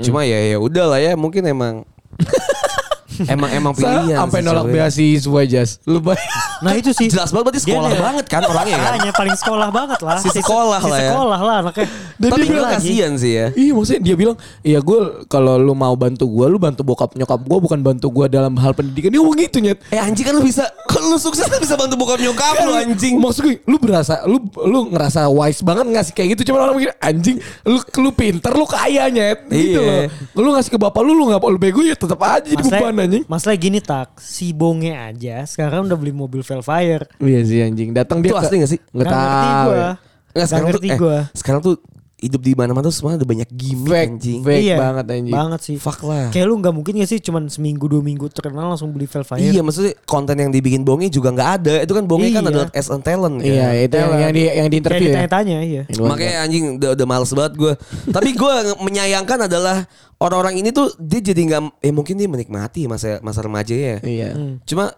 Cuma 0.00 0.20
ya 0.22 0.38
ya 0.46 0.56
udah 0.56 0.84
lah 0.86 0.98
ya 0.98 1.12
mungkin 1.14 1.42
emang 1.44 1.74
emang 3.28 3.50
emang 3.50 3.72
pilihan. 3.72 4.16
sampai 4.16 4.40
nolak 4.40 4.66
beasiswa 4.66 5.40
jas. 5.44 5.78
Lu 5.84 5.98
bay- 5.98 6.18
Nah 6.62 6.72
itu 6.72 6.90
sih. 6.90 7.06
Jelas 7.06 7.28
banget 7.28 7.44
berarti 7.46 7.60
sekolah 7.60 7.88
nih- 7.88 8.00
banget 8.00 8.24
kan 8.26 8.42
orangnya 8.44 8.76
kan. 8.78 8.92
Hanya 8.96 9.12
paling 9.12 9.36
sekolah 9.36 9.68
banget 9.68 10.00
lah. 10.00 10.16
Si 10.16 10.28
sekolah 10.30 10.78
si 10.78 10.86
lah 10.86 10.98
ya. 10.98 11.10
sekolah 11.10 11.38
lah 11.38 11.56
anaknya. 11.60 11.86
Dan 12.16 12.28
Tapi 12.30 12.40
dia 12.40 12.48
bilang 12.48 12.70
kasihan 12.72 13.12
sih 13.16 13.32
ya. 13.34 13.46
Iya 13.52 13.72
maksudnya 13.72 14.00
dia 14.00 14.14
bilang 14.14 14.36
Iya 14.60 14.78
gue 14.78 14.98
kalau 15.26 15.54
lu 15.56 15.72
mau 15.72 15.90
bantu 15.92 16.24
gue 16.24 16.46
Lu 16.46 16.56
bantu 16.56 16.80
bokap 16.82 17.12
nyokap 17.12 17.40
gue 17.40 17.58
Bukan 17.58 17.80
bantu 17.80 18.06
gue 18.08 18.26
dalam 18.28 18.54
hal 18.54 18.72
pendidikan 18.72 19.10
Dia 19.10 19.18
ngomong 19.18 19.34
gitu 19.36 19.58
nyet 19.58 19.82
Eh 19.88 19.98
anjing 19.98 20.22
kan 20.22 20.30
lu 20.30 20.40
bisa 20.40 20.62
kalau 20.84 21.10
lu 21.10 21.18
sukses 21.18 21.42
kan 21.42 21.58
bisa 21.58 21.74
bantu 21.74 21.96
bokap 21.96 22.22
nyokap 22.22 22.62
lu 22.62 22.72
anjing. 22.72 23.18
Maksud 23.18 23.42
gue 23.42 23.56
Lu 23.64 23.76
berasa 23.76 24.22
Lu 24.22 24.38
lu 24.62 24.86
ngerasa 24.88 25.26
wise 25.26 25.60
banget 25.60 25.86
ngasih 25.88 26.12
kayak 26.12 26.28
gitu 26.32 26.52
Cuma 26.52 26.62
orang 26.62 26.78
mikir 26.78 26.94
Anjing 26.96 27.36
Lu 27.64 27.82
lu 27.82 28.10
pinter 28.12 28.52
Lu 28.52 28.64
kaya 28.64 29.10
nyet 29.10 29.42
Gitu 29.44 29.76
Iya. 29.76 30.06
loh 30.30 30.38
Lu 30.38 30.54
ngasih 30.54 30.70
ke 30.70 30.78
bapak 30.78 31.02
lu 31.02 31.12
Lu 31.12 31.26
gak 31.26 31.42
lu 31.42 31.58
bego 31.58 31.82
ya 31.82 31.92
tetap 31.92 32.18
aja 32.18 32.44
jadi 32.44 32.62
beban 32.62 32.96
anjing 32.98 33.24
masalah 33.26 33.54
gini 33.54 33.78
tak, 33.78 34.14
si 34.16 34.50
bonge 34.50 34.90
aja 34.90 35.42
sekarang 35.44 35.84
udah 35.84 35.94
beli 35.94 36.10
mobil 36.10 36.40
Velfire. 36.52 37.04
Iya 37.16 37.40
sih 37.48 37.58
anjing 37.64 37.88
Datang 37.96 38.20
dia 38.20 38.30
Itu 38.30 38.36
asli 38.36 38.60
gak 38.60 38.70
sih? 38.70 38.80
Nggak 38.92 39.06
Nggak 39.08 39.16
ngerti 39.16 39.48
tahu 39.48 39.70
ya. 39.72 39.90
Nggak, 40.32 40.46
sekarang 40.48 40.66
ngerti 40.68 40.86
tuh, 40.86 40.92
eh, 40.92 40.98
gua. 41.00 41.18
sekarang 41.32 41.60
tuh 41.60 41.74
hidup 42.22 42.38
di 42.38 42.54
mana-mana 42.54 42.86
tuh 42.86 42.94
semua 42.94 43.18
ada 43.18 43.26
banyak 43.26 43.50
gimmick 43.50 43.90
Fake 43.90 44.10
anjing. 44.14 44.40
Fake 44.46 44.78
banget 44.78 45.04
anjing 45.10 45.34
Banget 45.34 45.60
sih. 45.66 45.74
Fuck 45.74 46.06
lah. 46.06 46.30
Kayak 46.30 46.46
lu 46.46 46.54
nggak 46.62 46.70
mungkin 46.70 46.92
gak 47.02 47.10
sih 47.10 47.18
cuman 47.18 47.50
seminggu 47.50 47.90
dua 47.90 47.98
minggu 47.98 48.30
terkenal 48.30 48.70
langsung 48.70 48.94
beli 48.94 49.10
Velfire. 49.10 49.42
Iya 49.42 49.60
maksudnya 49.66 49.98
konten 50.06 50.38
yang 50.38 50.54
dibikin 50.54 50.86
Bongi 50.86 51.10
juga 51.10 51.34
nggak 51.34 51.50
ada. 51.58 51.74
Itu 51.82 51.98
kan 51.98 52.06
Bongi 52.06 52.30
kan 52.30 52.46
Iya. 52.46 52.50
adalah 52.54 52.68
as 52.70 52.88
a 52.94 52.98
talent 53.02 53.42
kan. 53.42 53.50
Iya 53.50 53.68
itu 53.90 53.94
yang, 53.98 54.10
yang 54.14 54.32
di 54.32 54.42
yang 54.46 54.68
di 54.70 54.78
Kayak 54.78 55.02
interview 55.02 55.08
ya 55.10 55.60
iya. 55.66 55.82
Yang 55.90 55.98
luar 55.98 56.08
Makanya 56.14 56.36
anjing 56.46 56.64
udah, 56.78 56.90
udah 56.94 57.06
males 57.10 57.30
banget 57.34 57.52
gue. 57.58 57.72
Tapi 58.14 58.30
gue 58.38 58.54
menyayangkan 58.78 59.38
adalah 59.50 59.76
orang-orang 60.22 60.54
ini 60.62 60.70
tuh 60.70 60.94
dia 61.02 61.18
jadi 61.18 61.40
nggak, 61.42 61.62
eh 61.82 61.90
mungkin 61.90 62.14
dia 62.22 62.30
menikmati 62.30 62.86
masa 62.86 63.18
masa 63.18 63.42
remajanya. 63.42 63.98
biasa. 63.98 64.06
Iya 64.06 64.30
Cuma 64.62 64.94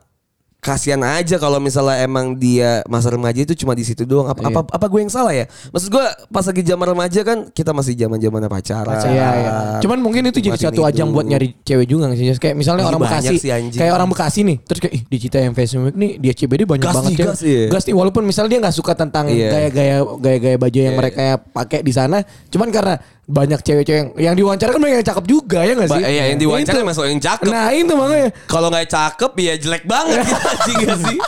kasihan 0.64 0.96
aja 1.04 1.36
kalau 1.36 1.60
misalnya 1.60 2.00
emang 2.00 2.32
dia 2.32 2.80
masa 2.88 3.12
remaja 3.12 3.36
itu 3.36 3.52
cuma 3.52 3.76
di 3.76 3.84
situ 3.84 4.08
doang. 4.08 4.24
Apa 4.26 4.40
Iya. 4.40 4.56
apa, 4.56 4.60
apa 4.72 4.86
gue 4.88 5.00
yang 5.04 5.12
salah 5.12 5.36
ya? 5.36 5.44
Maksud 5.68 5.92
gue 5.92 6.04
pas 6.32 6.40
lagi 6.40 6.62
zaman 6.64 6.86
remaja 6.88 7.20
kan 7.20 7.38
kita 7.52 7.76
masih 7.76 7.92
zaman 7.92 8.16
zamannya 8.16 8.48
pacaran. 8.48 8.96
Iya, 9.04 9.28
iya. 9.36 9.52
Cuman 9.84 10.00
mungkin 10.00 10.24
itu 10.24 10.40
jadi 10.40 10.56
satu 10.56 10.88
ajang 10.88 11.12
itu. 11.12 11.14
buat 11.14 11.26
nyari 11.28 11.52
cewek 11.60 11.84
juga 11.84 12.08
sih? 12.16 12.32
Kayak 12.40 12.56
misalnya 12.56 12.88
orang 12.88 13.04
Bekasi, 13.04 13.36
sih, 13.36 13.52
anjing. 13.52 13.76
kayak 13.76 13.92
orang 13.92 14.08
Bekasi 14.08 14.40
nih, 14.40 14.56
terus 14.64 14.80
kayak 14.80 14.94
ih 14.96 15.02
di 15.04 15.16
Cita 15.20 15.38
yang 15.38 15.52
Fashion 15.52 15.84
Week 15.84 15.92
nih 15.94 16.10
dia 16.16 16.32
CBD 16.32 16.64
banyak 16.64 16.80
Gas 16.80 16.96
banget 16.96 17.10
nih, 17.12 17.16
gas, 17.20 17.40
iya. 17.44 17.62
Gas 17.68 17.84
nih 17.84 17.94
walaupun 17.94 18.22
misalnya 18.24 18.50
dia 18.56 18.60
nggak 18.64 18.76
suka 18.76 18.92
tentang 18.96 19.28
Iya. 19.28 19.52
gaya-gaya 19.52 19.96
gaya-gaya 20.16 20.56
baju 20.56 20.78
yang 20.80 20.94
Iya, 20.94 21.00
mereka 21.02 21.22
pakai 21.52 21.84
di 21.84 21.92
sana, 21.92 22.24
cuman 22.48 22.72
karena 22.72 22.94
banyak 23.24 23.56
cewek-cewek 23.58 23.96
yang 23.96 24.08
yang 24.14 24.34
diwawancara 24.34 24.70
kan 24.70 24.80
banyak 24.80 24.98
yang 25.00 25.08
cakep 25.08 25.24
juga 25.24 25.58
ya 25.60 25.72
gak 25.74 25.88
Ba- 25.88 25.96
sih? 25.96 26.02
iya, 26.04 26.24
yang 26.28 26.38
diwawancara 26.38 26.76
Itu. 26.76 26.84
masuk 26.84 27.04
yang 27.06 27.20
cakep. 27.20 27.48
Nah 27.48 27.66
itu 27.70 27.92
makanya. 27.92 28.28
Kalau 28.44 28.68
nggak 28.68 28.86
cakep 28.86 29.32
ya 29.38 29.54
jelek 29.56 29.84
banget 29.84 30.18
anjing 30.52 30.76
gak 30.78 30.98
sih? 31.02 31.18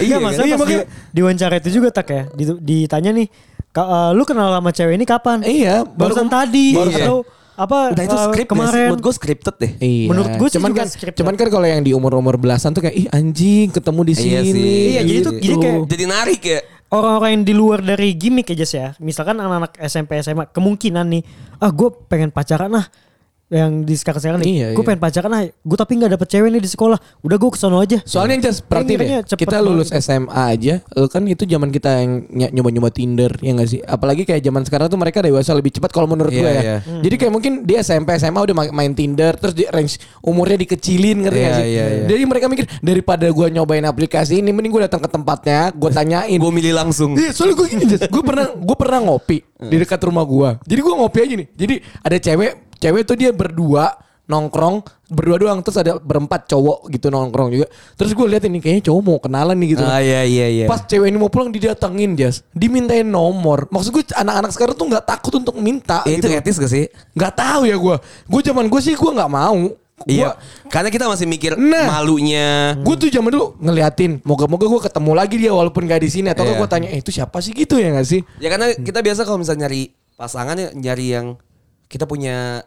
Iya, 0.00 0.16
kan? 0.16 0.24
masalah 0.24 0.46
Iya, 0.46 0.54
pas 0.54 0.60
makanya- 0.62 0.86
di, 0.86 1.12
diwawancara 1.12 1.54
itu 1.58 1.68
juga 1.72 1.88
tak 1.90 2.06
ya. 2.08 2.22
Di- 2.30 2.60
ditanya 2.60 3.10
nih, 3.12 3.26
"Ka- 3.68 3.84
eh, 3.84 4.10
lu 4.12 4.22
kenal 4.22 4.48
sama 4.48 4.70
cewek 4.70 4.94
ini 4.94 5.04
kapan? 5.04 5.38
Iya, 5.42 5.82
barusan 5.84 6.26
baru- 6.26 6.34
tadi 6.38 6.66
baru- 6.70 6.94
atau 6.96 7.16
apa 7.52 7.78
Udah 7.92 8.04
itu 8.06 8.16
script 8.16 8.48
kemarin? 8.48 8.70
kemarin. 8.72 8.86
Menurut 8.88 9.02
gue 9.02 9.12
scripted 9.12 9.54
deh. 9.58 9.72
Iya. 9.76 10.06
Menurut 10.08 10.32
gue 10.32 10.48
cuman 10.50 10.70
kan, 10.72 10.86
scripted. 10.86 11.18
cuman 11.18 11.34
kan 11.34 11.48
kalau 11.50 11.66
yang 11.66 11.82
di 11.82 11.92
umur-umur 11.92 12.34
belasan 12.34 12.72
tuh 12.72 12.80
kayak 12.80 12.96
ih 12.96 13.06
anjing 13.10 13.68
ketemu 13.68 14.00
di 14.00 14.14
Iya 14.14 14.22
sini. 14.40 14.48
sih. 14.48 14.64
Iya, 14.88 15.00
jadi 15.04 15.18
tuh- 15.20 15.34
jadi 15.36 15.54
kayak- 15.58 15.82
Jadi 15.84 16.04
narik 16.06 16.40
ya. 16.40 16.60
Orang-orang 16.90 17.30
yang 17.40 17.44
di 17.46 17.54
luar 17.54 17.80
dari 17.82 18.14
gimmick 18.18 18.50
aja 18.52 18.66
sih 18.66 18.78
ya. 18.78 18.88
Misalkan 18.98 19.38
anak-anak 19.38 19.78
SMP 19.82 20.18
SMA 20.20 20.50
kemungkinan 20.50 21.06
nih, 21.06 21.22
ah 21.62 21.70
gue 21.70 21.88
pengen 22.10 22.34
pacaran 22.34 22.70
lah 22.70 22.86
yang 23.50 23.82
di 23.82 23.92
sekarang 23.92 24.20
sekarang 24.20 24.38
nih, 24.38 24.46
Iya, 24.48 24.66
gue 24.70 24.78
iya. 24.78 24.86
pengen 24.86 25.00
pacaran 25.00 25.26
lah, 25.28 25.42
gue 25.42 25.76
tapi 25.76 25.92
nggak 25.96 26.10
dapet 26.14 26.28
cewek 26.28 26.48
nih 26.48 26.62
di 26.62 26.70
sekolah, 26.70 26.94
udah 27.20 27.36
gue 27.36 27.50
kesono 27.50 27.76
aja. 27.76 27.98
Soalnya 28.00 28.32
yang 28.32 28.44
jelas 28.46 28.58
berarti 28.60 28.86
ngiranya 28.88 29.18
deh, 29.18 29.26
cepet 29.26 29.42
kita 29.42 29.56
lulus 29.58 29.88
banget. 29.88 30.06
SMA 30.06 30.30
aja, 30.48 30.74
eh, 30.78 31.08
kan 31.08 31.22
itu 31.24 31.42
zaman 31.44 31.68
kita 31.68 31.90
yang 31.92 32.10
ny- 32.26 32.52
nyoba-nyoba 32.52 32.88
Tinder 32.88 33.34
ya 33.36 33.50
gak 33.52 33.66
sih? 33.68 33.80
Apalagi 33.80 34.22
kayak 34.22 34.38
zaman 34.40 34.62
sekarang 34.62 34.86
tuh 34.86 34.94
mereka 34.96 35.18
dewasa 35.18 35.50
lebih 35.52 35.70
cepat 35.72 35.90
kalau 35.90 36.06
menurut 36.06 36.30
Iya, 36.30 36.38
gue 36.38 36.46
ya. 36.48 36.62
iya. 36.62 36.76
Jadi 37.00 37.14
kayak 37.16 37.32
mungkin 37.32 37.52
dia 37.64 37.78
SMP 37.80 38.14
SMA 38.14 38.38
udah 38.40 38.54
ma- 38.54 38.74
main 38.76 38.94
Tinder, 38.94 39.34
terus 39.34 39.50
di 39.52 39.66
range 39.66 39.98
umurnya 40.20 40.54
dikecilin 40.56 41.18
ngerti 41.20 41.34
Iya, 41.36 41.48
gak 41.48 41.58
sih? 41.58 41.66
iya, 41.68 41.84
iya. 41.90 42.04
Jadi 42.06 42.22
mereka 42.24 42.46
mikir 42.46 42.64
daripada 42.78 43.26
gue 43.26 43.46
nyobain 43.50 43.82
aplikasi 43.82 44.38
ini, 44.38 44.50
mending 44.50 44.70
gue 44.70 44.82
datang 44.86 45.00
ke 45.00 45.10
tempatnya, 45.10 45.74
gue 45.74 45.90
tanyain. 45.98 46.38
Gue 46.38 46.52
milih 46.52 46.70
langsung. 46.72 47.18
Iya, 47.18 47.34
soalnya 47.34 47.58
gue 47.58 47.66
gini, 47.68 47.82
gue 47.90 48.22
pernah 48.22 48.46
gue 48.52 48.76
pernah 48.78 48.98
ngopi 49.02 49.42
di 49.60 49.76
dekat 49.76 49.98
rumah 50.00 50.22
gue. 50.22 50.50
Jadi 50.64 50.80
gue 50.80 50.94
ngopi 50.94 51.18
aja 51.18 51.34
nih. 51.34 51.48
Jadi 51.50 51.74
ada 51.98 52.16
cewek, 52.16 52.52
cewek 52.80 53.04
tuh 53.04 53.14
dia 53.14 53.30
berdua 53.30 53.92
nongkrong 54.26 54.86
berdua 55.10 55.36
doang 55.36 55.58
terus 55.58 55.74
ada 55.74 55.98
berempat 55.98 56.46
cowok 56.46 56.86
gitu 56.88 57.10
nongkrong 57.10 57.50
juga 57.50 57.66
terus 57.98 58.14
gue 58.14 58.22
lihat 58.24 58.46
ini 58.46 58.62
kayaknya 58.62 58.86
cowok 58.86 59.00
mau 59.02 59.18
kenalan 59.18 59.58
nih 59.58 59.74
gitu 59.74 59.82
Ah 59.82 59.98
iya 59.98 60.22
iya 60.22 60.46
iya. 60.46 60.66
pas 60.70 60.78
cewek 60.80 61.10
ini 61.10 61.18
mau 61.18 61.26
pulang 61.26 61.50
didatengin 61.50 62.14
jas 62.14 62.46
dimintain 62.50 63.02
nomor 63.02 63.66
maksud 63.68 63.90
gue 63.90 64.06
anak-anak 64.08 64.54
sekarang 64.54 64.78
tuh 64.78 64.86
nggak 64.86 65.02
takut 65.02 65.34
untuk 65.34 65.58
minta 65.58 66.06
Eh, 66.06 66.14
itu 66.14 66.24
gitu 66.24 66.38
etis 66.38 66.56
gak 66.56 66.70
sih? 66.70 66.86
nggak 67.10 67.32
tahu 67.34 67.66
ya 67.66 67.74
gue 67.74 67.96
gue 68.00 68.40
zaman 68.40 68.70
gue 68.70 68.80
sih 68.80 68.94
gue 68.94 69.10
nggak 69.10 69.30
mau 69.30 69.74
Iya. 70.00 70.32
Karena 70.72 70.88
kita 70.88 71.04
masih 71.04 71.28
mikir 71.28 71.60
Nah. 71.60 72.00
malunya. 72.00 72.72
Gue 72.80 72.96
tuh 72.96 73.12
zaman 73.12 73.28
dulu 73.28 73.52
ngeliatin, 73.60 74.24
moga-moga 74.24 74.64
gue 74.64 74.80
ketemu 74.80 75.12
lagi 75.12 75.36
dia 75.36 75.52
walaupun 75.52 75.84
gak 75.84 76.00
di 76.00 76.08
sini 76.08 76.32
atau 76.32 76.48
Iya. 76.48 76.56
gue 76.56 76.68
tanya, 76.72 76.88
eh 76.88 77.04
itu 77.04 77.12
siapa 77.12 77.36
sih 77.44 77.52
gitu 77.52 77.76
ya 77.76 77.92
gak 77.92 78.08
sih? 78.08 78.24
Ya 78.40 78.48
karena 78.48 78.72
kita 78.72 79.04
biasa 79.04 79.28
kalau 79.28 79.36
misalnya 79.36 79.68
nyari 79.68 79.92
pasangan 80.16 80.56
ya 80.56 80.72
nyari 80.72 81.06
yang 81.12 81.26
kita 81.90 82.06
punya 82.06 82.62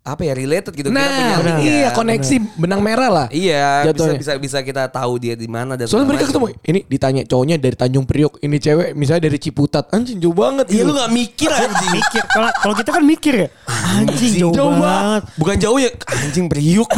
apa 0.00 0.24
ya 0.24 0.32
related 0.32 0.72
gitu. 0.72 0.88
kita 0.88 0.94
Nah, 0.94 1.04
punya 1.04 1.36
link 1.36 1.58
ya. 1.58 1.68
iya 1.68 1.88
koneksi 1.92 2.34
benang 2.56 2.80
merah 2.80 3.10
lah. 3.12 3.26
Iya, 3.28 3.84
bisa, 3.84 3.86
Jatuhnya. 3.92 4.16
bisa 4.16 4.32
bisa 4.38 4.58
kita 4.62 4.88
tahu 4.88 5.20
dia 5.20 5.36
di 5.36 5.44
mana 5.44 5.76
dan 5.76 5.84
Soalnya 5.84 6.08
mereka 6.08 6.24
ketemu 6.24 6.46
ini 6.64 6.80
ditanya 6.82 7.22
cowoknya 7.26 7.56
dari 7.58 7.76
Tanjung 7.76 8.08
Priok, 8.08 8.40
ini 8.40 8.56
cewek 8.56 8.96
misalnya 8.96 9.28
dari 9.28 9.36
Ciputat. 9.36 9.92
Anjing 9.92 10.16
jauh 10.16 10.32
banget 10.32 10.64
Iya 10.70 10.82
lu 10.82 10.96
gak 10.96 11.12
mikir 11.12 11.50
anjing. 11.60 11.90
Mikir 11.92 12.22
kalau 12.24 12.48
kalau 12.56 12.74
kita 12.74 12.90
kan 12.90 13.02
mikir 13.04 13.34
ya. 13.36 13.48
Anjing 13.68 14.32
jauh, 14.38 14.54
jauh 14.54 14.72
banget. 14.72 15.22
Bukan 15.36 15.56
jauh 15.60 15.76
ya 15.76 15.90
anjing 16.08 16.46
priuk. 16.48 16.88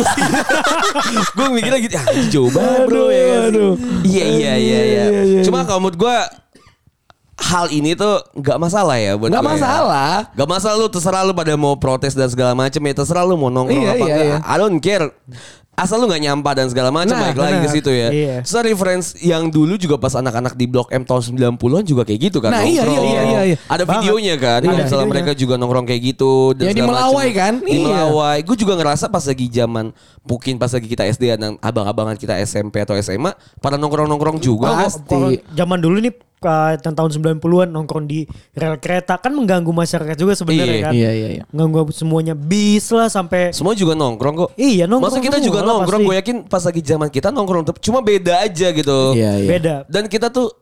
gue 1.37 1.47
mikirnya 1.51 1.81
gitu 1.81 1.95
"Ah, 1.97 2.05
anjing 2.07 2.29
jauh 2.31 2.51
banget 2.53 2.81
bro 2.85 2.95
Aduh, 2.95 3.09
ya. 3.09 3.19
kan 3.19 3.27
sih?" 3.27 3.49
aduh. 3.51 3.73
Iya 4.05 4.25
iya 4.29 4.53
iya 4.55 4.81
iya. 4.85 5.05
Iya, 5.09 5.23
iya, 5.25 5.41
Cuma 5.43 5.65
kalau 5.65 5.83
menurut 5.83 5.99
gue 5.99 6.17
hal 7.41 7.67
ini 7.69 7.93
tuh 7.93 8.21
nggak 8.33 8.59
masalah 8.59 8.95
ya 8.95 9.17
buat 9.17 9.29
Nggak 9.29 9.41
ya. 9.41 9.51
masalah. 9.51 10.13
Gak 10.31 10.49
masalah 10.51 10.77
lu 10.77 10.87
terserah 10.87 11.23
lu 11.23 11.33
pada 11.33 11.57
mau 11.57 11.75
protes 11.75 12.13
dan 12.13 12.29
segala 12.29 12.53
macam 12.53 12.79
ya 12.79 12.93
terserah 12.93 13.25
lu 13.25 13.35
mau 13.35 13.49
nongkrong 13.49 13.81
Iya, 13.81 13.91
apa 13.91 13.97
iya, 13.99 14.05
enggak. 14.07 14.27
iya. 14.27 14.37
I 14.45 14.57
don't 14.57 14.79
care. 14.79 15.09
Asal 15.73 15.97
lu 15.97 16.07
gak 16.07 16.21
nyampah 16.21 16.53
dan 16.53 16.69
segala 16.69 16.93
macam 16.93 17.09
Nah, 17.11 17.25
balik 17.25 17.41
lagi 17.41 17.57
ke 17.57 17.61
benar. 17.63 17.73
situ 17.73 17.89
ya. 17.91 18.09
Iya. 18.13 18.37
Terus 18.45 18.53
reference 18.63 19.07
yang 19.19 19.49
dulu 19.49 19.75
juga 19.75 19.97
pas 19.97 20.13
anak-anak 20.13 20.53
di 20.53 20.69
Blok 20.69 20.93
M 20.93 21.01
tahun 21.03 21.25
90-an 21.25 21.57
juga 21.83 22.05
kayak 22.05 22.21
gitu 22.21 22.39
kan. 22.39 22.53
Nah, 22.53 22.61
iya, 22.63 22.85
nongkrong. 22.85 23.09
iya, 23.09 23.21
iya, 23.25 23.41
iya. 23.47 23.57
Ada 23.65 23.83
Banget. 23.83 23.95
videonya 23.97 24.35
kan. 24.37 24.61
Iya. 24.61 24.67
Kalau 24.67 24.77
misalnya 24.77 24.85
Videonya. 25.01 25.13
mereka 25.17 25.33
juga 25.35 25.55
nongkrong 25.57 25.87
kayak 25.89 26.03
gitu 26.05 26.33
dan 26.53 26.63
Ya, 26.63 26.69
di 26.69 26.77
segala 26.77 26.93
Melawai 26.93 27.17
macam. 27.25 27.41
kan? 27.41 27.53
Di 27.57 27.73
Iya. 27.73 27.85
Melawai. 27.89 28.39
Gue 28.45 28.57
juga 28.59 28.73
ngerasa 28.77 29.05
pas 29.09 29.25
lagi 29.25 29.47
zaman 29.49 29.85
mungkin 30.21 30.55
pas 30.55 30.69
lagi 30.69 30.85
kita 30.87 31.03
SD 31.09 31.25
dan 31.33 31.57
abang-abangan 31.59 32.15
kita 32.15 32.37
SMP 32.39 32.77
atau 32.79 32.93
SMA 32.95 33.33
pada 33.57 33.81
nongkrong-nongkrong 33.81 34.37
juga. 34.39 34.77
Pasti. 34.77 35.09
Kalau 35.09 35.33
zaman 35.51 35.81
dulu 35.81 35.97
nih 35.99 36.13
uh, 36.43 36.75
tahun 36.77 37.11
90-an 37.39 37.69
nongkrong 37.69 38.07
di 38.09 38.25
rel 38.57 38.77
kereta 38.81 39.21
kan 39.21 39.33
mengganggu 39.33 39.71
masyarakat 39.71 40.17
juga 40.17 40.33
sebenarnya 40.37 40.77
Iya. 40.77 40.85
kan. 40.85 40.93
Iya, 40.93 41.11
iya, 41.13 41.29
iya. 41.41 41.45
Mengganggu 41.53 41.93
semuanya 41.93 42.33
bis 42.33 42.89
lah 42.93 43.09
sampai 43.13 43.53
Semua 43.53 43.77
juga 43.77 43.93
nongkrong 43.97 44.35
kok. 44.37 44.51
Iya, 44.57 44.89
nongkrong 44.89 45.13
Masa 45.13 45.25
kita 45.25 45.39
semua 45.39 45.49
juga 45.49 45.61
nongkrong. 45.65 46.01
Gue 46.05 46.17
yakin 46.21 46.37
pas 46.49 46.63
lagi 46.65 46.81
zaman 46.81 47.09
kita 47.13 47.29
nongkrong. 47.31 47.65
Cuma 47.81 48.01
beda 48.01 48.45
aja 48.45 48.69
gitu. 48.73 48.99
Iya, 49.13 49.33
iya. 49.41 49.49
beda. 49.49 49.75
Dan 49.89 50.09
kita 50.09 50.33
tuh 50.33 50.53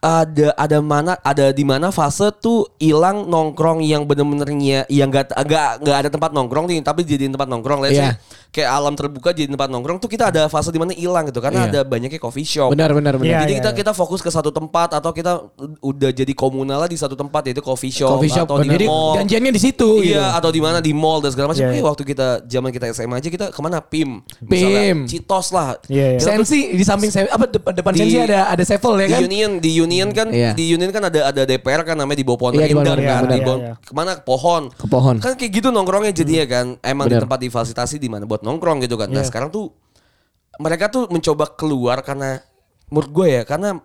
ada 0.00 0.56
ada 0.56 0.78
mana 0.80 1.12
ada 1.20 1.52
di 1.52 1.60
mana 1.60 1.88
fase 1.88 2.32
tuh 2.34 2.64
hilang 2.76 3.24
nongkrong 3.24 3.80
yang 3.80 4.04
bener-benernya 4.04 4.88
yang 4.88 5.06
gak 5.06 5.28
agak 5.30 5.76
nggak 5.78 5.96
ada 5.98 6.08
tempat 6.08 6.32
nongkrong 6.32 6.66
nih 6.66 6.80
tapi 6.80 7.04
jadi 7.04 7.28
tempat 7.28 7.44
nongkrong 7.46 7.80
Iya. 7.82 7.92
say 7.92 8.08
kayak 8.50 8.66
alam 8.66 8.94
terbuka 8.94 9.30
jadi 9.30 9.46
tempat 9.46 9.68
nongkrong 9.68 9.96
tuh 9.96 10.08
kita 10.08 10.26
ada 10.26 10.48
fase 10.48 10.68
di 10.68 10.80
mana 10.80 10.90
hilang 10.90 11.22
gitu 11.24 11.38
karena 11.38 11.68
Iya. 11.68 11.70
ada 11.70 11.80
banyaknya 11.84 12.16
coffee 12.16 12.42
shop 12.42 12.72
Benar, 12.72 12.90
benar, 12.90 13.14
benar. 13.14 13.28
Iya, 13.28 13.38
jadi 13.44 13.52
iya, 13.52 13.58
kita 13.60 13.70
iya. 13.70 13.78
kita 13.78 13.92
fokus 13.92 14.18
ke 14.18 14.28
satu 14.28 14.48
tempat 14.48 14.88
atau 14.92 15.12
kita 15.12 15.32
udah 15.78 16.10
jadi 16.10 16.32
komunal 16.32 16.80
lah 16.80 16.88
di 16.88 16.96
satu 16.96 17.12
tempat 17.12 17.44
yaitu 17.44 17.60
coffee 17.60 17.92
shop, 17.92 18.16
Coffee 18.16 18.32
shop 18.32 18.48
atau 18.48 18.56
benar. 18.58 18.72
di 18.72 18.74
Jadi 18.74 18.86
mall 18.88 19.14
janjiannya 19.20 19.52
di 19.52 19.60
situ 19.60 19.88
gitu. 20.00 20.16
Iya 20.16 20.32
atau 20.32 20.48
di 20.48 20.58
mana 20.58 20.80
di 20.80 20.90
mall 20.90 21.20
dan 21.20 21.30
segala 21.30 21.52
macam. 21.52 21.60
Iya, 21.60 21.70
Eh 21.70 21.76
iya. 21.76 21.84
waktu 21.84 22.02
kita 22.02 22.26
zaman 22.42 22.70
kita 22.72 22.84
SMA 22.90 23.16
aja 23.16 23.28
kita 23.28 23.46
ke 23.52 23.60
mana 23.60 23.78
PIM, 23.78 24.24
PIM. 24.40 24.48
Misalnya 24.48 24.82
Citos 25.06 25.46
lah. 25.52 25.68
Iya, 25.86 26.06
iya. 26.10 26.18
Tuh 26.18 26.26
Sensi 26.26 26.60
di 26.72 26.82
samping 26.82 27.10
apa 27.28 27.44
depan, 27.46 27.72
depan 27.76 27.92
Di- 27.92 28.00
sensi 28.02 28.16
ada 28.16 28.48
ada 28.48 28.64
sevel 28.64 28.92
ya 28.96 29.06
di 29.06 29.12
kan? 29.12 29.22
Union 29.28 29.50
di 29.58 29.70
Union 29.76 29.89
kan 30.10 30.28
Iya. 30.28 30.52
di 30.52 30.64
Union 30.68 30.88
kan 30.88 31.02
ada 31.04 31.20
ada 31.26 31.42
DPR 31.42 31.82
kan 31.82 31.94
namanya 31.94 32.16
di 32.16 32.24
bawah 32.24 32.38
pohon 32.40 32.52
Iya, 32.54 32.64
di 32.64 32.72
pohon 32.72 32.86
kan 32.86 32.96
di 33.26 33.40
bawah- 33.40 33.60
iya, 33.60 33.68
iya. 33.68 33.74
ke 33.78 33.92
mana 33.92 34.10
ke 34.14 34.22
pohon 34.22 34.62
Ke 34.68 34.86
pohon. 34.86 35.16
kan 35.18 35.32
kayak 35.34 35.52
gitu 35.52 35.68
nongkrongnya 35.68 36.12
jadinya 36.12 36.46
kan 36.46 36.66
emang 36.80 37.06
di 37.06 37.12
Benar. 37.12 37.24
tempat 37.24 37.38
difasilitasi 37.40 37.96
di 37.96 38.06
mana 38.06 38.24
buat 38.24 38.40
nongkrong 38.40 38.78
gitu 38.80 38.94
kan 38.94 39.08
nah 39.08 39.20
Iya. 39.20 39.26
sekarang 39.26 39.48
tuh 39.48 39.74
mereka 40.56 40.86
tuh 40.86 41.08
mencoba 41.08 41.50
keluar 41.50 42.00
karena 42.00 42.38
menurut 42.90 43.10
gue 43.12 43.26
ya 43.30 43.42
karena 43.42 43.78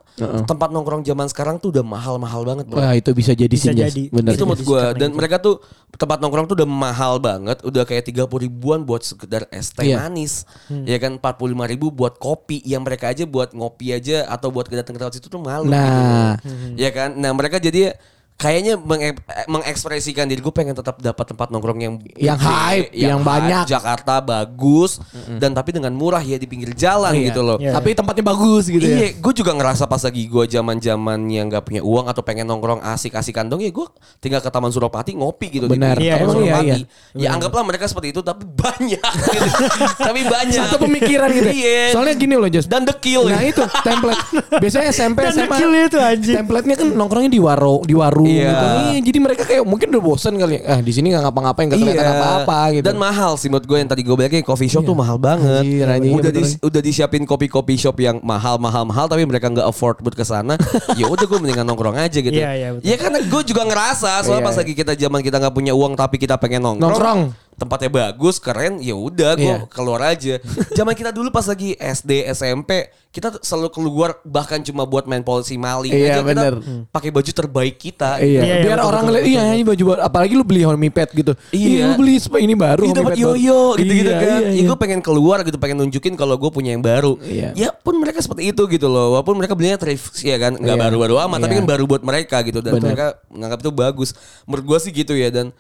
tempat 0.44 0.70
nongkrong 0.70 1.02
zaman 1.02 1.26
sekarang 1.26 1.56
tuh 1.56 1.70
udah 1.70 1.82
mahal-mahal 1.82 2.41
banget 2.41 2.65
bro. 2.65 2.78
Wah, 2.78 2.91
itu 2.91 3.13
bisa 3.13 3.32
jadi 3.32 3.48
Bisa 3.48 3.70
sih. 3.70 3.78
Jadi. 3.78 4.04
Benar. 4.10 4.34
itu 4.34 4.44
menurut 4.44 4.62
gue 4.62 4.82
karena 4.82 4.98
dan 4.98 5.10
itu. 5.10 5.15
mereka 5.15 5.36
tuh 5.38 5.56
tempat 5.91 6.18
nongkrong 6.18 6.46
tuh 6.46 6.56
udah 6.56 6.68
mahal 6.68 7.13
banget 7.18 7.62
udah 7.62 7.84
kayak 7.84 8.04
30 8.04 8.26
ribuan 8.41 8.82
buat 8.82 9.00
sekedar 9.00 9.46
es 9.50 9.70
teh 9.70 9.86
Iya. 9.86 10.02
manis 10.02 10.44
ya 10.84 10.98
kan 10.98 11.15
45 11.15 11.32
ribu 11.68 11.88
buat 11.88 12.18
kopi 12.18 12.60
yang 12.62 12.82
mereka 12.82 13.08
aja 13.08 13.24
buat 13.24 13.52
ngopi 13.52 13.94
aja 13.94 14.26
atau 14.26 14.50
buat 14.50 14.65
datang 14.68 14.91
ke 14.91 15.00
tempat 15.00 15.13
situ 15.13 15.28
tuh 15.28 15.38
malu 15.38 15.70
Nah. 15.70 16.36
gitu. 16.38 16.76
ya 16.76 16.89
kan 16.89 17.13
nah 17.13 17.30
mereka 17.30 17.56
jadi 17.58 17.94
kayaknya 18.36 18.76
menge- 18.76 19.15
mengekspresikan 19.48 20.26
diri 20.26 20.38
gue 20.38 20.52
pengen 20.52 20.74
tetap 20.74 21.00
dapat 21.00 21.26
tempat 21.26 21.48
nongkrong 21.48 21.80
yang 21.80 21.95
Yang 22.13 22.39
hype, 22.41 22.88
yang 22.91 23.19
hype, 23.19 23.26
banyak. 23.26 23.63
Jakarta 23.65 24.19
bagus 24.19 25.00
dan 25.36 25.52
tapi 25.52 25.71
dengan 25.71 25.91
murah 25.91 26.19
ya 26.19 26.36
di 26.36 26.43
pinggir 26.43 26.71
jalan 26.71 27.12
Iya. 27.12 27.26
gitu 27.26 27.41
loh 27.41 27.58
Iya. 27.58 27.71
Tapi 27.71 27.95
tempatnya 27.95 28.26
bagus 28.26 28.67
gitu 28.67 28.84
ya. 28.84 28.98
Iya, 28.98 29.10
gue 29.15 29.34
juga 29.34 29.52
ngerasa 29.52 29.84
pas 29.86 30.02
lagi 30.02 30.26
gue 30.26 30.43
zaman 30.45 30.78
zaman 30.78 31.19
yang 31.26 31.48
gak 31.48 31.63
punya 31.63 31.80
uang 31.80 32.06
atau 32.06 32.21
pengen 32.21 32.43
nongkrong 32.45 32.84
asik-asikan 32.84 33.48
dong 33.48 33.60
ya 33.60 33.71
gue 33.71 33.88
tinggal 34.19 34.39
ke 34.39 34.50
Taman 34.50 34.69
Suropati 34.69 35.15
ngopi 35.15 35.48
gitu 35.50 35.65
Benar. 35.65 35.95
di 35.95 36.06
Iya, 36.06 36.19
Taman 36.19 36.36
iya, 36.38 36.56
iya. 36.62 36.76
Ya 37.15 37.30
anggaplah 37.32 37.63
mereka 37.63 37.86
seperti 37.86 38.12
itu 38.12 38.19
tapi 38.19 38.43
banyak 38.45 39.00
gitu. 39.00 39.48
tapi 40.08 40.21
banyak. 40.21 40.60
Satu 40.60 40.78
pemikiran 40.78 41.32
gitu. 41.32 41.50
Iya. 41.50 41.95
Soalnya 41.95 42.15
gini 42.15 42.36
loh, 42.36 42.48
Jas. 42.48 42.65
dan 42.65 42.84
dekil. 42.84 43.26
Nah 43.26 43.39
itu 43.41 43.63
template. 43.80 44.19
Biasanya 44.60 44.88
SMP 44.89 45.24
Dan 45.24 45.32
SMA. 45.34 45.43
dekilnya 45.48 45.82
itu, 45.86 45.98
anjing. 45.98 46.36
Template-nya 46.36 46.76
kan 46.76 46.88
nongkrongnya 46.89 47.32
di 47.32 47.39
waro, 47.39 47.80
di 47.82 47.95
warung 47.95 48.25
Iya. 48.26 48.50
gitu. 48.50 48.66
Iya, 48.66 49.00
jadi 49.02 49.18
mereka 49.20 49.44
kayak 49.44 49.64
mungkin 49.64 49.88
udah 49.90 50.04
bosen 50.04 50.34
kali. 50.36 50.60
Ah, 50.62 50.80
di 50.80 50.92
sini 50.92 51.10
nggak 51.10 51.24
ngapa-ngapain, 51.24 51.66
nggak 51.68 51.80
kelihatan 51.80 52.08
apa-apa 52.12 52.60
gitu. 52.72 52.82
Iya. 52.82 52.88
Dan 52.88 52.96
mahal 52.98 53.32
sih 53.36 53.48
menurut 53.48 53.66
gue 53.66 53.78
yang 53.78 53.88
tadi 53.88 54.02
gue 54.02 54.16
bilang 54.16 54.32
kayak 54.32 54.44
coffee 54.44 54.68
shop 54.68 54.84
tuh 54.84 54.94
mahal 54.94 55.18
banget. 55.18 55.64
Anjir, 55.64 55.86
anjing, 55.86 56.14
udah 56.14 56.32
di- 56.32 56.60
udah 56.60 56.82
disiapin 56.82 57.24
kopi-kopi 57.24 57.76
shop 57.76 57.98
yang 57.98 58.18
mahal 58.22 58.58
mahal 58.58 58.84
mahal 58.84 59.06
tapi 59.06 59.24
mereka 59.24 59.48
nggak 59.48 59.66
afford 59.66 60.00
buat 60.00 60.14
ke 60.14 60.24
sana. 60.24 60.56
ya 61.00 61.06
udah 61.06 61.24
gue 61.24 61.38
mendingan 61.38 61.64
nongkrong 61.64 61.96
aja 61.96 62.18
gitu. 62.18 62.34
Iya, 62.34 62.52
iya, 62.54 62.68
betul. 62.74 62.86
Ya 62.86 62.96
karena 62.96 63.20
gue 63.22 63.42
juga 63.46 63.62
ngerasa 63.64 64.12
soalnya 64.22 64.42
Iya, 64.42 64.48
pas 64.48 64.56
iya. 64.56 64.62
lagi 64.64 64.74
kita 64.74 64.94
zaman 64.96 65.20
kita 65.20 65.38
nggak 65.38 65.54
punya 65.54 65.74
uang 65.74 65.94
tapi 65.94 66.16
kita 66.18 66.36
pengen 66.36 66.62
nongkrong. 66.62 66.92
Nongkrong. 66.92 67.22
Tempatnya 67.56 67.88
bagus, 67.88 68.36
keren, 68.36 68.84
ya 68.84 68.91
udah 68.91 69.32
gue 69.34 69.48
Iya. 69.48 69.63
keluar 69.68 70.04
aja. 70.06 70.44
Zaman 70.78 70.91
kita 70.91 71.10
dulu 71.10 71.32
pas 71.32 71.48
lagi 71.48 71.72
SD, 71.74 72.28
SMP, 72.28 72.91
kita 73.10 73.32
selalu 73.39 73.72
keluar 73.72 74.20
bahkan 74.22 74.60
cuma 74.60 74.84
buat 74.84 75.08
main 75.08 75.24
polisi 75.24 75.56
maling 75.56 75.88
Iya, 75.88 76.20
aja 76.20 76.20
kita 76.20 76.28
bener. 76.28 76.54
pakai 76.91 77.10
baju 77.10 77.32
terbaik 77.32 77.80
kita. 77.80 78.20
Iya, 78.20 78.28
Iya, 78.28 78.41
iya, 78.44 78.56
biar 78.60 78.78
betul, 78.78 78.89
orang 78.91 79.04
ngeliat 79.08 79.24
iya 79.24 79.41
ini 79.56 79.63
baju 79.63 79.84
baru. 79.88 80.00
Apalagi 80.04 80.34
lu 80.36 80.44
beli 80.44 80.62
Homey 80.62 80.91
Pet 80.91 81.15
gitu. 81.15 81.32
Iya. 81.50 81.63
Ih, 81.63 81.84
lu 81.88 81.94
beli 81.96 82.13
ini 82.44 82.56
baru 82.60 82.84
Homey 82.84 82.98
dapat 83.00 83.15
yoyo 83.15 83.80
gitu-gitu 83.80 84.12
Iya, 84.12 84.20
kan. 84.20 84.28
iya, 84.36 84.36
Ya, 84.44 84.52
iya. 84.52 84.68
gue 84.68 84.78
pengen 84.78 85.00
keluar 85.00 85.38
gitu, 85.41 85.56
pengen 85.56 85.78
nunjukin 85.80 86.13
kalau 86.13 86.36
gue 86.36 86.52
punya 86.52 86.76
yang 86.76 86.84
baru. 86.84 87.15
Iya. 87.24 87.56
Ya 87.56 87.70
pun 87.72 87.96
mereka 87.96 88.20
seperti 88.20 88.52
itu 88.52 88.68
gitu 88.68 88.91
loh. 88.91 89.15
Walaupun 89.15 89.39
mereka 89.39 89.56
belinya 89.56 89.80
thrift 89.80 90.12
ya 90.20 90.36
kan, 90.36 90.60
nggak 90.60 90.76
Iya. 90.76 90.84
baru-baru 90.84 91.15
amat, 91.24 91.39
tapi 91.39 91.54
Iya. 91.56 91.60
kan 91.63 91.68
baru 91.72 91.84
buat 91.88 92.04
mereka 92.04 92.44
gitu 92.44 92.60
dan 92.60 92.76
Benar. 92.76 92.84
mereka 92.84 93.06
menganggap 93.32 93.60
itu 93.63 93.72
bagus. 93.72 94.10
Menurut 94.44 94.65
gue 94.68 94.78
sih 94.84 94.91
gitu 94.91 95.15
ya 95.15 95.32
dan 95.32 95.56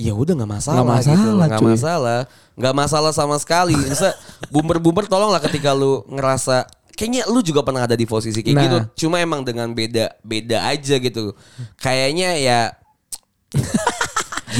ya 0.00 0.16
udah 0.16 0.32
nggak 0.32 0.48
masalah, 0.50 0.80
Nggak 0.80 0.96
gitu 0.96 1.12
masalah, 1.12 1.36
nggak 1.36 1.60
cuy. 1.60 1.68
masalah, 1.68 2.20
nggak 2.56 2.74
masalah 2.74 3.12
sama 3.12 3.36
sekali. 3.36 3.76
Bisa 3.76 4.16
boomer-boomer 4.48 5.04
tolonglah 5.04 5.44
ketika 5.44 5.76
lu 5.76 6.00
ngerasa 6.08 6.64
Kayaknya 6.90 7.24
lu 7.32 7.40
juga 7.40 7.64
pernah 7.64 7.88
ada 7.88 7.96
di 7.96 8.04
posisi 8.04 8.44
kayak 8.44 8.52
Nah. 8.52 8.64
gitu. 8.66 8.78
Cuma 9.06 9.16
emang 9.16 9.40
dengan 9.40 9.72
beda 9.72 10.20
beda 10.20 10.68
aja 10.68 11.00
gitu. 11.00 11.32
Kayaknya 11.76 12.36
ya 12.36 12.60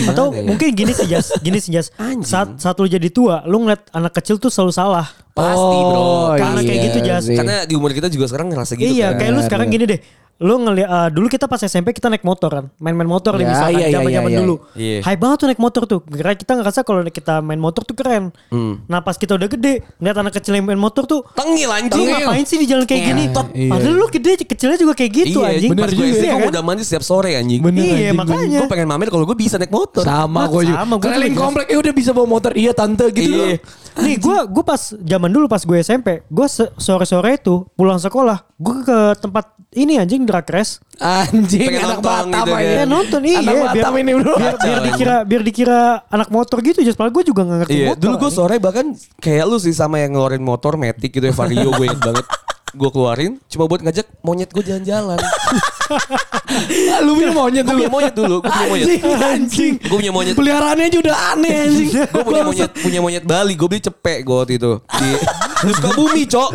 Atau 0.08 0.32
ya? 0.32 0.46
mungkin 0.46 0.72
gini 0.72 0.94
sih 0.94 1.04
Jas, 1.04 1.34
gini 1.42 1.60
sih 1.60 1.68
Jas. 1.68 1.92
Saat 2.24 2.56
saat 2.56 2.78
lu 2.78 2.86
jadi 2.86 3.10
tua, 3.10 3.42
lu 3.44 3.60
ngeliat 3.60 3.90
anak 3.90 4.16
kecil 4.16 4.38
tuh 4.38 4.48
selalu 4.48 4.72
salah. 4.72 5.04
pasti 5.30 5.76
bro. 5.84 6.00
Oh, 6.00 6.28
Karena 6.32 6.60
kayak 6.60 6.74
iya 6.74 6.86
gitu, 6.88 6.98
Jas. 7.02 7.24
Karena 7.26 7.56
di 7.64 7.74
umur 7.74 7.90
kita 7.92 8.08
juga 8.08 8.24
sekarang 8.24 8.48
ngerasa 8.48 8.72
gitu 8.74 8.88
iya, 8.88 9.12
kan. 9.12 9.18
kayak 9.20 9.32
lu 9.34 9.40
sekarang 9.44 9.66
gini 9.68 9.84
deh. 9.84 10.00
Lu 10.40 10.56
ngeliat 10.56 10.88
eh, 10.88 11.08
dulu 11.12 11.28
kita 11.28 11.44
pas 11.44 11.60
SMP 11.60 11.92
kita 11.92 12.08
naik 12.08 12.24
motor 12.24 12.48
kan, 12.48 12.64
main-main 12.80 13.04
motor 13.04 13.36
nih 13.36 13.44
Ya, 13.44 13.50
misalkan 13.52 13.72
iya, 13.76 13.84
iya, 13.84 13.94
zaman-zaman 14.00 14.24
iya, 14.24 14.32
iya. 14.32 14.40
dulu. 14.40 14.54
Iya. 14.72 14.98
Hype 15.04 15.20
banget 15.20 15.36
tuh 15.36 15.46
naik 15.52 15.60
motor 15.60 15.82
tuh. 15.84 16.00
Kira 16.00 16.32
kita 16.32 16.52
ngerasa 16.56 16.80
kalau 16.80 17.00
kita 17.04 17.34
main 17.40 17.60
motor 17.60 17.82
tuh 17.84 17.92
keren. 17.92 18.32
Hmm. 18.48 18.80
Nah 18.88 19.04
pas 19.04 19.20
kita 19.20 19.36
udah 19.36 19.48
gede, 19.52 19.84
ngeliat 20.00 20.16
anak 20.16 20.32
kecil 20.40 20.56
yang 20.56 20.64
main 20.64 20.80
motor 20.80 21.04
tuh, 21.04 21.20
Tengil 21.36 21.68
lu 21.68 21.76
anjing. 21.76 22.08
ngapain 22.08 22.44
sih 22.48 22.56
di 22.56 22.64
jalan 22.64 22.88
kayak 22.88 23.02
gini? 23.04 23.22
Ngentot. 23.28 23.46
Iya. 23.52 23.68
Padahal 23.68 23.94
lu 24.00 24.06
gede, 24.08 24.32
kecilnya 24.48 24.78
juga 24.80 24.92
kayak 24.96 25.12
gitu 25.12 25.38
iya, 25.44 25.48
anjing. 25.52 25.70
bener 25.76 25.84
Pas 25.84 25.92
Gue 25.92 26.06
iya 26.08 26.32
kan? 26.32 26.48
udah 26.48 26.62
mandi 26.64 26.82
setiap 26.88 27.04
sore 27.04 27.30
anjing. 27.36 27.60
Bener, 27.60 27.84
Iya, 27.84 27.92
anjing, 27.92 28.16
makanya. 28.16 28.58
Gue 28.64 28.70
pengen 28.72 28.88
mamer 28.88 29.08
kalau 29.12 29.24
gue 29.28 29.36
bisa 29.36 29.60
naik 29.60 29.68
motor. 29.68 30.02
Sama 30.08 30.48
gue 30.48 30.62
juga. 30.72 30.78
sama, 30.80 30.94
gua 30.96 31.04
Keliling 31.04 31.36
komplek, 31.36 31.66
eh 31.68 31.76
udah 31.76 31.92
bisa 31.92 32.10
bawa 32.16 32.26
motor. 32.26 32.56
Iya 32.56 32.72
tante 32.72 33.04
gitu. 33.12 33.28
Iya. 33.28 33.60
Nih 34.00 34.16
gue 34.16 34.38
gue 34.48 34.64
pas 34.64 34.80
zaman 34.96 35.28
dulu 35.28 35.44
pas 35.52 35.60
gue 35.60 35.76
SMP, 35.84 36.24
gue 36.24 36.46
sore 36.80 37.04
sore 37.04 37.36
itu 37.36 37.66
pulang 37.76 38.00
sekolah, 38.00 38.49
gue 38.60 38.76
ke 38.84 38.98
tempat 39.16 39.56
ini 39.72 39.96
anjing 39.96 40.28
drag 40.28 40.44
race. 40.46 40.84
Anjing 41.00 41.72
Pengen 41.72 41.80
anak 41.80 42.00
Batam 42.04 42.28
gitu 42.28 42.52
aja. 42.52 42.72
Ya 42.76 42.84
nonton 42.84 43.20
iya 43.24 43.40
Anak 43.40 43.56
Batam 43.72 43.92
ini 43.96 44.12
bro. 44.12 44.34
biar, 44.36 44.54
biar 44.60 44.80
dikira 44.84 45.16
biar 45.24 45.42
dikira 45.42 45.80
anak 46.06 46.28
motor 46.28 46.60
gitu 46.60 46.84
just 46.84 47.00
padahal 47.00 47.16
gue 47.16 47.24
juga 47.24 47.40
gak 47.42 47.58
ngerti 47.64 47.72
Iya, 47.72 47.86
motor. 47.88 48.00
dulu 48.04 48.14
gue 48.20 48.30
sore 48.30 48.56
bahkan 48.60 48.92
kayak 49.16 49.44
lu 49.48 49.56
sih 49.56 49.72
sama 49.72 49.96
yang 49.96 50.12
ngeluarin 50.12 50.44
motor 50.44 50.76
Matic 50.76 51.08
gitu 51.08 51.24
ya 51.24 51.32
Vario 51.32 51.72
gue 51.72 51.88
banget. 51.88 52.26
Gue 52.70 52.88
keluarin 52.88 53.32
cuma 53.46 53.66
buat 53.66 53.80
ngajak 53.80 54.06
monyet 54.20 54.48
gue 54.48 54.62
jalan-jalan. 54.62 55.18
Ah, 55.18 57.00
Lu 57.04 57.18
punya 57.18 57.32
monyet 57.32 57.62
gue 57.62 57.72
dulu. 57.72 57.78
punya 57.78 57.90
monyet 57.90 58.14
dulu, 58.14 58.34
gue 58.38 58.48
punya 58.48 58.68
monyet. 58.68 58.86
Anjing. 59.20 59.74
Gue 59.80 59.96
punya 59.98 60.12
monyet. 60.12 60.34
Peliharaannya 60.38 60.84
aja 60.86 60.98
udah 61.00 61.16
aneh 61.34 61.54
anjing. 61.66 61.88
Gue 61.90 62.22
punya 62.22 62.42
monyet 62.42 62.70
punya 62.76 63.00
monyet 63.00 63.24
Bali, 63.24 63.52
gue 63.54 63.68
beli 63.68 63.82
cepek 63.82 64.18
gue 64.22 64.36
waktu 64.36 64.54
itu 64.56 64.72
di 64.78 65.08
Sukabumi, 65.72 66.22
Cok. 66.24 66.50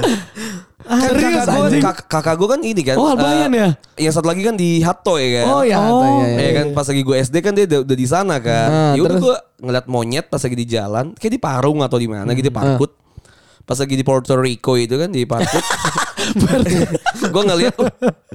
Kan 0.85 1.01
Serius, 1.01 1.33
kakak 1.41 1.49
gue 1.49 1.65
anjing? 1.65 1.81
kak, 1.81 1.97
kakak 2.05 2.35
gue 2.37 2.47
kan 2.47 2.59
ini 2.61 2.81
kan. 2.85 2.95
Oh, 2.95 3.09
Albayan 3.09 3.49
eh, 3.49 3.57
ya? 3.57 3.69
Yang 4.05 4.13
satu 4.15 4.27
lagi 4.29 4.41
kan 4.45 4.53
di 4.53 4.69
Hato 4.79 5.17
ya 5.17 5.29
kan. 5.35 5.45
Oh 5.49 5.63
ya, 5.65 5.77
Oh. 5.81 6.21
iya. 6.21 6.51
kan 6.53 6.65
pas 6.71 6.85
lagi 6.85 7.01
gue 7.01 7.15
SD 7.17 7.35
kan 7.41 7.51
dia 7.51 7.65
udah, 7.65 7.79
udah 7.83 7.97
di 7.97 8.07
sana 8.07 8.35
kan. 8.37 8.69
Nah, 8.69 8.93
ya 8.93 9.01
udah 9.01 9.17
terus? 9.17 9.23
gue 9.25 9.35
ngeliat 9.65 9.85
monyet 9.89 10.25
pas 10.29 10.37
lagi 10.37 10.53
di 10.53 10.67
jalan, 10.69 11.17
kayak 11.17 11.33
di 11.33 11.41
Parung 11.41 11.81
atau 11.81 11.97
di 11.97 12.05
mana 12.05 12.29
gitu 12.31 12.47
di 12.47 12.53
Parkut. 12.53 12.93
Pas 13.65 13.77
lagi 13.81 13.93
di 13.97 14.05
Puerto 14.05 14.37
Rico 14.37 14.77
itu 14.77 14.95
kan 14.95 15.09
di 15.09 15.25
Parkut. 15.25 15.65
gue 17.33 17.43
ngeliat 17.43 17.75
oh, 17.81 17.89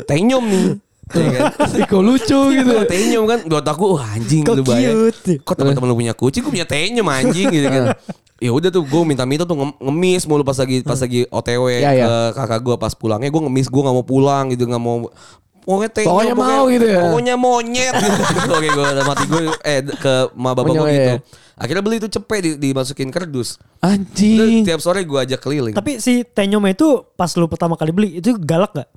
tenyum 0.04 0.44
nih. 0.46 0.66
Ya 1.10 1.28
kan? 1.34 1.42
Ih, 1.74 1.86
kok 1.86 2.02
lucu 2.02 2.38
gitu. 2.54 2.70
Kok 2.70 2.86
tenyum 2.86 3.24
kan 3.26 3.38
buat 3.46 3.66
aku 3.66 3.98
wah 3.98 4.14
anjing 4.14 4.42
Kok 4.42 4.54
lu 4.58 4.62
bayang. 4.66 5.10
cute. 5.10 5.42
Kok 5.42 5.54
teman-teman 5.54 5.86
lu 5.90 5.96
punya 5.98 6.14
kucing, 6.14 6.42
gue 6.42 6.52
punya 6.54 6.66
tenyum 6.66 7.06
anjing 7.06 7.46
gitu 7.50 7.66
kan. 7.70 7.84
Ya 8.40 8.56
udah 8.56 8.72
tuh 8.72 8.80
gue 8.88 9.02
minta-minta 9.04 9.44
tuh 9.44 9.52
ngem- 9.52 9.76
ngemis 9.84 10.24
mulu 10.24 10.40
pas 10.40 10.56
lagi 10.56 10.80
pas 10.80 10.96
lagi 10.96 11.28
OTW 11.28 11.76
Ya, 11.76 11.92
ya. 11.92 12.04
ke 12.08 12.40
kakak 12.40 12.60
gue 12.64 12.76
pas 12.80 12.88
pulangnya 12.96 13.28
gue 13.28 13.36
ngemis 13.44 13.68
gue 13.68 13.82
nggak 13.84 13.96
mau 14.00 14.00
pulang 14.00 14.48
gitu 14.48 14.64
nggak 14.64 14.80
mau 14.80 15.12
Pokoknya 15.60 15.90
tenyum, 15.92 16.08
Pokoknya 16.08 16.34
mau 16.40 16.62
gitu 16.72 16.86
ya? 16.88 17.00
Pokoknya 17.04 17.34
monyet 17.36 17.94
gitu. 18.00 18.50
Oke 18.56 18.68
gue 18.72 18.84
mati 19.04 19.24
gue 19.28 19.42
eh 19.60 19.78
ke 19.84 20.14
ma 20.32 20.56
bapak 20.56 20.72
gue 20.72 20.88
gitu. 20.88 21.12
ya. 21.12 21.16
Akhirnya 21.60 21.84
beli 21.84 22.00
itu 22.00 22.08
cepet 22.08 22.40
di, 22.40 22.50
dimasukin 22.56 23.12
kardus. 23.12 23.60
Terus 23.60 23.84
Anjing. 23.84 24.64
tiap 24.64 24.80
sore 24.80 25.04
gue 25.04 25.18
ajak 25.20 25.44
keliling. 25.44 25.76
Tapi 25.76 26.00
si 26.00 26.24
Tenyoma 26.24 26.72
itu 26.72 27.04
pas 27.20 27.28
lu 27.36 27.44
pertama 27.52 27.76
kali 27.76 27.92
beli 27.92 28.08
itu 28.16 28.32
galak 28.40 28.72
gak? 28.72 28.88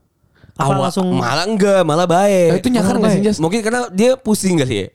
Apa 0.54 0.70
Awal- 0.70 0.86
langsung 0.86 1.10
malah 1.10 1.46
enggak, 1.46 1.82
malah 1.82 2.06
Nah, 2.06 2.14
baik. 2.14 2.62
itu 2.62 2.70
nyakar 2.70 2.96
nggak 2.96 3.12
sih 3.12 3.22
Jas? 3.22 3.38
Mungkin 3.42 3.60
karena 3.60 3.90
dia 3.90 4.14
pusing 4.14 4.54
kali 4.56 4.86
ya. 4.86 4.88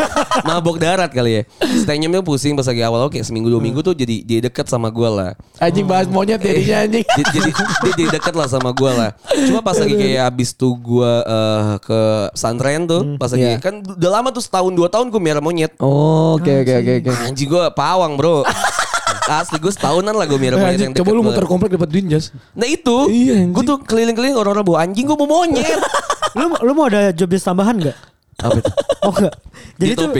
Mabok 0.48 0.80
darat 0.80 1.12
kali 1.12 1.36
ya. 1.36 1.42
Stenyumnya 1.60 2.24
pusing 2.24 2.54
pas 2.54 2.64
lagi 2.64 2.80
awal 2.80 3.04
oke 3.04 3.20
seminggu 3.20 3.46
dua 3.46 3.60
minggu 3.60 3.80
tuh 3.80 3.92
jadi 3.92 4.24
dia 4.24 4.40
deket 4.40 4.66
sama 4.66 4.88
gue 4.88 5.04
lah. 5.04 5.36
Anjing 5.58 5.84
bahas 5.84 6.08
monyet 6.08 6.40
jadinya 6.40 6.82
anjing. 6.82 7.04
Jadi 7.28 7.38
dia 7.44 7.52
jadi 7.84 8.02
deket 8.10 8.32
lah 8.32 8.48
sama 8.48 8.72
gue 8.72 8.88
lah. 8.88 9.12
Cuma 9.46 9.60
pas 9.60 9.76
lagi 9.76 9.92
kayak 9.92 10.22
abis 10.26 10.52
tuh 10.52 10.74
gue 10.74 11.12
eh, 11.22 11.62
ke 11.78 12.00
pesantren 12.32 12.82
tuh, 12.84 13.02
pas 13.14 13.28
lagi 13.28 13.44
Iya. 13.44 13.56
kan 13.60 13.74
udah 13.78 14.10
lama 14.10 14.28
tuh 14.30 14.40
setahun 14.40 14.72
dua 14.72 14.88
tahun 14.88 15.06
gue 15.08 15.20
miara 15.20 15.38
monyet. 15.38 15.76
Oh, 15.76 16.34
oke 16.34 16.50
oke 16.64 16.72
oke 16.74 16.92
oke. 16.98 17.10
Anjing 17.22 17.46
gue 17.46 17.64
pawang 17.72 18.16
bro. 18.16 18.42
Asli 19.30 19.58
gue 19.62 19.72
setahunan 19.72 20.14
lah 20.14 20.26
gue 20.26 20.38
miara 20.38 20.56
Eh, 20.56 20.60
monyet 20.60 20.74
anjing, 20.74 20.88
yang 20.90 20.94
coba 20.98 21.10
lu 21.14 21.22
muter 21.22 21.44
komplek 21.46 21.70
dapat 21.78 21.88
duit 21.90 22.06
Jas. 22.10 22.34
Nah 22.58 22.66
itu, 22.66 22.96
Iya, 23.06 23.46
gue 23.50 23.62
tuh 23.62 23.78
keliling-keliling 23.86 24.34
orang-orang 24.34 24.64
bawa 24.66 24.78
anjing 24.82 25.04
gue 25.06 25.16
mau 25.18 25.28
monyet. 25.28 25.78
lu 26.38 26.50
lu 26.64 26.72
mau 26.74 26.86
ada 26.90 27.12
job 27.14 27.28
desk 27.30 27.46
tambahan 27.46 27.78
gak? 27.78 27.96
Apa 28.42 28.58
itu? 28.58 28.72
Oh 29.02 29.10
enggak. 29.10 29.34
Jadi 29.82 29.90
Di 29.90 29.98
tuh 29.98 30.10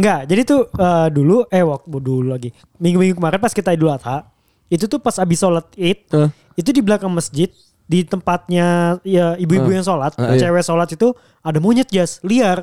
enggak. 0.00 0.20
Jadi 0.24 0.42
tuh 0.48 0.60
eh, 0.72 1.08
dulu 1.12 1.36
eh 1.52 1.64
waktu 1.64 1.96
dulu 2.00 2.28
lagi. 2.32 2.48
Minggu-minggu 2.80 3.20
kemarin 3.20 3.36
pas 3.36 3.52
kita 3.52 3.76
Idul 3.76 3.92
Adha, 3.92 4.24
itu 4.72 4.88
tuh 4.88 4.96
pas 4.96 5.12
abis 5.20 5.38
sholat 5.40 5.66
Id, 5.76 6.00
Hah? 6.14 6.28
itu 6.56 6.70
di 6.72 6.80
belakang 6.80 7.12
masjid 7.12 7.52
di 7.90 8.06
tempatnya 8.06 8.96
ya 9.02 9.34
ibu-ibu 9.34 9.66
yang 9.74 9.82
sholat, 9.82 10.14
iya. 10.14 10.46
cewek 10.46 10.62
sholat 10.62 10.88
itu 10.94 11.10
ada 11.42 11.58
monyet 11.58 11.90
jas 11.90 12.22
liar 12.22 12.62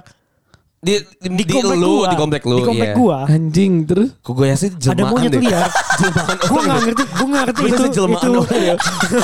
Di, 0.78 0.94
di, 1.02 1.30
di, 1.34 1.42
di, 1.42 1.54
komplek 1.58 1.82
lu, 1.82 1.90
gua. 1.90 2.06
di 2.06 2.16
komplek 2.22 2.44
lu. 2.46 2.58
Di 2.62 2.64
komplek 2.70 2.90
iya. 2.94 3.02
gua. 3.02 3.18
Anjing 3.26 3.74
terus. 3.90 4.10
Kok 4.22 4.34
gue 4.38 4.46
sih 4.54 4.70
Ada 4.70 4.78
jelmaan 4.78 5.10
monyet 5.10 5.32
deh. 5.34 5.42
liar. 5.42 5.70
Jelmaan 5.98 6.38
Gua 6.38 6.62
nggak 6.62 6.80
ngerti, 6.86 7.04
gua 7.10 7.26
nggak 7.26 7.44
ngerti 7.50 7.58
Gue 7.58 7.70
itu. 7.74 7.84
jelmaan 7.98 8.22
itu 8.22 8.30
orang 8.38 8.62
ya. 8.62 8.76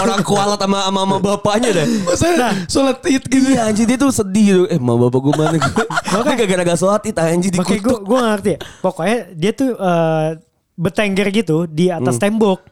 Orang 0.01 0.19
kualat 0.25 0.59
sama, 0.65 0.79
sama, 0.89 0.99
sama 1.05 1.17
bapaknya 1.21 1.69
deh. 1.77 1.87
Masa 2.09 2.27
sholat 2.65 2.97
id 3.05 3.23
gitu. 3.29 3.47
Iya 3.53 3.61
anjing 3.69 3.85
dia 3.85 3.97
tuh 4.01 4.09
sedih 4.09 4.47
tuh. 4.49 4.65
Eh 4.73 4.79
mau 4.81 4.97
bapak 4.97 5.19
gue 5.21 5.33
mana 5.37 5.57
gue. 5.61 5.85
Makanya 5.85 6.37
gara-gara 6.41 6.61
gak 6.73 6.79
sholat 6.81 7.01
itu 7.05 7.19
anjing 7.21 7.51
gue 7.53 7.61
dikutuk. 7.61 8.01
gue 8.01 8.17
gak 8.17 8.31
ngerti 8.33 8.49
ya. 8.49 8.59
Pokoknya 8.81 9.17
dia 9.37 9.51
tuh 9.53 9.69
eh, 9.77 10.29
betengger 10.73 11.27
gitu 11.29 11.57
di 11.69 11.93
atas 11.93 12.17
tembok. 12.17 12.65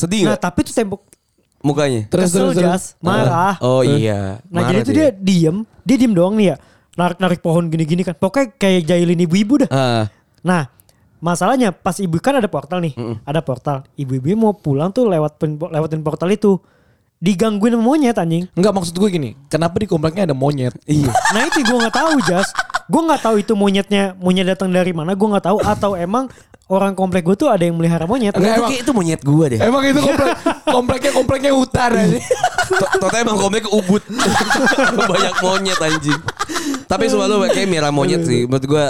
Sedih 0.00 0.32
Nah 0.32 0.40
gak 0.40 0.48
tapi 0.48 0.64
tuh 0.64 0.72
tembok 0.72 1.04
mukanya? 1.64 2.08
Terus 2.12 2.32
terus 2.32 2.84
marah. 3.00 3.56
Oh 3.64 3.80
iya. 3.80 4.40
Nah 4.52 4.64
Marah 4.64 4.70
jadi 4.72 4.80
tuh 4.84 4.92
dia 4.92 5.08
diem, 5.12 5.56
dia 5.80 5.96
diem 5.96 6.12
doang 6.12 6.36
nih 6.36 6.52
ya. 6.52 6.56
Narik-narik 6.94 7.40
pohon 7.40 7.66
gini-gini 7.66 8.02
kan. 8.02 8.14
Pokoknya 8.14 8.54
kayak 8.54 8.82
jahilin 8.86 9.20
ibu-ibu 9.20 9.66
dah. 9.66 9.70
Ah, 9.70 10.04
Nah 10.40 10.68
masalahnya 11.18 11.72
pas 11.72 11.96
ibu 11.96 12.16
kan 12.18 12.36
ada 12.36 12.46
portal 12.46 12.78
nih. 12.78 12.94
Ada 13.22 13.40
portal. 13.40 13.82
Ibu-ibu 13.94 14.28
mau 14.34 14.52
pulang 14.52 14.90
tuh 14.90 15.06
lewat 15.06 15.36
pen- 15.36 15.58
lewatin 15.58 16.00
portal 16.00 16.30
itu. 16.30 16.60
Digangguin 17.16 17.74
monyet 17.74 18.14
anjing. 18.14 18.44
Enggak 18.52 18.74
maksud 18.74 18.92
gue 18.92 19.08
gini. 19.08 19.30
Kenapa 19.48 19.80
di 19.80 19.88
kompleknya 19.88 20.28
ada 20.28 20.36
monyet? 20.36 20.76
iya. 20.84 21.08
Nah 21.32 21.48
itu 21.48 21.62
gue 21.62 21.76
nggak 21.78 21.96
tahu 21.96 22.20
Jas. 22.22 22.52
Gue 22.84 23.00
nggak 23.00 23.20
tahu 23.24 23.36
itu 23.40 23.52
monyetnya 23.56 24.12
monyet 24.16 24.44
datang 24.44 24.68
dari 24.68 24.92
mana. 24.92 25.16
Gue 25.16 25.28
nggak 25.28 25.44
tahu 25.44 25.58
atau 25.60 25.96
emang 25.96 26.28
orang 26.68 26.96
komplek 26.96 27.24
gue 27.24 27.36
tuh 27.36 27.48
ada 27.48 27.60
yang 27.60 27.76
melihara 27.76 28.04
monyet. 28.04 28.32
Enggak, 28.36 28.44
Itu 28.44 28.60
emang- 28.60 28.70
kayak 28.72 28.82
itu 28.84 28.92
monyet 28.92 29.20
gue 29.20 29.44
deh. 29.48 29.60
Emang 29.60 29.82
itu 29.84 30.00
komplek 30.00 30.32
kompleknya 30.64 31.12
kompleknya 31.12 31.52
hutan 31.52 31.90
aja. 31.92 32.18
Total 33.00 33.20
emang 33.20 33.36
komplek 33.36 33.64
ubud. 33.68 34.02
Banyak 35.12 35.34
monyet 35.40 35.78
anjing. 35.80 36.20
Tapi 36.84 37.04
semua 37.08 37.28
lu 37.28 37.44
kayak 37.44 37.68
merah 37.68 37.92
monyet 37.92 38.24
sih. 38.24 38.44
Menurut 38.44 38.64
gue 38.64 38.84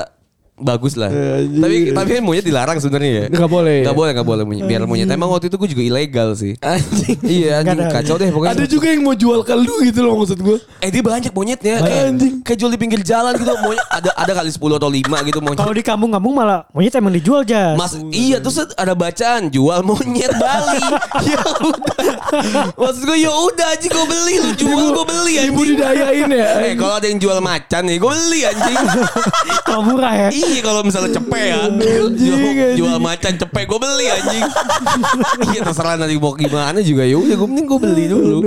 bagus 0.55 0.95
lah. 0.95 1.11
Anjing. 1.11 1.59
Tapi 1.59 1.77
tapi 1.91 2.09
kan 2.15 2.23
monyet 2.23 2.47
dilarang 2.47 2.79
sebenarnya 2.79 3.11
ya. 3.11 3.25
Nggak 3.27 3.51
boleh. 3.51 3.79
Nggak 3.83 3.97
boleh, 3.99 4.11
nggak 4.15 4.29
boleh 4.29 4.45
monyet. 4.47 4.65
Biar 4.71 4.83
monyet. 4.87 5.09
Emang 5.11 5.31
waktu 5.35 5.51
itu 5.51 5.57
gue 5.59 5.69
juga 5.75 5.83
ilegal 5.83 6.29
sih. 6.39 6.55
Anjing. 6.63 7.19
iya 7.27 7.61
anjing 7.61 7.81
ada. 7.83 7.91
kacau 7.91 8.15
deh 8.15 8.31
pokoknya. 8.31 8.55
Ada 8.55 8.65
juga 8.71 8.87
yang 8.95 9.03
mau 9.03 9.15
jual 9.19 9.41
ke 9.43 9.55
lu 9.59 9.75
gitu 9.83 10.01
loh 10.07 10.15
maksud 10.23 10.39
gue. 10.39 10.57
Eh 10.79 10.91
dia 10.95 11.03
banyak 11.03 11.33
monyetnya. 11.35 11.83
Banyak. 11.83 11.91
Kayak 11.91 12.05
Anjing. 12.15 12.35
Kayak 12.47 12.59
jual 12.63 12.71
di 12.71 12.79
pinggir 12.79 13.01
jalan 13.03 13.33
gitu. 13.35 13.51
Monyet 13.51 13.87
ada 13.91 14.11
ada 14.15 14.33
kali 14.33 14.51
10 14.55 14.79
atau 14.79 14.91
5 14.91 15.29
gitu 15.29 15.39
monyet. 15.43 15.59
Kalau 15.59 15.75
di 15.75 15.83
kampung-kampung 15.83 16.35
malah 16.39 16.61
monyet 16.71 16.95
emang 16.95 17.15
dijual 17.15 17.43
Jas. 17.43 17.75
Mas 17.75 17.93
iya 18.15 18.39
terus 18.39 18.63
ada 18.79 18.95
bacaan 18.95 19.51
jual 19.51 19.83
monyet 19.83 20.33
Bali. 20.39 20.83
ya 21.35 21.43
udah. 21.43 22.07
Maksud 22.79 23.03
gue 23.11 23.19
ya 23.19 23.33
udah 23.35 23.67
anjing 23.75 23.91
gue 23.91 24.07
beli 24.07 24.35
lu 24.39 24.51
jual 24.55 24.87
gue 24.95 25.07
beli 25.07 25.33
anjing. 25.43 25.51
Dibudidayain 25.51 26.31
ya. 26.31 26.51
Eh 26.65 26.73
kalau 26.79 26.97
ada 26.97 27.07
yang 27.11 27.21
jual 27.21 27.39
macan 27.43 27.83
nih 27.85 27.97
gue 27.99 28.11
beli 28.11 28.41
anjing. 28.47 28.79
Kalau 29.67 29.83
murah 29.85 30.15
ya. 30.17 30.29
Iya 30.47 30.61
kalau 30.61 30.81
misalnya 30.83 31.13
cepet 31.13 31.41
ya. 31.41 31.61
Jual, 31.69 32.07
anjing. 32.11 32.75
jual 32.77 32.97
macan 32.99 33.35
cepet 33.37 33.63
gue 33.65 33.79
beli 33.79 34.07
anjing. 34.09 34.45
iya 35.51 35.61
terserah 35.63 35.95
nanti 35.97 36.17
mau 36.17 36.33
gimana 36.33 36.79
juga 36.81 37.03
ya 37.03 37.17
udah 37.17 37.37
gue 37.37 37.49
mending 37.49 37.67
gue 37.67 37.81
beli 37.81 38.05
dulu. 38.09 38.39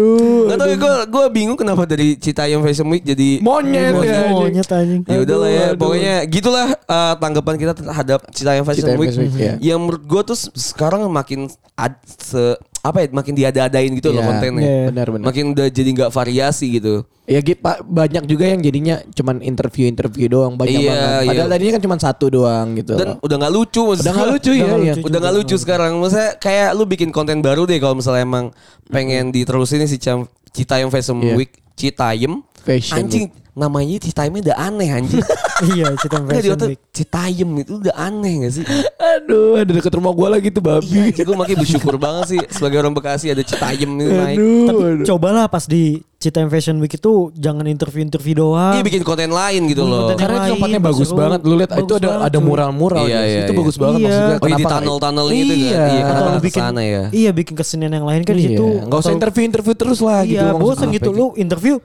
Gak 0.48 0.58
tau 0.58 0.68
ya 0.68 0.78
gue 0.78 0.94
gue 1.08 1.26
bingung 1.32 1.58
kenapa 1.58 1.84
dari 1.84 2.16
Citayam 2.16 2.62
Fashion 2.62 2.88
Week 2.88 3.02
jadi 3.02 3.40
Monyet 3.42 3.94
Monyet, 3.94 4.12
ya. 4.12 4.30
monyet 4.30 4.70
anjing. 4.70 5.02
Ya 5.06 5.18
udah 5.22 5.38
lah 5.38 5.50
ya, 5.50 5.66
pokoknya 5.74 6.16
gitulah 6.28 6.68
uh, 6.86 7.14
tanggapan 7.18 7.56
kita 7.58 7.74
terhadap 7.74 8.20
Citayam 8.32 8.64
Fashion 8.64 8.84
Citayam 8.88 9.00
Week. 9.00 9.10
Fashion 9.12 9.24
Week, 9.28 9.36
iya. 9.38 9.54
Yang 9.60 9.80
menurut 9.82 10.04
gue 10.06 10.22
tuh 10.34 10.38
se- 10.38 10.54
sekarang 10.54 11.06
makin 11.08 11.48
ad, 11.76 11.96
se 12.06 12.58
apa 12.88 12.98
ya, 13.00 13.08
makin 13.10 13.34
diada-adain 13.34 13.92
gitu 13.92 14.10
loh 14.10 14.20
Iya, 14.20 14.28
kontennya. 14.28 14.64
iya. 14.64 14.84
Benar 14.88 15.08
benar. 15.10 15.26
Makin 15.28 15.46
udah 15.52 15.68
jadi 15.68 15.90
nggak 15.92 16.12
variasi 16.12 16.66
gitu. 16.74 17.04
Ya 17.24 17.40
gitu 17.40 17.60
Pak, 17.60 17.84
banyak 17.84 18.24
juga 18.24 18.48
yang 18.48 18.60
jadinya 18.60 18.96
cuman 19.12 19.42
interview-interview 19.42 20.28
doang 20.28 20.56
banyak 20.56 20.80
Iya, 20.80 20.90
banget. 20.90 21.12
iya. 21.20 21.30
Padahal 21.30 21.50
tadinya 21.50 21.74
kan 21.74 21.84
cuma 21.84 21.96
satu 21.98 22.26
doang 22.30 22.68
gitu. 22.74 22.94
Dan 22.96 23.20
udah 23.20 23.36
nggak 23.38 23.54
lucu 23.54 23.82
maksud 23.84 24.02
Udah 24.02 24.14
nggak 24.14 24.30
lucu 24.32 24.50
ya, 24.50 24.56
Udah 24.58 24.66
nggak 24.66 24.80
iya. 24.80 24.94
lucu. 24.94 25.06
Udah 25.06 25.20
nggak 25.20 25.36
lucu 25.36 25.56
sekarang. 25.58 25.92
Maksudnya 25.98 26.32
kayak 26.38 26.70
lu 26.72 26.84
bikin 26.86 27.10
konten 27.12 27.38
baru 27.40 27.64
deh 27.64 27.78
kalau 27.78 27.96
misalnya 27.96 28.24
emang 28.24 28.46
pengen 28.88 29.30
diterusin 29.30 29.84
si 29.84 29.98
Cam- 29.98 30.26
Citayam 30.50 30.88
Fashion 30.88 31.20
Iya. 31.20 31.36
Week. 31.36 31.52
Citayam. 31.78 32.42
Fashion 32.66 32.98
anjing 33.00 33.26
namanya 33.58 33.98
Citayamnya 33.98 34.42
udah 34.52 34.58
aneh 34.60 34.90
anjing. 34.92 35.22
iya, 35.74 35.90
Cita 35.98 36.18
Enggak 36.22 36.30
di 36.30 36.38
Fashion 36.38 36.56
otak 36.58 36.70
Week. 36.74 36.82
Citayam 36.94 37.50
itu 37.58 37.74
udah 37.82 37.96
aneh 37.96 38.34
gak 38.46 38.52
sih? 38.54 38.64
Aduh, 38.98 39.58
ada 39.58 39.72
deket 39.72 39.94
rumah 39.98 40.14
gua 40.14 40.28
lagi 40.38 40.50
tuh 40.54 40.62
Iya, 40.62 40.70
babi. 40.78 40.98
anjing, 41.10 41.26
gue 41.26 41.36
makanya 41.38 41.60
bersyukur 41.66 41.96
banget 41.98 42.26
sih 42.30 42.42
sebagai 42.54 42.78
orang 42.82 42.94
Bekasi 42.94 43.34
ada 43.34 43.42
Citayam 43.42 43.90
itu 43.98 44.14
naik. 44.14 44.38
Aduh, 44.38 44.66
Tapi 44.68 44.84
aduh. 44.84 45.06
cobalah 45.10 45.46
pas 45.50 45.66
di 45.66 46.02
Cita 46.18 46.42
Fashion 46.50 46.82
Week 46.82 46.90
itu 46.90 47.30
jangan 47.38 47.70
interview-interview 47.70 48.42
doang. 48.42 48.74
Iya 48.74 48.82
bikin 48.82 49.06
konten 49.06 49.30
lain 49.30 49.70
gitu 49.70 49.86
loh. 49.86 50.10
Konten 50.10 50.18
Karena 50.18 50.34
itu 50.34 50.42
lain, 50.42 50.54
tempatnya 50.58 50.82
bagus 50.82 51.08
seru. 51.08 51.20
banget. 51.22 51.40
Lu 51.46 51.54
lihat 51.54 51.72
itu 51.78 51.94
ada 51.94 52.08
banget, 52.10 52.26
ada 52.26 52.38
mural-mural. 52.42 53.04
Iya, 53.06 53.20
iya, 53.22 53.40
itu 53.46 53.54
iya. 53.54 53.60
bagus 53.62 53.76
banget 53.78 54.00
Iya. 54.02 54.08
maksudnya. 54.10 54.38
Oh 54.42 54.48
iya 54.50 54.58
di 54.58 54.66
tunnel-tunnel 54.66 55.26
gitu 55.30 55.54
kan? 55.54 55.62
Iya. 55.62 55.84
Iya, 55.86 56.02
kenapa 56.02 56.30
lu 56.34 56.40
bikin 56.42 56.58
ke 56.58 56.66
sana 56.66 56.82
ya? 56.82 57.04
Iya, 57.14 57.30
bikin 57.38 57.54
kesenian 57.54 57.94
yang 57.94 58.06
lain 58.10 58.22
kan 58.26 58.34
di 58.34 58.42
Iya, 58.42 58.50
situ. 58.50 58.66
Nggak 58.90 59.00
usah 59.06 59.14
interview-interview 59.14 59.74
terus 59.78 60.00
lah 60.02 60.20
gitu. 60.26 60.42
Iya, 60.42 60.58
bosan 60.58 60.90
gitu. 60.90 61.10
lu 61.14 61.26
interview 61.38 61.78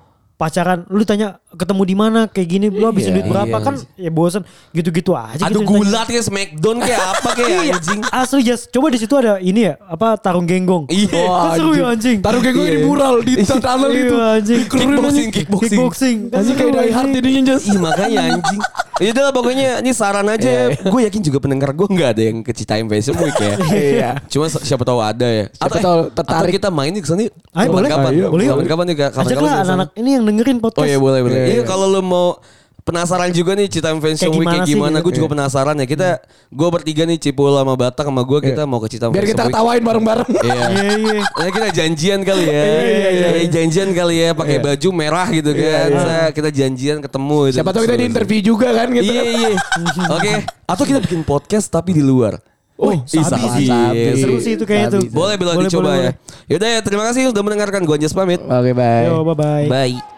pacaran 0.42 0.82
lu 0.90 0.98
ditanya 0.98 1.38
ketemu 1.54 1.82
di 1.86 1.94
mana 1.94 2.20
kayak 2.26 2.48
gini 2.50 2.66
lu 2.66 2.82
habisin 2.82 3.14
Iya, 3.14 3.22
duit 3.22 3.26
berapa 3.30 3.54
iya. 3.54 3.62
kan 3.62 3.74
ya 3.94 4.10
bosan 4.10 4.42
gitu-gitu 4.74 5.14
aja 5.14 5.46
Aduh 5.46 5.62
gitu 5.62 5.70
gulat 5.70 6.06
kayak 6.10 6.24
Smackdown 6.26 6.76
kayak 6.82 7.02
apa 7.14 7.28
kayak 7.38 7.50
Iya, 7.62 7.74
anjing. 7.78 8.00
asli 8.10 8.40
Jas. 8.42 8.66
Coba 8.66 8.90
di 8.90 8.98
situ 8.98 9.14
ada 9.14 9.38
ini 9.38 9.70
ya, 9.70 9.78
apa 9.78 10.18
tarung 10.18 10.48
genggong. 10.48 10.90
Iya. 10.90 11.14
Wah, 11.22 11.54
Kan 11.54 11.60
seru 11.60 11.70
ya 11.76 11.84
anjing. 11.92 12.18
Taruh 12.18 12.40
kayak 12.42 12.54
gue 12.56 12.66
di 12.66 12.78
mural 12.82 13.14
di 13.22 13.32
Iya, 13.38 13.44
itu. 13.44 14.16
anjing. 14.18 14.60
Kickboxing, 14.66 15.28
kickboxing. 15.30 15.70
Kickboxing. 15.78 16.16
Kan 16.32 16.38
Anjing 16.42 16.56
kayak 16.58 16.72
die 16.72 16.90
hard 16.90 17.08
jadinya 17.14 17.40
Jas. 17.46 17.62
Ih 17.68 17.78
makanya 17.78 18.20
anjing. 18.34 18.60
Ya 19.02 19.10
udah 19.10 19.22
lah, 19.24 19.32
pokoknya 19.32 19.68
ini 19.78 19.90
saran 19.90 20.24
aja 20.24 20.46
ya. 20.46 20.64
Gue 20.80 21.00
yakin 21.02 21.20
juga 21.20 21.38
pendengar 21.38 21.70
gue 21.70 21.84
nggak 21.84 22.08
ada 22.08 22.22
yang 22.22 22.38
ke 22.40 22.52
Citayam 22.52 22.86
Fashion 22.86 23.16
Week 23.16 23.34
ya. 23.34 23.54
Iya. 23.92 24.10
Cuma 24.26 24.46
si- 24.46 24.62
siapa 24.62 24.82
tahu 24.82 24.98
ada 24.98 25.26
ya. 25.26 25.44
Siapa 25.50 25.74
eh, 25.74 25.82
tahu 25.82 25.98
Atau 26.04 26.16
tertarik. 26.16 26.52
kita 26.54 26.68
main 26.68 26.88
nih 26.88 27.02
ke 27.02 27.08
sana 27.08 27.20
yuk. 27.22 27.34
Ayo, 27.52 27.68
boleh. 27.68 27.90
Kapan? 27.90 28.10
Ayo, 28.12 28.26
Boleh. 28.28 28.46
boleh. 28.46 28.46
Kapan 28.46 28.66
kapan 28.68 28.84
nih? 28.86 28.96
Kapan 28.96 29.24
Ajaklah 29.26 29.52
anak-anak 29.58 29.88
ini 29.94 30.10
yang 30.12 30.24
dengerin 30.24 30.58
podcast. 30.58 30.80
Oh 30.80 30.86
iya 30.86 30.96
boleh 30.96 31.20
boleh. 31.20 31.34
Iya, 31.36 31.46
Iya 31.48 31.56
iya. 31.58 31.64
kalau 31.64 31.86
lo 31.86 32.00
mau 32.00 32.28
penasaran 32.82 33.30
juga 33.30 33.54
nih 33.54 33.66
Citam 33.66 33.98
Fashion 33.98 34.26
Kayak 34.26 34.36
Week 34.36 34.46
kayak 34.48 34.62
sih 34.62 34.74
gimana. 34.74 34.96
gitu. 34.98 35.04
Gue 35.04 35.12
juga 35.14 35.28
penasaran 35.30 35.74
ya. 35.74 35.86
Kita 35.86 36.08
gue 36.48 36.68
bertiga 36.68 37.02
nih 37.04 37.16
Cipul 37.16 37.50
sama 37.52 37.74
Batak 37.74 38.04
sama 38.04 38.22
gue 38.22 38.38
kita 38.42 38.62
mau 38.64 38.78
ke 38.78 38.88
Citam 38.88 39.10
Biar 39.10 39.22
Fashion 39.22 39.38
kita 39.38 39.42
ketawain 39.48 39.82
bareng-bareng. 39.82 40.30
Iya. 40.36 40.54
Iya 40.72 40.90
iya. 40.98 41.20
Ya 41.22 41.48
kita 41.48 41.68
janjian 41.72 42.20
kali 42.22 42.44
ya. 42.44 42.64
iya, 42.82 43.08
iya. 43.38 43.46
Janjian 43.48 43.88
kali 43.90 44.14
ya 44.18 44.30
pakai 44.32 44.56
Iya. 44.58 44.64
baju 44.64 44.88
merah 44.92 45.26
gitu 45.30 45.50
kan. 45.50 45.62
Iya, 45.62 45.80
iya. 45.88 46.00
Saya- 46.00 46.30
Kita 46.32 46.48
janjian 46.50 46.98
ketemu 46.98 47.38
gitu. 47.46 47.56
Siapa 47.56 47.70
tahu 47.70 47.82
kita 47.84 47.96
di 47.96 48.06
interview 48.06 48.40
juga 48.44 48.68
kan 48.72 48.88
gitu. 48.90 49.06
Iya 49.06 49.22
iya. 49.24 49.48
Oke. 50.16 50.32
Atau 50.64 50.84
kita 50.84 50.98
bikin 51.00 51.22
podcast 51.22 51.66
tapi 51.66 51.92
di 51.92 52.02
luar. 52.02 52.42
Oh, 52.74 52.90
Ih, 52.90 52.98
sabi. 53.06 53.62
sabi. 53.62 54.18
Seru 54.18 54.42
sih 54.42 54.58
itu 54.58 54.66
kayaknya 54.66 54.98
tuh. 54.98 55.06
Boleh 55.08 55.38
bila 55.38 55.54
Boleh, 55.54 55.70
dicoba 55.70 55.94
boleh, 55.94 56.02
ya. 56.02 56.10
Yaudah 56.50 56.68
ya 56.68 56.80
terima 56.82 57.06
kasih 57.06 57.30
sudah 57.30 57.42
mendengarkan. 57.46 57.86
Gua 57.86 57.94
Anjas 57.94 58.10
pamit. 58.10 58.42
Oke, 58.42 58.72
bye. 58.74 59.06
Yo 59.06 59.22
bye 59.22 59.36
bye. 59.38 59.66
Bye. 59.70 60.11